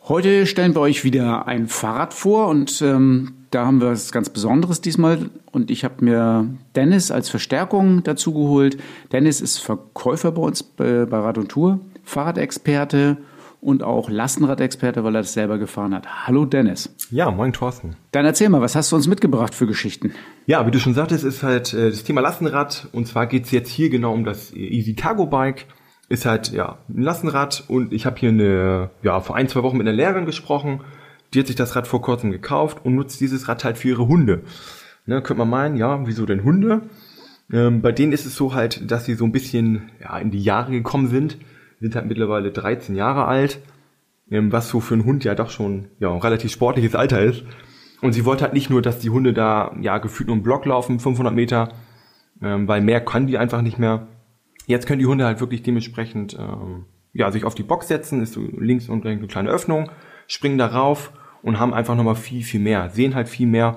Heute 0.08 0.46
stellen 0.46 0.74
wir 0.74 0.80
euch 0.80 1.04
wieder 1.04 1.46
ein 1.46 1.68
Fahrrad 1.68 2.14
vor 2.14 2.48
und 2.48 2.80
ähm, 2.80 3.41
da 3.52 3.66
haben 3.66 3.80
wir 3.80 3.90
was 3.90 4.12
ganz 4.12 4.30
Besonderes 4.30 4.80
diesmal 4.80 5.30
und 5.52 5.70
ich 5.70 5.84
habe 5.84 6.04
mir 6.04 6.48
Dennis 6.74 7.10
als 7.10 7.28
Verstärkung 7.28 8.02
dazu 8.02 8.32
geholt. 8.32 8.78
Dennis 9.12 9.40
ist 9.40 9.58
Verkäufer 9.58 10.32
bei 10.32 10.42
uns 10.42 10.62
bei, 10.62 11.04
bei 11.04 11.18
Rad 11.18 11.38
und 11.38 11.50
Tour, 11.50 11.80
Fahrradexperte 12.02 13.18
und 13.60 13.82
auch 13.82 14.08
Lastenradexperte, 14.08 15.04
weil 15.04 15.14
er 15.14 15.20
das 15.20 15.34
selber 15.34 15.58
gefahren 15.58 15.94
hat. 15.94 16.26
Hallo 16.26 16.46
Dennis. 16.46 16.94
Ja, 17.10 17.30
moin 17.30 17.52
Thorsten. 17.52 17.94
Dann 18.10 18.24
erzähl 18.24 18.48
mal, 18.48 18.62
was 18.62 18.74
hast 18.74 18.90
du 18.90 18.96
uns 18.96 19.06
mitgebracht 19.06 19.54
für 19.54 19.66
Geschichten? 19.66 20.12
Ja, 20.46 20.66
wie 20.66 20.70
du 20.70 20.80
schon 20.80 20.94
sagtest, 20.94 21.22
ist 21.22 21.42
halt 21.42 21.74
äh, 21.74 21.90
das 21.90 22.04
Thema 22.04 22.22
Lastenrad 22.22 22.88
und 22.92 23.06
zwar 23.06 23.26
geht's 23.26 23.50
jetzt 23.50 23.70
hier 23.70 23.90
genau 23.90 24.14
um 24.14 24.24
das 24.24 24.52
Easy 24.54 24.94
Cargo 24.94 25.26
Bike. 25.26 25.66
Ist 26.08 26.24
halt 26.26 26.52
ja 26.52 26.78
ein 26.88 27.02
Lastenrad 27.02 27.64
und 27.68 27.92
ich 27.92 28.06
habe 28.06 28.18
hier 28.18 28.30
eine, 28.30 28.90
ja, 29.02 29.20
vor 29.20 29.36
ein, 29.36 29.48
zwei 29.48 29.62
Wochen 29.62 29.76
mit 29.76 29.86
einer 29.86 29.96
Lehrerin 29.96 30.26
gesprochen, 30.26 30.80
die 31.32 31.40
hat 31.40 31.46
sich 31.46 31.56
das 31.56 31.76
Rad 31.76 31.86
vor 31.86 32.02
kurzem 32.02 32.30
gekauft 32.30 32.84
und 32.84 32.94
nutzt 32.94 33.20
dieses 33.20 33.48
Rad 33.48 33.64
halt 33.64 33.78
für 33.78 33.88
ihre 33.88 34.08
Hunde. 34.08 34.42
Ne, 35.06 35.20
könnte 35.22 35.38
man 35.40 35.50
meinen, 35.50 35.76
ja, 35.76 36.06
wieso 36.06 36.26
denn 36.26 36.44
Hunde? 36.44 36.82
Ähm, 37.52 37.82
bei 37.82 37.92
denen 37.92 38.12
ist 38.12 38.24
es 38.24 38.36
so 38.36 38.54
halt, 38.54 38.90
dass 38.90 39.04
sie 39.04 39.14
so 39.14 39.24
ein 39.24 39.32
bisschen 39.32 39.90
ja, 40.00 40.16
in 40.18 40.30
die 40.30 40.42
Jahre 40.42 40.70
gekommen 40.70 41.08
sind 41.08 41.38
sind 41.82 41.96
halt 41.96 42.06
mittlerweile 42.06 42.52
13 42.52 42.94
Jahre 42.94 43.26
alt, 43.26 43.60
ähm, 44.30 44.52
was 44.52 44.68
so 44.68 44.80
für 44.80 44.94
einen 44.94 45.04
Hund 45.04 45.24
ja 45.24 45.34
doch 45.34 45.50
schon 45.50 45.88
ja, 45.98 46.10
ein 46.10 46.20
relativ 46.20 46.52
sportliches 46.52 46.94
Alter 46.94 47.20
ist. 47.20 47.42
Und 48.00 48.12
sie 48.12 48.24
wollte 48.24 48.44
halt 48.44 48.54
nicht 48.54 48.70
nur, 48.70 48.82
dass 48.82 49.00
die 49.00 49.10
Hunde 49.10 49.32
da 49.32 49.76
ja 49.80 49.98
gefühlt 49.98 50.28
nur 50.28 50.36
einen 50.36 50.44
Block 50.44 50.64
laufen, 50.64 51.00
500 51.00 51.34
Meter, 51.34 51.72
ähm, 52.40 52.66
weil 52.68 52.80
mehr 52.80 53.00
kann 53.00 53.26
die 53.26 53.36
einfach 53.36 53.62
nicht 53.62 53.78
mehr. 53.78 54.06
Jetzt 54.66 54.86
können 54.86 55.00
die 55.00 55.06
Hunde 55.06 55.24
halt 55.24 55.40
wirklich 55.40 55.62
dementsprechend 55.62 56.36
ähm, 56.38 56.86
ja 57.12 57.30
sich 57.32 57.44
auf 57.44 57.56
die 57.56 57.64
Box 57.64 57.88
setzen, 57.88 58.22
ist 58.22 58.32
so 58.32 58.40
links 58.56 58.88
und 58.88 59.04
rechts 59.04 59.18
eine 59.18 59.28
kleine 59.28 59.50
Öffnung, 59.50 59.90
springen 60.28 60.58
da 60.58 60.66
rauf 60.66 61.12
und 61.42 61.58
haben 61.58 61.74
einfach 61.74 61.96
nochmal 61.96 62.16
viel, 62.16 62.42
viel 62.42 62.60
mehr, 62.60 62.90
sehen 62.90 63.14
halt 63.14 63.28
viel 63.28 63.46
mehr 63.46 63.76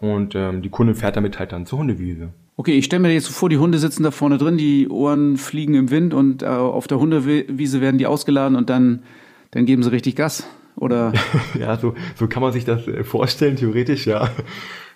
und 0.00 0.34
ähm, 0.34 0.62
die 0.62 0.70
Kunde 0.70 0.94
fährt 0.94 1.16
damit 1.16 1.38
halt 1.38 1.52
dann 1.52 1.66
zur 1.66 1.80
Hundewiese. 1.80 2.32
Okay, 2.56 2.72
ich 2.72 2.84
stelle 2.84 3.00
mir 3.00 3.12
jetzt 3.12 3.28
vor, 3.28 3.48
die 3.48 3.58
Hunde 3.58 3.78
sitzen 3.78 4.02
da 4.02 4.10
vorne 4.10 4.36
drin, 4.36 4.58
die 4.58 4.88
Ohren 4.88 5.36
fliegen 5.36 5.74
im 5.74 5.90
Wind 5.90 6.12
und 6.12 6.42
äh, 6.42 6.46
auf 6.46 6.86
der 6.86 6.98
Hundewiese 6.98 7.80
werden 7.80 7.98
die 7.98 8.06
ausgeladen 8.06 8.56
und 8.56 8.68
dann, 8.68 9.02
dann 9.50 9.64
geben 9.64 9.82
sie 9.82 9.92
richtig 9.92 10.16
Gas, 10.16 10.46
oder? 10.76 11.12
ja, 11.58 11.76
so, 11.78 11.94
so 12.16 12.26
kann 12.28 12.42
man 12.42 12.52
sich 12.52 12.64
das 12.64 12.86
äh, 12.86 13.02
vorstellen, 13.04 13.56
theoretisch, 13.56 14.06
ja. 14.06 14.28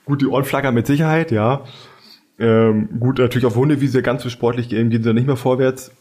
Gut, 0.04 0.20
die 0.20 0.26
Ohren 0.26 0.44
flackern 0.44 0.74
mit 0.74 0.86
Sicherheit, 0.86 1.30
ja. 1.30 1.64
Ähm, 2.38 2.88
gut, 3.00 3.18
natürlich 3.18 3.46
auf 3.46 3.56
Hundewiese 3.56 4.02
ganz 4.02 4.22
so 4.22 4.28
sportlich 4.28 4.68
gehen, 4.68 4.90
gehen 4.90 5.02
sie 5.02 5.14
nicht 5.14 5.26
mehr 5.26 5.36
vorwärts. 5.36 5.92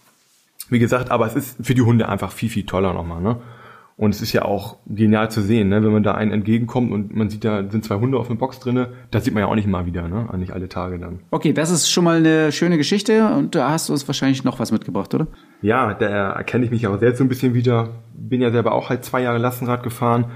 Wie 0.70 0.80
gesagt, 0.80 1.12
aber 1.12 1.28
es 1.28 1.36
ist 1.36 1.66
für 1.66 1.76
die 1.76 1.82
Hunde 1.82 2.10
einfach 2.10 2.32
viel, 2.32 2.50
viel 2.50 2.66
toller 2.66 2.94
nochmal, 2.94 3.22
ne? 3.22 3.38
Und 3.96 4.10
es 4.10 4.22
ist 4.24 4.34
ja 4.34 4.44
auch 4.44 4.78
genial 4.88 5.30
zu 5.30 5.42
sehen, 5.42 5.70
ne? 5.70 5.84
wenn 5.84 5.92
man 5.92 6.02
da 6.02 6.16
einen 6.16 6.32
entgegenkommt 6.32 6.92
und 6.92 7.16
man 7.16 7.30
sieht, 7.30 7.46
da 7.46 7.70
sind 7.70 7.86
zwei 7.86 7.96
Hunde 7.96 8.18
auf 8.18 8.28
einer 8.28 8.40
Box 8.40 8.60
drinne, 8.60 8.90
das 9.12 9.24
sieht 9.24 9.36
man 9.36 9.42
ja 9.42 9.48
auch 9.48 9.56
nicht 9.56 9.68
mal 9.68 9.86
wieder, 9.86 10.08
ne? 10.08 10.28
Nicht 10.38 10.52
alle 10.52 10.68
Tage 10.68 10.98
dann. 10.98 11.20
Okay, 11.30 11.54
das 11.54 11.70
ist 11.70 11.92
schon 11.92 12.04
mal 12.04 12.18
eine 12.18 12.52
schöne 12.52 12.78
Geschichte 12.78 13.28
und 13.36 13.54
da 13.54 13.70
hast 13.70 13.90
du 13.90 13.94
uns 13.94 14.08
wahrscheinlich 14.08 14.44
noch 14.44 14.60
was 14.60 14.72
mitgebracht, 14.72 15.14
oder? 15.14 15.28
Ja, 15.62 15.94
da 15.94 16.32
erkenne 16.32 16.66
ich 16.66 16.72
mich 16.72 16.88
auch 16.88 17.00
selbst 17.00 17.20
so 17.20 17.24
ein 17.24 17.30
bisschen 17.30 17.54
wieder. 17.54 17.90
Bin 18.16 18.42
ja 18.42 18.50
selber 18.50 18.72
auch 18.72 18.90
halt 18.90 19.06
zwei 19.06 19.22
Jahre 19.22 19.38
Lastenrad 19.38 19.84
gefahren 19.84 20.32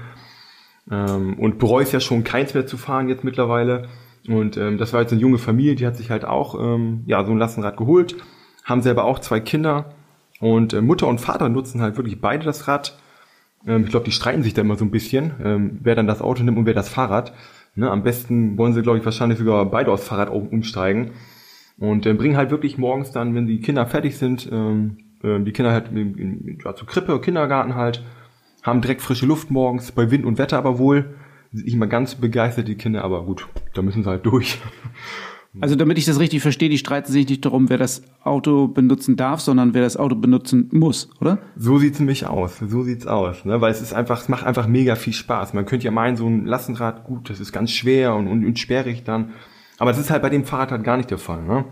ähm, 0.90 1.36
und 1.38 1.58
bereue 1.58 1.82
es 1.82 1.90
ja 1.90 1.98
schon 1.98 2.22
keins 2.22 2.54
mehr 2.54 2.66
zu 2.66 2.76
fahren 2.76 3.08
jetzt 3.08 3.24
mittlerweile. 3.24 3.88
Und 4.28 4.56
ähm, 4.56 4.78
das 4.78 4.92
war 4.92 5.00
jetzt 5.00 5.12
eine 5.12 5.20
junge 5.20 5.38
Familie, 5.38 5.74
die 5.74 5.86
hat 5.86 5.96
sich 5.96 6.10
halt 6.10 6.24
auch 6.24 6.54
ähm, 6.60 7.02
ja 7.06 7.24
so 7.24 7.32
ein 7.32 7.38
Lastenrad 7.38 7.76
geholt, 7.76 8.16
haben 8.64 8.82
selber 8.82 9.04
auch 9.04 9.18
zwei 9.18 9.40
Kinder 9.40 9.94
und 10.40 10.74
äh, 10.74 10.80
Mutter 10.80 11.08
und 11.08 11.20
Vater 11.20 11.48
nutzen 11.48 11.80
halt 11.80 11.96
wirklich 11.96 12.20
beide 12.20 12.44
das 12.44 12.68
Rad 12.68 12.96
ähm, 13.66 13.84
ich 13.84 13.90
glaube, 13.90 14.04
die 14.04 14.12
streiten 14.12 14.42
sich 14.42 14.54
da 14.54 14.62
immer 14.62 14.76
so 14.76 14.84
ein 14.84 14.90
bisschen, 14.90 15.32
ähm, 15.42 15.78
wer 15.82 15.94
dann 15.94 16.06
das 16.06 16.22
Auto 16.22 16.42
nimmt 16.42 16.58
und 16.58 16.66
wer 16.66 16.74
das 16.74 16.88
Fahrrad. 16.88 17.32
Ne, 17.74 17.90
am 17.90 18.02
besten 18.02 18.58
wollen 18.58 18.72
sie, 18.72 18.82
glaube 18.82 18.98
ich, 18.98 19.04
wahrscheinlich 19.04 19.38
sogar 19.38 19.64
beide 19.66 19.92
aufs 19.92 20.06
Fahrrad 20.06 20.30
umsteigen. 20.30 21.12
Und 21.78 22.06
äh, 22.06 22.14
bringen 22.14 22.36
halt 22.36 22.50
wirklich 22.50 22.76
morgens 22.76 23.12
dann, 23.12 23.34
wenn 23.34 23.46
die 23.46 23.60
Kinder 23.60 23.86
fertig 23.86 24.16
sind, 24.18 24.48
ähm, 24.50 24.98
äh, 25.22 25.38
die 25.40 25.52
Kinder 25.52 25.70
halt 25.70 25.90
in, 25.92 26.18
in, 26.18 26.58
ja, 26.64 26.74
zur 26.74 26.88
Krippe, 26.88 27.20
Kindergarten 27.20 27.76
halt, 27.76 28.02
haben 28.62 28.80
direkt 28.80 29.00
frische 29.00 29.26
Luft 29.26 29.50
morgens, 29.50 29.92
bei 29.92 30.10
Wind 30.10 30.24
und 30.24 30.38
Wetter 30.38 30.58
aber 30.58 30.78
wohl. 30.78 31.14
sind 31.52 31.66
nicht 31.66 31.76
mal 31.76 31.86
ganz 31.86 32.16
begeistert, 32.16 32.66
die 32.66 32.74
Kinder, 32.74 33.04
aber 33.04 33.24
gut, 33.24 33.46
da 33.74 33.82
müssen 33.82 34.02
sie 34.02 34.10
halt 34.10 34.26
durch. 34.26 34.58
Also 35.60 35.74
damit 35.76 35.98
ich 35.98 36.04
das 36.04 36.20
richtig 36.20 36.40
verstehe, 36.42 36.68
die 36.68 36.78
streiten 36.78 37.12
sich 37.12 37.28
nicht 37.28 37.44
darum, 37.44 37.68
wer 37.68 37.78
das 37.78 38.02
Auto 38.22 38.68
benutzen 38.68 39.16
darf, 39.16 39.40
sondern 39.40 39.74
wer 39.74 39.82
das 39.82 39.96
Auto 39.96 40.14
benutzen 40.14 40.68
muss, 40.72 41.10
oder? 41.20 41.38
So 41.56 41.78
sieht's 41.78 41.98
nämlich 41.98 42.26
aus. 42.26 42.58
So 42.58 42.82
sieht's 42.82 43.06
aus, 43.06 43.44
ne? 43.44 43.60
Weil 43.60 43.72
es 43.72 43.80
ist 43.80 43.92
einfach, 43.92 44.20
es 44.20 44.28
macht 44.28 44.46
einfach 44.46 44.66
mega 44.66 44.94
viel 44.94 45.12
Spaß. 45.12 45.54
Man 45.54 45.66
könnte 45.66 45.86
ja 45.86 45.90
meinen, 45.90 46.16
so 46.16 46.26
ein 46.26 46.46
Lastenrad, 46.46 47.04
gut, 47.04 47.30
das 47.30 47.40
ist 47.40 47.52
ganz 47.52 47.72
schwer 47.72 48.14
und, 48.14 48.28
und, 48.28 48.44
und 48.44 48.58
sperrig 48.58 49.04
dann. 49.04 49.32
Aber 49.78 49.90
das 49.90 50.00
ist 50.00 50.10
halt 50.10 50.22
bei 50.22 50.30
dem 50.30 50.44
Fahrrad 50.44 50.70
halt 50.70 50.84
gar 50.84 50.96
nicht 50.96 51.10
der 51.10 51.18
Fall, 51.18 51.42
ne? 51.42 51.64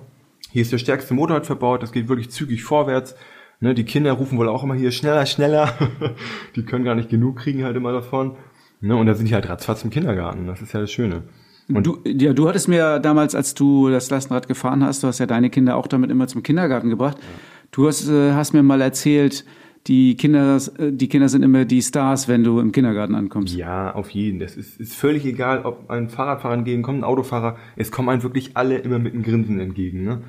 Hier 0.50 0.62
ist 0.62 0.72
der 0.72 0.78
stärkste 0.78 1.14
Motor 1.14 1.34
halt 1.34 1.46
verbaut, 1.46 1.82
das 1.82 1.92
geht 1.92 2.08
wirklich 2.08 2.30
zügig 2.30 2.62
vorwärts. 2.64 3.14
Ne, 3.60 3.74
die 3.74 3.84
Kinder 3.84 4.12
rufen 4.12 4.38
wohl 4.38 4.48
auch 4.48 4.62
immer 4.62 4.74
hier 4.74 4.90
schneller, 4.90 5.24
schneller. 5.24 5.72
die 6.56 6.64
können 6.64 6.84
gar 6.84 6.94
nicht 6.94 7.08
genug 7.08 7.36
kriegen 7.36 7.64
halt 7.64 7.76
immer 7.76 7.92
davon. 7.92 8.36
Ne, 8.80 8.94
und 8.96 9.06
da 9.06 9.14
sind 9.14 9.28
die 9.28 9.34
halt 9.34 9.48
ratzfatz 9.48 9.82
im 9.82 9.90
Kindergarten. 9.90 10.46
Das 10.46 10.60
ist 10.60 10.74
ja 10.74 10.80
das 10.80 10.90
Schöne. 10.90 11.22
Und 11.68 11.86
du, 11.86 11.98
ja, 12.04 12.32
du 12.32 12.48
hattest 12.48 12.68
mir 12.68 13.00
damals, 13.00 13.34
als 13.34 13.54
du 13.54 13.88
das 13.90 14.08
Lastenrad 14.10 14.46
gefahren 14.46 14.84
hast, 14.84 15.02
du 15.02 15.08
hast 15.08 15.18
ja 15.18 15.26
deine 15.26 15.50
Kinder 15.50 15.76
auch 15.76 15.88
damit 15.88 16.10
immer 16.10 16.28
zum 16.28 16.42
Kindergarten 16.42 16.90
gebracht. 16.90 17.18
Ja. 17.18 17.24
Du 17.72 17.88
hast, 17.88 18.08
äh, 18.08 18.32
hast 18.32 18.52
mir 18.52 18.62
mal 18.62 18.80
erzählt, 18.80 19.44
die 19.86 20.16
Kinder, 20.16 20.58
äh, 20.78 20.92
die 20.92 21.08
Kinder 21.08 21.28
sind 21.28 21.42
immer 21.42 21.64
die 21.64 21.82
Stars, 21.82 22.28
wenn 22.28 22.44
du 22.44 22.60
im 22.60 22.72
Kindergarten 22.72 23.14
ankommst. 23.14 23.54
Ja, 23.54 23.94
auf 23.94 24.10
jeden. 24.10 24.38
Das 24.38 24.56
ist, 24.56 24.80
ist 24.80 24.94
völlig 24.94 25.24
egal, 25.24 25.64
ob 25.64 25.90
ein 25.90 26.08
Fahrradfahrer 26.08 26.54
entgegenkommt, 26.54 27.00
ein 27.00 27.04
Autofahrer. 27.04 27.56
Es 27.76 27.90
kommen 27.90 28.08
einem 28.08 28.22
wirklich 28.22 28.56
alle 28.56 28.78
immer 28.78 28.98
mit 28.98 29.14
einem 29.14 29.22
Grinsen 29.22 29.58
entgegen. 29.58 30.04
Ne? 30.04 30.22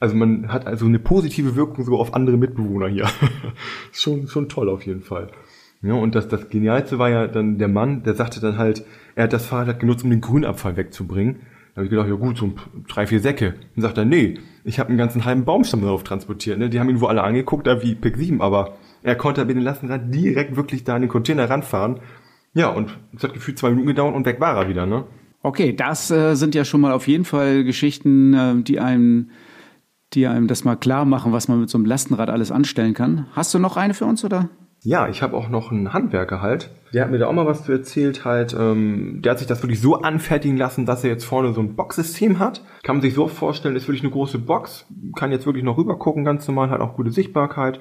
Also 0.00 0.16
man 0.16 0.52
hat 0.52 0.66
also 0.66 0.86
eine 0.86 0.98
positive 0.98 1.56
Wirkung 1.56 1.84
sogar 1.84 2.00
auf 2.00 2.14
andere 2.14 2.36
Mitbewohner 2.36 2.88
hier. 2.88 3.08
schon, 3.92 4.28
schon 4.28 4.48
toll 4.48 4.68
auf 4.68 4.86
jeden 4.86 5.02
Fall. 5.02 5.28
Ja, 5.82 5.94
und 5.94 6.14
das, 6.14 6.28
das 6.28 6.48
Genialste 6.50 6.98
war 6.98 7.08
ja 7.08 7.26
dann 7.26 7.58
der 7.58 7.68
Mann, 7.68 8.02
der 8.02 8.14
sagte 8.14 8.40
dann 8.40 8.58
halt, 8.58 8.84
er 9.14 9.24
hat 9.24 9.32
das 9.32 9.46
Fahrrad 9.46 9.80
genutzt, 9.80 10.04
um 10.04 10.10
den 10.10 10.20
Grünabfall 10.20 10.76
wegzubringen. 10.76 11.40
Da 11.70 11.76
habe 11.76 11.84
ich 11.84 11.90
gedacht, 11.90 12.08
ja 12.08 12.16
gut, 12.16 12.36
so 12.36 12.52
drei, 12.88 13.06
vier 13.06 13.20
Säcke. 13.20 13.54
Dann 13.74 13.82
sagt 13.82 13.96
er, 13.96 14.04
nee, 14.04 14.38
ich 14.64 14.78
habe 14.78 14.90
einen 14.90 14.98
ganzen 14.98 15.24
halben 15.24 15.44
Baumstamm 15.44 15.82
darauf 15.82 16.04
transportiert. 16.04 16.58
Ne? 16.58 16.68
Die 16.68 16.80
haben 16.80 16.90
ihn 16.90 17.00
wohl 17.00 17.08
alle 17.08 17.22
angeguckt, 17.22 17.66
da 17.66 17.82
wie 17.82 17.94
Pick 17.94 18.16
7, 18.16 18.42
aber 18.42 18.76
er 19.02 19.14
konnte 19.14 19.44
mit 19.44 19.56
dem 19.56 19.62
Lastenrad 19.62 20.14
direkt 20.14 20.56
wirklich 20.56 20.84
da 20.84 20.96
an 20.96 21.02
den 21.02 21.08
Container 21.08 21.48
ranfahren. 21.48 22.00
Ja, 22.52 22.68
und 22.68 22.98
es 23.16 23.22
hat 23.22 23.32
gefühlt 23.32 23.58
zwei 23.58 23.70
Minuten 23.70 23.86
gedauert 23.86 24.14
und 24.14 24.26
weg 24.26 24.40
war 24.40 24.56
er 24.56 24.68
wieder, 24.68 24.84
ne? 24.84 25.04
Okay, 25.42 25.74
das 25.74 26.10
äh, 26.10 26.34
sind 26.34 26.54
ja 26.54 26.64
schon 26.66 26.82
mal 26.82 26.92
auf 26.92 27.08
jeden 27.08 27.24
Fall 27.24 27.64
Geschichten, 27.64 28.34
äh, 28.34 28.62
die 28.62 28.80
einem, 28.80 29.30
die 30.12 30.26
einem 30.26 30.48
das 30.48 30.64
mal 30.64 30.76
klar 30.76 31.06
machen, 31.06 31.32
was 31.32 31.48
man 31.48 31.60
mit 31.60 31.70
so 31.70 31.78
einem 31.78 31.86
Lastenrad 31.86 32.28
alles 32.28 32.50
anstellen 32.50 32.92
kann. 32.92 33.26
Hast 33.32 33.54
du 33.54 33.58
noch 33.58 33.78
eine 33.78 33.94
für 33.94 34.04
uns, 34.04 34.22
oder? 34.24 34.50
Ja, 34.82 35.08
ich 35.08 35.22
habe 35.22 35.36
auch 35.36 35.48
noch 35.48 35.70
einen 35.70 35.92
Handwerker 35.92 36.40
halt. 36.40 36.70
Der 36.94 37.04
hat 37.04 37.10
mir 37.10 37.18
da 37.18 37.26
auch 37.26 37.32
mal 37.32 37.46
was 37.46 37.64
zu 37.64 37.72
erzählt 37.72 38.24
halt. 38.24 38.56
Ähm, 38.58 39.20
der 39.22 39.32
hat 39.32 39.38
sich 39.38 39.46
das 39.46 39.62
wirklich 39.62 39.80
so 39.80 40.00
anfertigen 40.00 40.56
lassen, 40.56 40.86
dass 40.86 41.04
er 41.04 41.10
jetzt 41.10 41.24
vorne 41.24 41.52
so 41.52 41.60
ein 41.60 41.76
Boxsystem 41.76 42.38
hat. 42.38 42.62
Kann 42.82 42.96
man 42.96 43.02
sich 43.02 43.14
so 43.14 43.28
vorstellen, 43.28 43.76
ist 43.76 43.88
wirklich 43.88 44.02
eine 44.02 44.12
große 44.12 44.38
Box. 44.38 44.86
Kann 45.16 45.32
jetzt 45.32 45.44
wirklich 45.44 45.64
noch 45.64 45.76
rüber 45.76 45.98
gucken, 45.98 46.24
ganz 46.24 46.48
normal, 46.48 46.70
hat 46.70 46.80
auch 46.80 46.96
gute 46.96 47.10
Sichtbarkeit. 47.10 47.78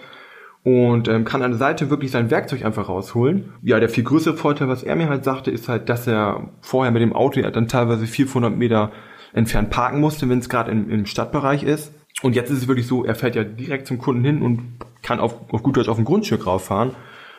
Und 0.64 1.08
ähm, 1.08 1.24
kann 1.24 1.42
an 1.42 1.52
der 1.52 1.58
Seite 1.58 1.90
wirklich 1.90 2.12
sein 2.12 2.30
Werkzeug 2.32 2.66
einfach 2.66 2.90
rausholen. 2.90 3.54
Ja, 3.62 3.80
der 3.80 3.88
viel 3.88 4.04
größere 4.04 4.36
Vorteil, 4.36 4.68
was 4.68 4.84
er 4.84 4.98
mir 4.98 5.08
halt 5.08 5.24
sagte, 5.24 5.52
ist 5.52 5.70
halt, 5.70 5.88
dass 5.88 6.06
er 6.06 6.50
vorher 6.60 6.92
mit 6.92 7.02
dem 7.02 7.14
Auto 7.14 7.40
ja 7.40 7.50
dann 7.50 7.70
teilweise 7.70 8.06
400 8.08 8.56
Meter 8.56 8.92
entfernt 9.32 9.70
parken 9.70 10.02
musste, 10.02 10.28
wenn 10.28 10.40
es 10.40 10.50
gerade 10.50 10.72
im, 10.72 10.90
im 10.90 11.06
Stadtbereich 11.06 11.64
ist. 11.64 11.94
Und 12.22 12.36
jetzt 12.36 12.50
ist 12.50 12.60
es 12.60 12.68
wirklich 12.68 12.88
so, 12.88 13.06
er 13.06 13.16
fährt 13.16 13.36
ja 13.36 13.44
direkt 13.44 13.88
zum 13.88 13.98
Kunden 13.98 14.24
hin 14.24 14.42
und 14.42 14.62
kann 15.02 15.20
auf, 15.20 15.36
auf 15.52 15.64
gut 15.64 15.78
Deutsch 15.78 15.90
auf 15.90 15.98
ein 15.98 16.06
Grundstück 16.06 16.46
rauffahren 16.46 16.92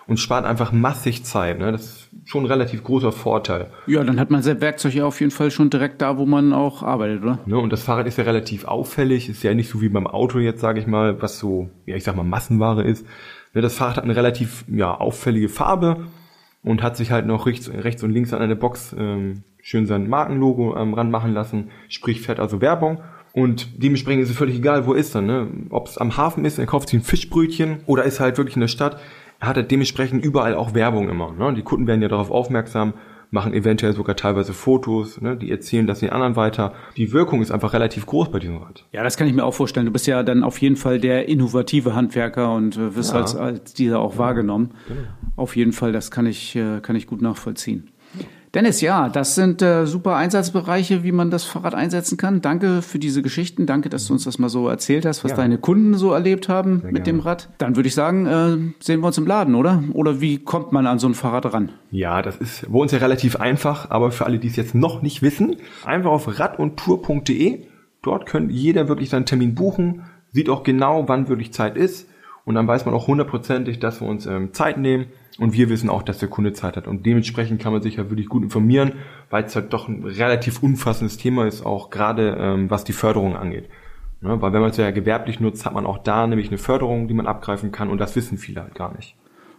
und 0.07 0.19
spart 0.19 0.45
einfach 0.45 0.73
massig 0.73 1.25
Zeit. 1.25 1.59
Ne? 1.59 1.71
Das 1.71 1.83
ist 1.83 2.09
schon 2.25 2.45
ein 2.45 2.47
relativ 2.51 2.83
großer 2.83 3.13
Vorteil. 3.13 3.71
Ja, 3.87 4.03
dann 4.03 4.19
hat 4.19 4.31
man 4.31 4.43
sein 4.43 4.61
Werkzeug 4.61 4.95
ja 4.95 5.05
auf 5.05 5.21
jeden 5.21 5.31
Fall 5.31 5.51
schon 5.51 5.71
direkt 5.71 6.01
da, 6.01 6.17
wo 6.17 6.27
man 6.27 6.53
auch 6.53 6.83
arbeitet, 6.83 7.23
oder? 7.23 7.39
Ne? 7.47 7.59
Und 7.59 7.73
das 7.73 7.83
Fahrrad 7.83 8.07
ist 8.07 8.19
ja 8.19 8.25
relativ 8.25 8.65
auffällig, 8.65 9.29
ist 9.29 9.43
ja 9.43 9.55
nicht 9.55 9.69
so 9.69 9.81
wie 9.81 9.89
beim 9.89 10.07
Auto 10.07 10.39
jetzt, 10.39 10.61
sage 10.61 10.81
ich 10.81 10.87
mal, 10.87 11.21
was 11.21 11.39
so, 11.39 11.69
ja 11.87 11.97
ich 11.97 12.05
sag 12.05 12.17
mal, 12.17 12.25
Massenware 12.25 12.83
ist. 12.83 13.07
Ne? 13.55 13.61
Das 13.61 13.75
Fahrrad 13.75 13.99
hat 13.99 14.05
eine 14.05 14.17
relativ 14.17 14.65
ja, 14.69 14.95
auffällige 14.95 15.49
Farbe 15.49 16.07
und 16.63 16.83
hat 16.83 16.97
sich 16.97 17.11
halt 17.11 17.27
noch 17.27 17.47
rechts, 17.47 17.71
rechts 17.71 18.03
und 18.03 18.11
links 18.11 18.33
an 18.33 18.43
einer 18.43 18.55
Box 18.55 18.95
ähm, 18.99 19.45
schön 19.63 19.87
sein 19.87 20.09
Markenlogo 20.09 20.77
ähm, 20.77 20.95
ranmachen 20.95 21.33
lassen, 21.33 21.71
sprich 21.89 22.21
fährt 22.21 22.41
also 22.41 22.61
Werbung. 22.61 23.01
Und 23.33 23.83
dementsprechend 23.83 24.25
ist 24.25 24.31
es 24.31 24.37
völlig 24.37 24.57
egal, 24.57 24.87
wo 24.87 24.95
er 24.95 24.99
ist 24.99 25.15
dann, 25.15 25.27
ne? 25.27 25.49
Ob 25.71 25.87
es 25.87 25.99
am 25.99 26.17
Hafen 26.17 26.45
ist, 26.45 26.59
er 26.59 26.67
kauft 26.67 26.89
sich 26.89 27.01
ein 27.01 27.05
Fischbrötchen 27.05 27.81
oder 27.87 28.05
ist 28.05 28.21
halt 28.21 28.39
wirklich 28.39 28.57
in 28.57 28.61
der 28.61 28.69
Stadt, 28.69 29.01
er 29.41 29.49
hat 29.49 29.57
er 29.57 29.63
dementsprechend 29.63 30.25
überall 30.25 30.55
auch 30.55 30.75
Werbung 30.75 31.09
immer. 31.09 31.33
Ne? 31.33 31.55
Die 31.55 31.63
Kunden 31.63 31.87
werden 31.87 32.03
ja 32.03 32.09
darauf 32.09 32.31
aufmerksam, 32.31 32.93
machen 33.31 33.55
eventuell 33.55 33.95
sogar 33.95 34.17
teilweise 34.17 34.53
Fotos, 34.53 35.21
ne? 35.21 35.37
die 35.37 35.51
erzählen 35.51 35.87
das 35.87 36.01
den 36.01 36.11
anderen 36.11 36.37
weiter. 36.37 36.75
Die 36.97 37.13
Wirkung 37.13 37.41
ist 37.41 37.51
einfach 37.51 37.73
relativ 37.73 38.05
groß 38.05 38.31
bei 38.31 38.39
diesem 38.39 38.59
Rad. 38.59 38.85
Ja, 38.93 39.03
das 39.03 39.17
kann 39.17 39.29
ich 39.29 39.33
mir 39.33 39.45
auch 39.45 39.55
vorstellen. 39.55 39.87
Du 39.87 39.93
bist 39.93 40.07
ja 40.07 40.23
dann 40.23 40.43
auf 40.43 40.59
jeden 40.59 40.77
Fall 40.77 41.01
der 41.01 41.29
innovative 41.29 41.95
Handwerker 41.95 42.53
und 42.53 42.77
äh, 42.77 42.95
wirst 42.97 43.13
ja. 43.13 43.21
als, 43.21 43.35
als 43.35 43.73
dieser 43.73 44.01
auch 44.01 44.15
ja. 44.15 44.19
wahrgenommen. 44.19 44.73
Genau. 44.89 45.01
Auf 45.37 45.57
jeden 45.57 45.73
Fall, 45.73 45.93
das 45.93 46.11
kann 46.11 46.27
ich, 46.27 46.57
äh, 46.57 46.81
kann 46.81 46.97
ich 46.97 47.07
gut 47.07 47.23
nachvollziehen. 47.23 47.89
Dennis, 48.53 48.81
ja, 48.81 49.09
das 49.09 49.37
sind 49.37 49.63
äh, 49.63 49.87
super 49.87 50.17
Einsatzbereiche, 50.17 51.05
wie 51.05 51.13
man 51.13 51.31
das 51.31 51.45
Fahrrad 51.45 51.73
einsetzen 51.73 52.17
kann. 52.17 52.41
Danke 52.41 52.83
für 52.83 52.99
diese 52.99 53.23
Geschichten. 53.23 53.65
Danke, 53.65 53.91
dass 53.91 54.07
du 54.07 54.13
uns 54.13 54.25
das 54.25 54.41
mal 54.41 54.49
so 54.49 54.67
erzählt 54.67 55.07
hast, 55.07 55.23
was 55.23 55.31
ja. 55.31 55.37
deine 55.37 55.59
Kunden 55.59 55.95
so 55.95 56.11
erlebt 56.13 56.49
haben 56.49 56.81
Sehr 56.81 56.91
mit 56.91 57.05
gerne. 57.05 57.21
dem 57.21 57.21
Rad. 57.21 57.49
Dann 57.59 57.77
würde 57.77 57.87
ich 57.89 57.95
sagen, 57.95 58.27
äh, 58.27 58.83
sehen 58.83 59.01
wir 59.01 59.07
uns 59.07 59.19
im 59.19 59.27
Laden, 59.27 59.55
oder? 59.55 59.85
Oder 59.93 60.21
wie 60.21 60.39
kommt 60.39 60.73
man 60.73 60.89
an 60.89 60.99
so 60.99 61.07
ein 61.07 61.15
Fahrrad 61.15 61.53
ran? 61.53 61.71
Ja, 61.93 62.23
das 62.23 62.39
ist 62.39 62.67
bei 62.69 62.79
uns 62.79 62.91
ja 62.91 62.99
relativ 62.99 63.37
einfach, 63.37 63.89
aber 63.91 64.11
für 64.11 64.27
alle, 64.27 64.41
die 64.41 64.49
es 64.49 64.57
jetzt 64.57 64.75
noch 64.75 65.01
nicht 65.01 65.23
wissen, 65.23 65.57
einfach 65.85 66.11
auf 66.11 66.41
radundtour.de. 66.41 67.61
Dort 68.03 68.27
könnte 68.27 68.53
jeder 68.53 68.89
wirklich 68.89 69.11
seinen 69.11 69.27
Termin 69.27 69.55
buchen, 69.55 70.03
sieht 70.33 70.49
auch 70.49 70.65
genau, 70.65 71.07
wann 71.07 71.29
wirklich 71.29 71.53
Zeit 71.53 71.77
ist. 71.77 72.09
Und 72.45 72.57
dann 72.57 72.67
weiß 72.67 72.85
man 72.85 72.95
auch 72.95 73.07
hundertprozentig, 73.07 73.79
dass 73.79 74.01
wir 74.01 74.09
uns 74.09 74.27
ähm, 74.27 74.53
Zeit 74.53 74.77
nehmen 74.77 75.07
und 75.39 75.53
wir 75.53 75.69
wissen 75.69 75.89
auch, 75.89 76.03
dass 76.03 76.19
der 76.19 76.29
Kunde 76.29 76.53
Zeit 76.53 76.77
hat. 76.77 76.87
Und 76.87 77.07
dementsprechend 77.07 77.61
kann 77.61 77.73
man 77.73 77.83
sich 77.83 77.97
ja 77.97 78.11
wirklich 78.11 78.29
gut 78.29 78.43
informieren, 78.43 78.93
weil 79.31 79.45
es 79.45 79.55
halt 79.55 79.73
doch 79.73 79.89
ein 79.89 80.05
relativ 80.05 80.63
umfassendes 80.63 81.17
Thema 81.17 81.47
ist, 81.47 81.65
auch 81.65 81.91
gerade 81.91 82.37
ähm, 82.39 82.71
was 82.71 82.85
die 82.85 82.93
Förderung 82.93 83.37
angeht. 83.37 83.69
Ne? 84.21 84.41
Weil 84.41 84.53
wenn 84.53 84.61
man 84.61 84.71
es 84.71 84.77
ja 84.77 84.91
gewerblich 84.91 85.41
nutzt, 85.41 85.65
hat 85.65 85.75
man 85.75 85.87
auch 85.87 85.99
da 85.99 86.27
nämlich 86.27 86.49
eine 86.49 86.59
Förderung, 86.59 87.09
die 87.09 87.15
man 87.15 87.27
abgreifen 87.27 87.73
kann 87.73 87.89
und 87.89 87.99
das 87.99 88.17
wissen 88.17 88.39
viele 88.39 88.63
halt 88.63 88.75
gar 88.75 88.95
nicht. 88.95 89.15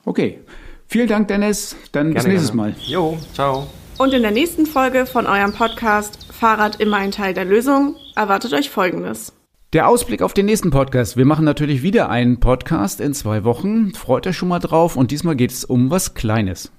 Okay. 0.05 0.39
Vielen 0.87 1.07
Dank, 1.07 1.29
Dennis. 1.29 1.75
Dann 1.93 2.07
gerne, 2.07 2.15
bis 2.15 2.27
nächstes 2.27 2.51
gerne. 2.51 2.71
Mal. 2.71 2.75
Jo, 2.81 3.17
ciao. 3.33 3.67
Und 3.97 4.13
in 4.13 4.23
der 4.23 4.31
nächsten 4.31 4.65
Folge 4.65 5.05
von 5.05 5.25
eurem 5.25 5.53
Podcast 5.53 6.33
Fahrrad 6.33 6.81
immer 6.81 6.97
ein 6.97 7.11
Teil 7.11 7.33
der 7.33 7.45
Lösung 7.45 7.95
erwartet 8.15 8.53
euch 8.53 8.69
Folgendes. 8.69 9.33
Der 9.73 9.87
Ausblick 9.87 10.21
auf 10.21 10.33
den 10.33 10.47
nächsten 10.47 10.69
Podcast. 10.69 11.15
Wir 11.15 11.23
machen 11.23 11.45
natürlich 11.45 11.81
wieder 11.81 12.09
einen 12.09 12.41
Podcast 12.41 12.99
in 12.99 13.13
zwei 13.13 13.45
Wochen. 13.45 13.93
Freut 13.93 14.27
euch 14.27 14.35
schon 14.35 14.49
mal 14.49 14.59
drauf. 14.59 14.97
Und 14.97 15.11
diesmal 15.11 15.37
geht 15.37 15.51
es 15.51 15.63
um 15.63 15.89
was 15.89 16.13
Kleines. 16.13 16.73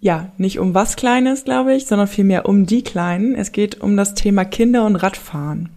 Ja, 0.00 0.32
nicht 0.38 0.58
um 0.58 0.74
was 0.74 0.96
Kleines, 0.96 1.44
glaube 1.44 1.72
ich, 1.72 1.86
sondern 1.86 2.08
vielmehr 2.08 2.46
um 2.46 2.66
die 2.66 2.82
Kleinen. 2.82 3.36
Es 3.36 3.52
geht 3.52 3.80
um 3.80 3.96
das 3.96 4.14
Thema 4.14 4.44
Kinder 4.44 4.84
und 4.86 4.96
Radfahren. 4.96 5.68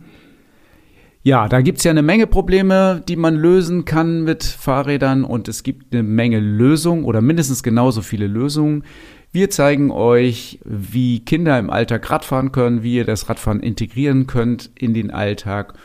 Ja, 1.22 1.47
da 1.47 1.61
gibt's 1.61 1.84
ja 1.84 1.91
eine 1.91 2.01
Menge 2.01 2.26
Probleme, 2.26 3.03
die 3.07 3.16
man 3.16 3.36
lösen 3.36 3.86
kann 3.86 4.24
mit 4.24 4.43
Fahrrädern 4.43 5.24
und 5.24 5.47
es 5.47 5.61
gibt 5.61 5.93
eine 5.93 6.01
Menge 6.01 6.39
Lösungen 6.39 7.05
oder 7.05 7.22
mindestens 7.22 7.61
genauso 7.61 8.01
viele 8.01 8.26
Lösungen. 8.26 8.86
Wir 9.32 9.51
zeigen 9.51 9.91
euch, 9.91 10.59
wie 10.66 11.20
Kinder 11.20 11.59
im 11.59 11.70
Alltag 11.70 12.09
Radfahren 12.09 12.51
können, 12.51 12.82
wie 12.82 12.95
ihr 12.95 13.05
das 13.05 13.30
Radfahren 13.30 13.59
integrieren 13.59 14.26
könnt 14.26 14.72
in 14.74 14.95
den 14.95 15.11
Alltag 15.11 15.76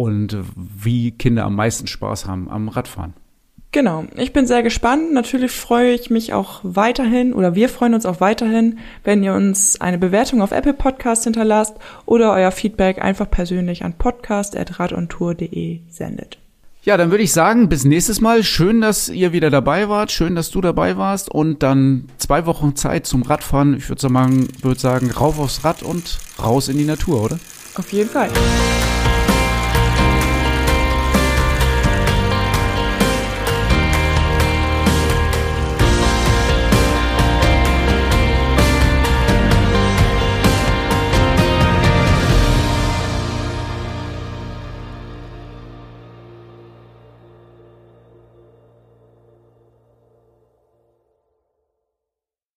und 0.00 0.34
wie 0.56 1.10
Kinder 1.10 1.44
am 1.44 1.56
meisten 1.56 1.86
Spaß 1.86 2.24
haben 2.24 2.48
am 2.50 2.70
Radfahren. 2.70 3.12
Genau, 3.70 4.06
ich 4.16 4.32
bin 4.32 4.46
sehr 4.46 4.62
gespannt. 4.62 5.12
Natürlich 5.12 5.52
freue 5.52 5.92
ich 5.92 6.08
mich 6.08 6.32
auch 6.32 6.60
weiterhin 6.62 7.34
oder 7.34 7.54
wir 7.54 7.68
freuen 7.68 7.92
uns 7.92 8.06
auch 8.06 8.18
weiterhin, 8.20 8.78
wenn 9.04 9.22
ihr 9.22 9.34
uns 9.34 9.78
eine 9.78 9.98
Bewertung 9.98 10.40
auf 10.40 10.52
Apple 10.52 10.72
Podcast 10.72 11.24
hinterlasst 11.24 11.76
oder 12.06 12.32
euer 12.32 12.50
Feedback 12.50 13.00
einfach 13.00 13.30
persönlich 13.30 13.84
an 13.84 13.92
podcast.radontour.de 13.92 15.80
sendet. 15.90 16.38
Ja, 16.82 16.96
dann 16.96 17.10
würde 17.10 17.22
ich 17.22 17.32
sagen, 17.32 17.68
bis 17.68 17.84
nächstes 17.84 18.22
Mal. 18.22 18.42
Schön, 18.42 18.80
dass 18.80 19.10
ihr 19.10 19.32
wieder 19.34 19.50
dabei 19.50 19.90
wart. 19.90 20.10
Schön, 20.12 20.34
dass 20.34 20.50
du 20.50 20.62
dabei 20.62 20.96
warst. 20.96 21.30
Und 21.30 21.62
dann 21.62 22.08
zwei 22.16 22.46
Wochen 22.46 22.74
Zeit 22.74 23.06
zum 23.06 23.20
Radfahren. 23.20 23.74
Ich 23.76 23.90
würde 23.90 24.00
sagen, 24.00 24.48
würd 24.62 24.80
sagen, 24.80 25.10
rauf 25.10 25.38
aufs 25.38 25.62
Rad 25.62 25.82
und 25.82 26.18
raus 26.42 26.70
in 26.70 26.78
die 26.78 26.86
Natur, 26.86 27.22
oder? 27.22 27.38
Auf 27.74 27.92
jeden 27.92 28.08
Fall. 28.08 28.30